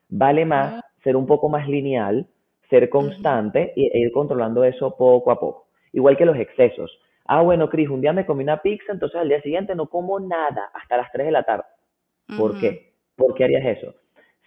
Vale 0.07 0.45
más 0.45 0.81
ser 1.03 1.17
un 1.17 1.25
poco 1.25 1.49
más 1.49 1.67
lineal, 1.67 2.27
ser 2.69 2.89
constante 2.89 3.73
e 3.75 3.99
ir 3.99 4.11
controlando 4.11 4.63
eso 4.63 4.95
poco 4.95 5.31
a 5.31 5.39
poco. 5.39 5.67
Igual 5.91 6.15
que 6.15 6.25
los 6.25 6.37
excesos. 6.37 6.97
Ah, 7.25 7.41
bueno, 7.41 7.69
Cris, 7.69 7.89
un 7.89 8.01
día 8.01 8.13
me 8.13 8.25
comí 8.25 8.43
una 8.43 8.61
pizza, 8.61 8.93
entonces 8.93 9.19
al 9.19 9.27
día 9.27 9.41
siguiente 9.41 9.75
no 9.75 9.87
como 9.87 10.19
nada 10.19 10.69
hasta 10.73 10.97
las 10.97 11.11
3 11.11 11.25
de 11.25 11.31
la 11.31 11.43
tarde. 11.43 11.65
¿Por 12.37 12.59
qué? 12.59 12.94
¿Por 13.15 13.33
qué 13.33 13.45
harías 13.45 13.77
eso? 13.77 13.95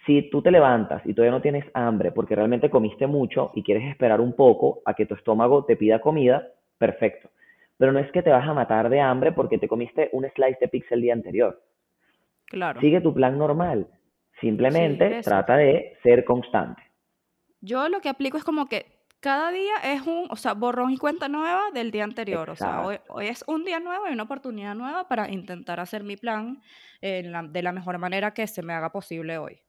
Si 0.05 0.29
tú 0.29 0.41
te 0.41 0.51
levantas 0.51 1.05
y 1.05 1.13
todavía 1.13 1.37
no 1.37 1.41
tienes 1.41 1.65
hambre 1.73 2.11
porque 2.11 2.35
realmente 2.35 2.69
comiste 2.69 3.07
mucho 3.07 3.51
y 3.53 3.63
quieres 3.63 3.89
esperar 3.89 4.21
un 4.21 4.33
poco 4.33 4.81
a 4.85 4.93
que 4.93 5.05
tu 5.05 5.15
estómago 5.15 5.65
te 5.65 5.75
pida 5.75 5.99
comida, 5.99 6.47
perfecto. 6.77 7.29
Pero 7.77 7.91
no 7.91 7.99
es 7.99 8.11
que 8.11 8.21
te 8.21 8.29
vas 8.29 8.47
a 8.47 8.53
matar 8.53 8.89
de 8.89 8.99
hambre 8.99 9.31
porque 9.31 9.57
te 9.57 9.67
comiste 9.67 10.09
un 10.13 10.25
slice 10.35 10.57
de 10.61 10.67
pizza 10.67 10.95
el 10.95 11.01
día 11.01 11.13
anterior. 11.13 11.61
Claro. 12.45 12.79
Sigue 12.81 13.01
tu 13.01 13.13
plan 13.13 13.37
normal. 13.37 13.87
Simplemente 14.41 15.21
trata 15.21 15.57
de 15.57 15.97
ser 16.01 16.23
constante. 16.23 16.81
Yo 17.61 17.89
lo 17.89 17.99
que 17.99 18.09
aplico 18.09 18.37
es 18.37 18.43
como 18.43 18.67
que 18.67 18.85
cada 19.19 19.51
día 19.51 19.73
es 19.83 20.05
un, 20.05 20.27
o 20.29 20.35
sea, 20.35 20.53
borrón 20.53 20.91
y 20.91 20.97
cuenta 20.97 21.27
nueva 21.27 21.71
del 21.73 21.91
día 21.91 22.03
anterior. 22.03 22.49
O 22.49 22.55
sea, 22.55 22.81
hoy, 22.81 22.97
es 23.21 23.43
un 23.47 23.65
día 23.65 23.79
nuevo 23.79 24.07
y 24.07 24.13
una 24.13 24.23
oportunidad 24.23 24.75
nueva 24.75 25.07
para 25.07 25.29
intentar 25.29 25.79
hacer 25.79 26.03
mi 26.03 26.15
plan 26.15 26.61
de 27.01 27.61
la 27.63 27.71
mejor 27.71 27.97
manera 27.97 28.33
que 28.33 28.47
se 28.47 28.61
me 28.61 28.73
haga 28.73 28.91
posible 28.91 29.37
hoy. 29.37 29.59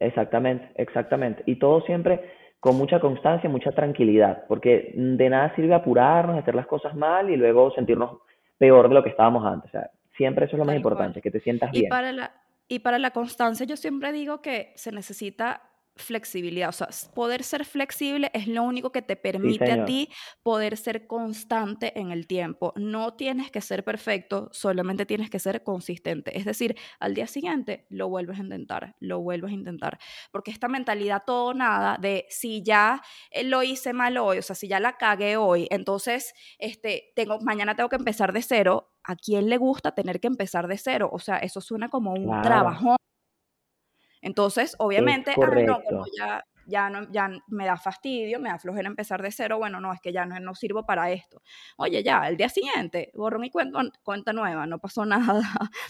Exactamente, 0.00 0.70
exactamente. 0.76 1.42
Y 1.46 1.56
todo 1.56 1.80
siempre 1.82 2.32
con 2.60 2.76
mucha 2.76 3.00
constancia, 3.00 3.48
mucha 3.48 3.72
tranquilidad, 3.72 4.44
porque 4.48 4.92
de 4.94 5.30
nada 5.30 5.54
sirve 5.54 5.74
apurarnos, 5.74 6.38
hacer 6.38 6.54
las 6.54 6.66
cosas 6.66 6.94
mal 6.94 7.30
y 7.30 7.36
luego 7.36 7.72
sentirnos 7.72 8.18
peor 8.58 8.88
de 8.88 8.94
lo 8.94 9.02
que 9.02 9.10
estábamos 9.10 9.44
antes. 9.44 9.68
O 9.68 9.72
sea, 9.72 9.90
siempre 10.16 10.46
eso 10.46 10.56
es 10.56 10.58
lo 10.58 10.64
más 10.64 10.76
importante, 10.76 11.20
que 11.20 11.30
te 11.30 11.40
sientas 11.40 11.70
y 11.72 11.80
bien. 11.80 11.90
Para 11.90 12.12
la, 12.12 12.32
y 12.66 12.80
para 12.80 12.98
la 12.98 13.12
constancia 13.12 13.64
yo 13.64 13.76
siempre 13.76 14.12
digo 14.12 14.42
que 14.42 14.72
se 14.74 14.90
necesita 14.92 15.67
flexibilidad. 15.98 16.68
O 16.68 16.72
sea, 16.72 16.88
poder 17.14 17.42
ser 17.42 17.64
flexible 17.64 18.30
es 18.34 18.46
lo 18.48 18.62
único 18.62 18.92
que 18.92 19.02
te 19.02 19.16
permite 19.16 19.70
a 19.70 19.84
ti 19.84 20.08
poder 20.42 20.76
ser 20.76 21.06
constante 21.06 21.98
en 21.98 22.10
el 22.10 22.26
tiempo. 22.26 22.72
No 22.76 23.14
tienes 23.14 23.50
que 23.50 23.60
ser 23.60 23.84
perfecto, 23.84 24.48
solamente 24.52 25.06
tienes 25.06 25.30
que 25.30 25.38
ser 25.38 25.62
consistente. 25.62 26.36
Es 26.38 26.44
decir, 26.44 26.76
al 27.00 27.14
día 27.14 27.26
siguiente 27.26 27.86
lo 27.90 28.08
vuelves 28.08 28.38
a 28.38 28.42
intentar, 28.42 28.96
lo 29.00 29.20
vuelves 29.20 29.50
a 29.50 29.54
intentar. 29.54 29.98
Porque 30.30 30.50
esta 30.50 30.68
mentalidad 30.68 31.22
todo 31.26 31.54
nada 31.54 31.98
de 32.00 32.26
si 32.28 32.62
ya 32.62 33.02
eh, 33.30 33.44
lo 33.44 33.62
hice 33.62 33.92
mal 33.92 34.16
hoy, 34.18 34.38
o 34.38 34.42
sea, 34.42 34.56
si 34.56 34.68
ya 34.68 34.80
la 34.80 34.96
cagué 34.96 35.36
hoy, 35.36 35.66
entonces 35.70 36.34
este, 36.58 37.12
tengo, 37.14 37.38
mañana 37.40 37.74
tengo 37.74 37.88
que 37.88 37.96
empezar 37.96 38.32
de 38.32 38.42
cero. 38.42 38.92
¿A 39.04 39.16
quién 39.16 39.48
le 39.48 39.56
gusta 39.56 39.94
tener 39.94 40.20
que 40.20 40.26
empezar 40.26 40.68
de 40.68 40.76
cero? 40.76 41.08
O 41.10 41.18
sea, 41.18 41.38
eso 41.38 41.62
suena 41.62 41.88
como 41.88 42.12
un 42.12 42.42
trabajo 42.42 42.96
entonces, 44.22 44.74
obviamente, 44.78 45.32
no, 45.36 45.80
como 45.82 46.04
ya, 46.16 46.44
ya, 46.66 46.90
no, 46.90 47.10
ya 47.10 47.30
me 47.48 47.66
da 47.66 47.76
fastidio, 47.76 48.38
me 48.40 48.50
da 48.50 48.58
flojera 48.58 48.88
empezar 48.88 49.22
de 49.22 49.30
cero, 49.30 49.58
bueno, 49.58 49.80
no, 49.80 49.92
es 49.92 50.00
que 50.00 50.12
ya 50.12 50.26
no, 50.26 50.38
no 50.38 50.54
sirvo 50.54 50.84
para 50.84 51.10
esto. 51.10 51.40
Oye, 51.76 52.02
ya, 52.02 52.28
el 52.28 52.36
día 52.36 52.48
siguiente, 52.48 53.10
borro 53.14 53.38
mi 53.38 53.50
cuenta, 53.50 53.80
cuenta 54.02 54.32
nueva, 54.32 54.66
no 54.66 54.78
pasó 54.78 55.04
nada, 55.06 55.40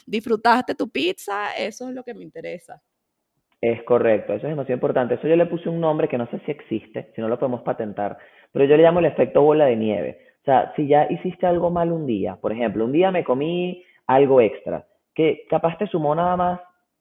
disfrutaste 0.06 0.74
tu 0.74 0.88
pizza, 0.88 1.52
eso 1.56 1.88
es 1.88 1.94
lo 1.94 2.04
que 2.04 2.14
me 2.14 2.22
interesa. 2.22 2.80
Es 3.60 3.82
correcto, 3.82 4.34
eso 4.34 4.46
es 4.46 4.52
demasiado 4.52 4.76
importante. 4.76 5.14
Eso 5.14 5.26
yo 5.26 5.34
le 5.34 5.46
puse 5.46 5.68
un 5.68 5.80
nombre 5.80 6.08
que 6.08 6.16
no 6.16 6.30
sé 6.30 6.40
si 6.46 6.52
existe, 6.52 7.10
si 7.14 7.20
no 7.20 7.28
lo 7.28 7.40
podemos 7.40 7.62
patentar, 7.62 8.16
pero 8.52 8.64
yo 8.64 8.76
le 8.76 8.84
llamo 8.84 9.00
el 9.00 9.06
efecto 9.06 9.42
bola 9.42 9.66
de 9.66 9.74
nieve. 9.74 10.20
O 10.42 10.44
sea, 10.44 10.72
si 10.76 10.86
ya 10.86 11.08
hiciste 11.10 11.44
algo 11.46 11.70
mal 11.70 11.90
un 11.90 12.06
día, 12.06 12.36
por 12.36 12.52
ejemplo, 12.52 12.84
un 12.84 12.92
día 12.92 13.10
me 13.10 13.24
comí 13.24 13.84
algo 14.06 14.40
extra, 14.40 14.86
que 15.12 15.44
capaz 15.50 15.76
te 15.76 15.88
sumó 15.88 16.14
nada 16.14 16.36
más 16.36 16.60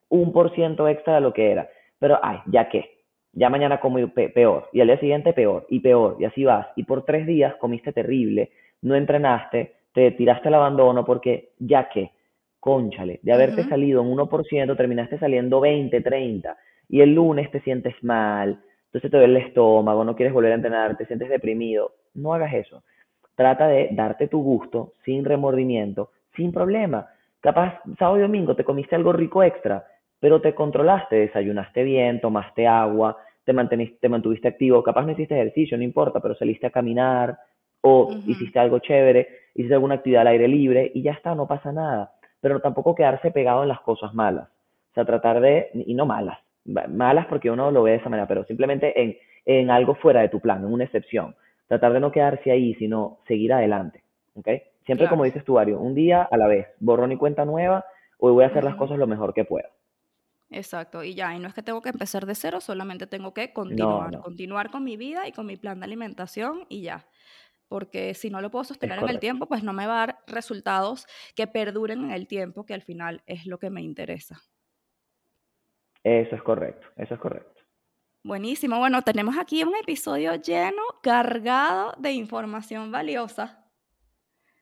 un 0.10 0.32
por 0.32 0.54
ciento 0.54 0.88
extra 0.88 1.16
de 1.16 1.22
lo 1.22 1.34
que 1.34 1.52
era. 1.52 1.70
Pero, 2.00 2.20
ay, 2.22 2.40
ya 2.48 2.70
que, 2.70 2.98
ya 3.34 3.50
mañana 3.50 3.80
comí 3.80 4.06
peor, 4.08 4.70
y 4.74 4.82
al 4.82 4.88
día 4.88 5.00
siguiente 5.00 5.34
peor, 5.34 5.66
y 5.70 5.80
peor, 5.80 6.18
y 6.20 6.26
así 6.26 6.44
vas. 6.44 6.68
Y 6.76 6.84
por 6.84 7.06
tres 7.06 7.26
días 7.26 7.56
comiste 7.56 7.92
terrible, 7.92 8.52
no 8.82 8.96
entrenaste, 8.96 9.74
te 9.94 10.12
tiraste 10.12 10.48
al 10.48 10.56
abandono 10.56 11.06
porque, 11.06 11.50
ya 11.60 11.90
que, 11.90 12.12
conchale, 12.60 13.20
de 13.24 13.34
haberte 13.34 13.64
salido 13.64 14.02
en 14.02 14.10
1%, 14.12 14.78
terminaste 14.78 15.18
saliendo 15.20 15.60
20, 15.60 16.02
30, 16.02 16.58
y 16.90 17.02
el 17.02 17.14
lunes 17.14 17.52
te 17.52 17.62
sientes 17.62 17.96
mal, 18.04 18.62
entonces 18.88 19.12
te 19.12 19.18
duele 19.18 19.40
el 19.40 19.46
estómago, 19.48 20.04
no 20.04 20.16
quieres 20.16 20.34
volver 20.34 20.54
a 20.54 20.56
entrenar, 20.56 20.98
te 20.98 21.06
sientes 21.06 21.30
deprimido. 21.30 21.92
No 22.14 22.34
hagas 22.34 22.54
eso. 22.54 22.84
Trata 23.36 23.68
de 23.68 23.90
darte 23.92 24.28
tu 24.28 24.42
gusto 24.42 24.94
sin 25.04 25.26
remordimiento, 25.26 26.12
sin 26.36 26.52
problema. 26.52 27.08
Capaz 27.42 27.80
sábado 28.00 28.18
y 28.18 28.22
domingo 28.22 28.56
te 28.56 28.64
comiste 28.64 28.96
algo 28.96 29.14
rico 29.14 29.44
extra, 29.44 29.86
pero 30.20 30.42
te 30.42 30.56
controlaste, 30.56 31.16
desayunaste 31.16 31.84
bien, 31.84 32.22
tomaste 32.22 32.68
agua, 32.68 33.18
te, 33.44 33.54
te 34.00 34.10
mantuviste 34.10 34.48
activo, 34.48 34.84
capaz 34.84 35.04
no 35.04 35.12
hiciste 35.12 35.36
ejercicio, 35.36 35.78
no 35.78 35.84
importa, 35.84 36.20
pero 36.20 36.36
saliste 36.36 36.68
a 36.68 36.72
caminar 36.72 37.38
o 37.82 38.12
hiciste 38.26 38.60
algo 38.60 38.80
chévere, 38.80 39.28
hiciste 39.54 39.74
alguna 39.74 39.96
actividad 39.96 40.22
al 40.22 40.28
aire 40.28 40.48
libre 40.48 40.92
y 40.94 41.02
ya 41.02 41.12
está, 41.12 41.36
no 41.36 41.48
pasa 41.48 41.72
nada. 41.72 42.12
Pero 42.42 42.60
tampoco 42.60 42.96
quedarse 42.96 43.32
pegado 43.32 43.64
en 43.64 43.70
las 43.70 43.82
cosas 43.82 44.14
malas. 44.14 44.50
O 44.92 44.94
sea, 44.94 45.06
tratar 45.06 45.40
de, 45.40 45.70
y 45.74 45.94
no 45.94 46.06
malas, 46.06 46.40
malas 46.66 47.28
porque 47.28 47.52
uno 47.52 47.72
lo 47.72 47.84
ve 47.84 47.92
de 47.92 47.98
esa 47.98 48.10
manera, 48.10 48.28
pero 48.28 48.44
simplemente 48.46 49.02
en, 49.02 49.18
en 49.46 49.70
algo 49.70 49.96
fuera 49.96 50.22
de 50.22 50.30
tu 50.30 50.40
plan, 50.40 50.64
en 50.64 50.74
una 50.74 50.84
excepción. 50.84 51.36
Tratar 51.68 51.94
de 51.94 52.00
no 52.00 52.12
quedarse 52.12 52.52
ahí, 52.52 52.74
sino 52.76 53.20
seguir 53.28 53.54
adelante. 53.54 54.02
¿Ok? 54.36 54.48
Siempre 54.86 55.08
como 55.08 55.26
dices 55.26 55.44
tú, 55.44 55.60
Ario, 55.60 55.80
un 55.80 55.96
día 55.96 56.24
a 56.24 56.38
la 56.38 56.48
vez, 56.48 56.68
borrón 56.80 57.12
y 57.12 57.18
cuenta 57.18 57.44
nueva, 57.44 57.86
hoy 58.20 58.32
voy 58.32 58.44
a 58.46 58.48
hacer 58.48 58.64
las 58.64 58.76
cosas 58.76 58.98
lo 58.98 59.08
mejor 59.08 59.34
que 59.34 59.44
pueda. 59.44 59.70
Exacto, 60.50 61.04
y 61.04 61.14
ya, 61.14 61.36
y 61.36 61.40
no 61.40 61.48
es 61.50 61.54
que 61.54 61.62
tengo 61.62 61.82
que 61.82 61.90
empezar 61.90 62.26
de 62.26 62.34
cero, 62.34 62.62
solamente 62.62 63.06
tengo 63.06 63.34
que 63.34 63.52
continuar, 63.52 64.20
continuar 64.22 64.72
con 64.72 64.84
mi 64.84 64.96
vida 64.96 65.28
y 65.28 65.34
con 65.34 65.46
mi 65.46 65.58
plan 65.58 65.80
de 65.80 65.86
alimentación 65.86 66.66
y 66.70 66.84
ya. 66.84 67.06
Porque 67.68 68.14
si 68.14 68.30
no 68.30 68.40
lo 68.40 68.50
puedo 68.50 68.64
sostener 68.64 69.00
en 69.00 69.10
el 69.10 69.20
tiempo, 69.20 69.48
pues 69.48 69.62
no 69.62 69.74
me 69.74 69.86
va 69.88 70.04
a 70.04 70.08
dar 70.08 70.20
resultados 70.26 71.06
que 71.36 71.48
perduren 71.48 72.06
en 72.06 72.12
el 72.12 72.28
tiempo, 72.28 72.66
que 72.66 72.74
al 72.74 72.82
final 72.82 73.24
es 73.26 73.46
lo 73.46 73.60
que 73.60 73.70
me 73.70 73.82
interesa. 73.82 74.42
Eso 76.02 76.36
es 76.36 76.42
correcto, 76.42 76.88
eso 76.96 77.16
es 77.16 77.20
correcto. 77.20 77.62
Buenísimo, 78.24 78.80
bueno, 78.80 79.02
tenemos 79.02 79.38
aquí 79.38 79.64
un 79.64 79.76
episodio 79.76 80.36
lleno, 80.36 80.82
cargado 81.04 81.94
de 81.98 82.14
información 82.14 82.90
valiosa. 82.90 83.66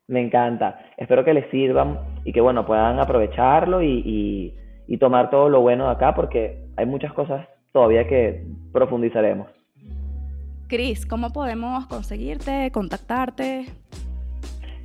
Me 0.07 0.21
encanta. 0.21 0.93
Espero 0.97 1.23
que 1.23 1.33
les 1.33 1.49
sirvan 1.51 2.21
y 2.25 2.33
que, 2.33 2.41
bueno, 2.41 2.65
puedan 2.65 2.99
aprovecharlo 2.99 3.83
y 3.83 4.01
y 4.05 4.64
tomar 4.97 5.29
todo 5.29 5.49
lo 5.49 5.61
bueno 5.61 5.85
de 5.85 5.91
acá 5.91 6.15
porque 6.15 6.65
hay 6.77 6.85
muchas 6.85 7.13
cosas 7.13 7.47
todavía 7.71 8.07
que 8.07 8.45
profundizaremos. 8.71 9.47
Cris, 10.67 11.05
¿cómo 11.05 11.31
podemos 11.31 11.85
conseguirte, 11.87 12.71
contactarte? 12.71 13.65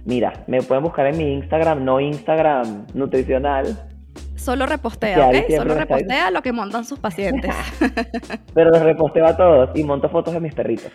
Mira, 0.04 0.44
me 0.46 0.62
pueden 0.62 0.84
buscar 0.84 1.06
en 1.06 1.18
mi 1.18 1.32
Instagram, 1.34 1.84
no 1.84 2.00
Instagram 2.00 2.86
nutricional. 2.94 3.88
Solo 4.34 4.66
repostea, 4.66 5.28
¿ok? 5.28 5.36
Solo 5.56 5.74
repostea 5.74 6.30
lo 6.30 6.42
que 6.42 6.52
montan 6.52 6.84
sus 6.84 6.98
pacientes. 6.98 7.54
Pero 8.54 8.70
los 8.70 8.82
reposteo 8.82 9.26
a 9.26 9.36
todos 9.36 9.70
y 9.74 9.84
monto 9.84 10.08
fotos 10.08 10.34
de 10.34 10.40
mis 10.40 10.54
perritos. 10.54 10.90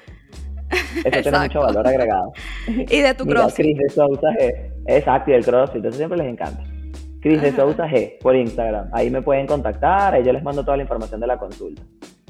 Eso 1.06 1.22
tiene 1.22 1.40
mucho 1.40 1.62
valor 1.62 1.88
agregado. 1.88 2.34
Y 2.68 3.02
de 3.02 3.14
tu 3.14 3.26
crossfit. 3.26 3.66
Cris 3.66 3.78
de 3.78 3.90
Sousa 3.90 4.28
Exacto, 4.88 5.32
y 5.32 5.34
el 5.36 5.46
crossfit. 5.46 5.86
Eso 5.86 5.98
siempre 5.98 6.18
les 6.18 6.28
encanta. 6.28 6.64
Cris 7.26 7.42
de 7.42 7.56
Sousa 7.56 7.88
G 7.88 8.20
por 8.20 8.36
Instagram. 8.36 8.88
Ahí 8.94 9.10
me 9.10 9.20
pueden 9.20 9.48
contactar, 9.48 10.22
yo 10.22 10.32
les 10.32 10.44
mando 10.44 10.64
toda 10.64 10.78
la 10.78 10.84
información 10.84 11.20
de 11.20 11.26
la 11.26 11.40
consulta. 11.40 11.82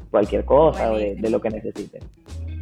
Cualquier 0.10 0.46
cosa 0.46 0.90
de, 0.92 1.30
lo 1.30 1.42
que 1.42 1.50
necesiten. 1.50 2.02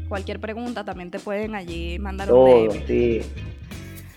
Cualquier 0.09 0.39
pregunta 0.39 0.84
también 0.84 1.11
te 1.11 1.19
pueden 1.19 1.53
allí 1.53 1.99
mandar 1.99 2.34
un 2.34 2.43
mail. 2.43 2.84
sí. 2.88 3.21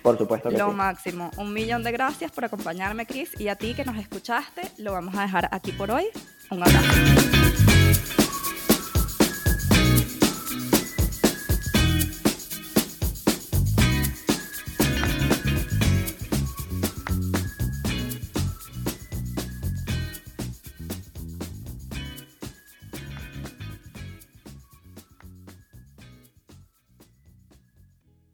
Por 0.02 0.16
supuesto 0.16 0.48
que 0.48 0.56
Lo 0.56 0.72
máximo. 0.72 1.30
Un 1.36 1.52
millón 1.52 1.82
de 1.82 1.92
gracias 1.92 2.32
por 2.32 2.46
acompañarme, 2.46 3.04
Cris. 3.04 3.38
Y 3.38 3.48
a 3.48 3.56
ti 3.56 3.74
que 3.74 3.84
nos 3.84 3.98
escuchaste, 3.98 4.62
lo 4.78 4.92
vamos 4.92 5.14
a 5.14 5.20
dejar 5.20 5.50
aquí 5.52 5.72
por 5.72 5.90
hoy. 5.90 6.06
Un 6.50 6.62
abrazo. 6.62 7.45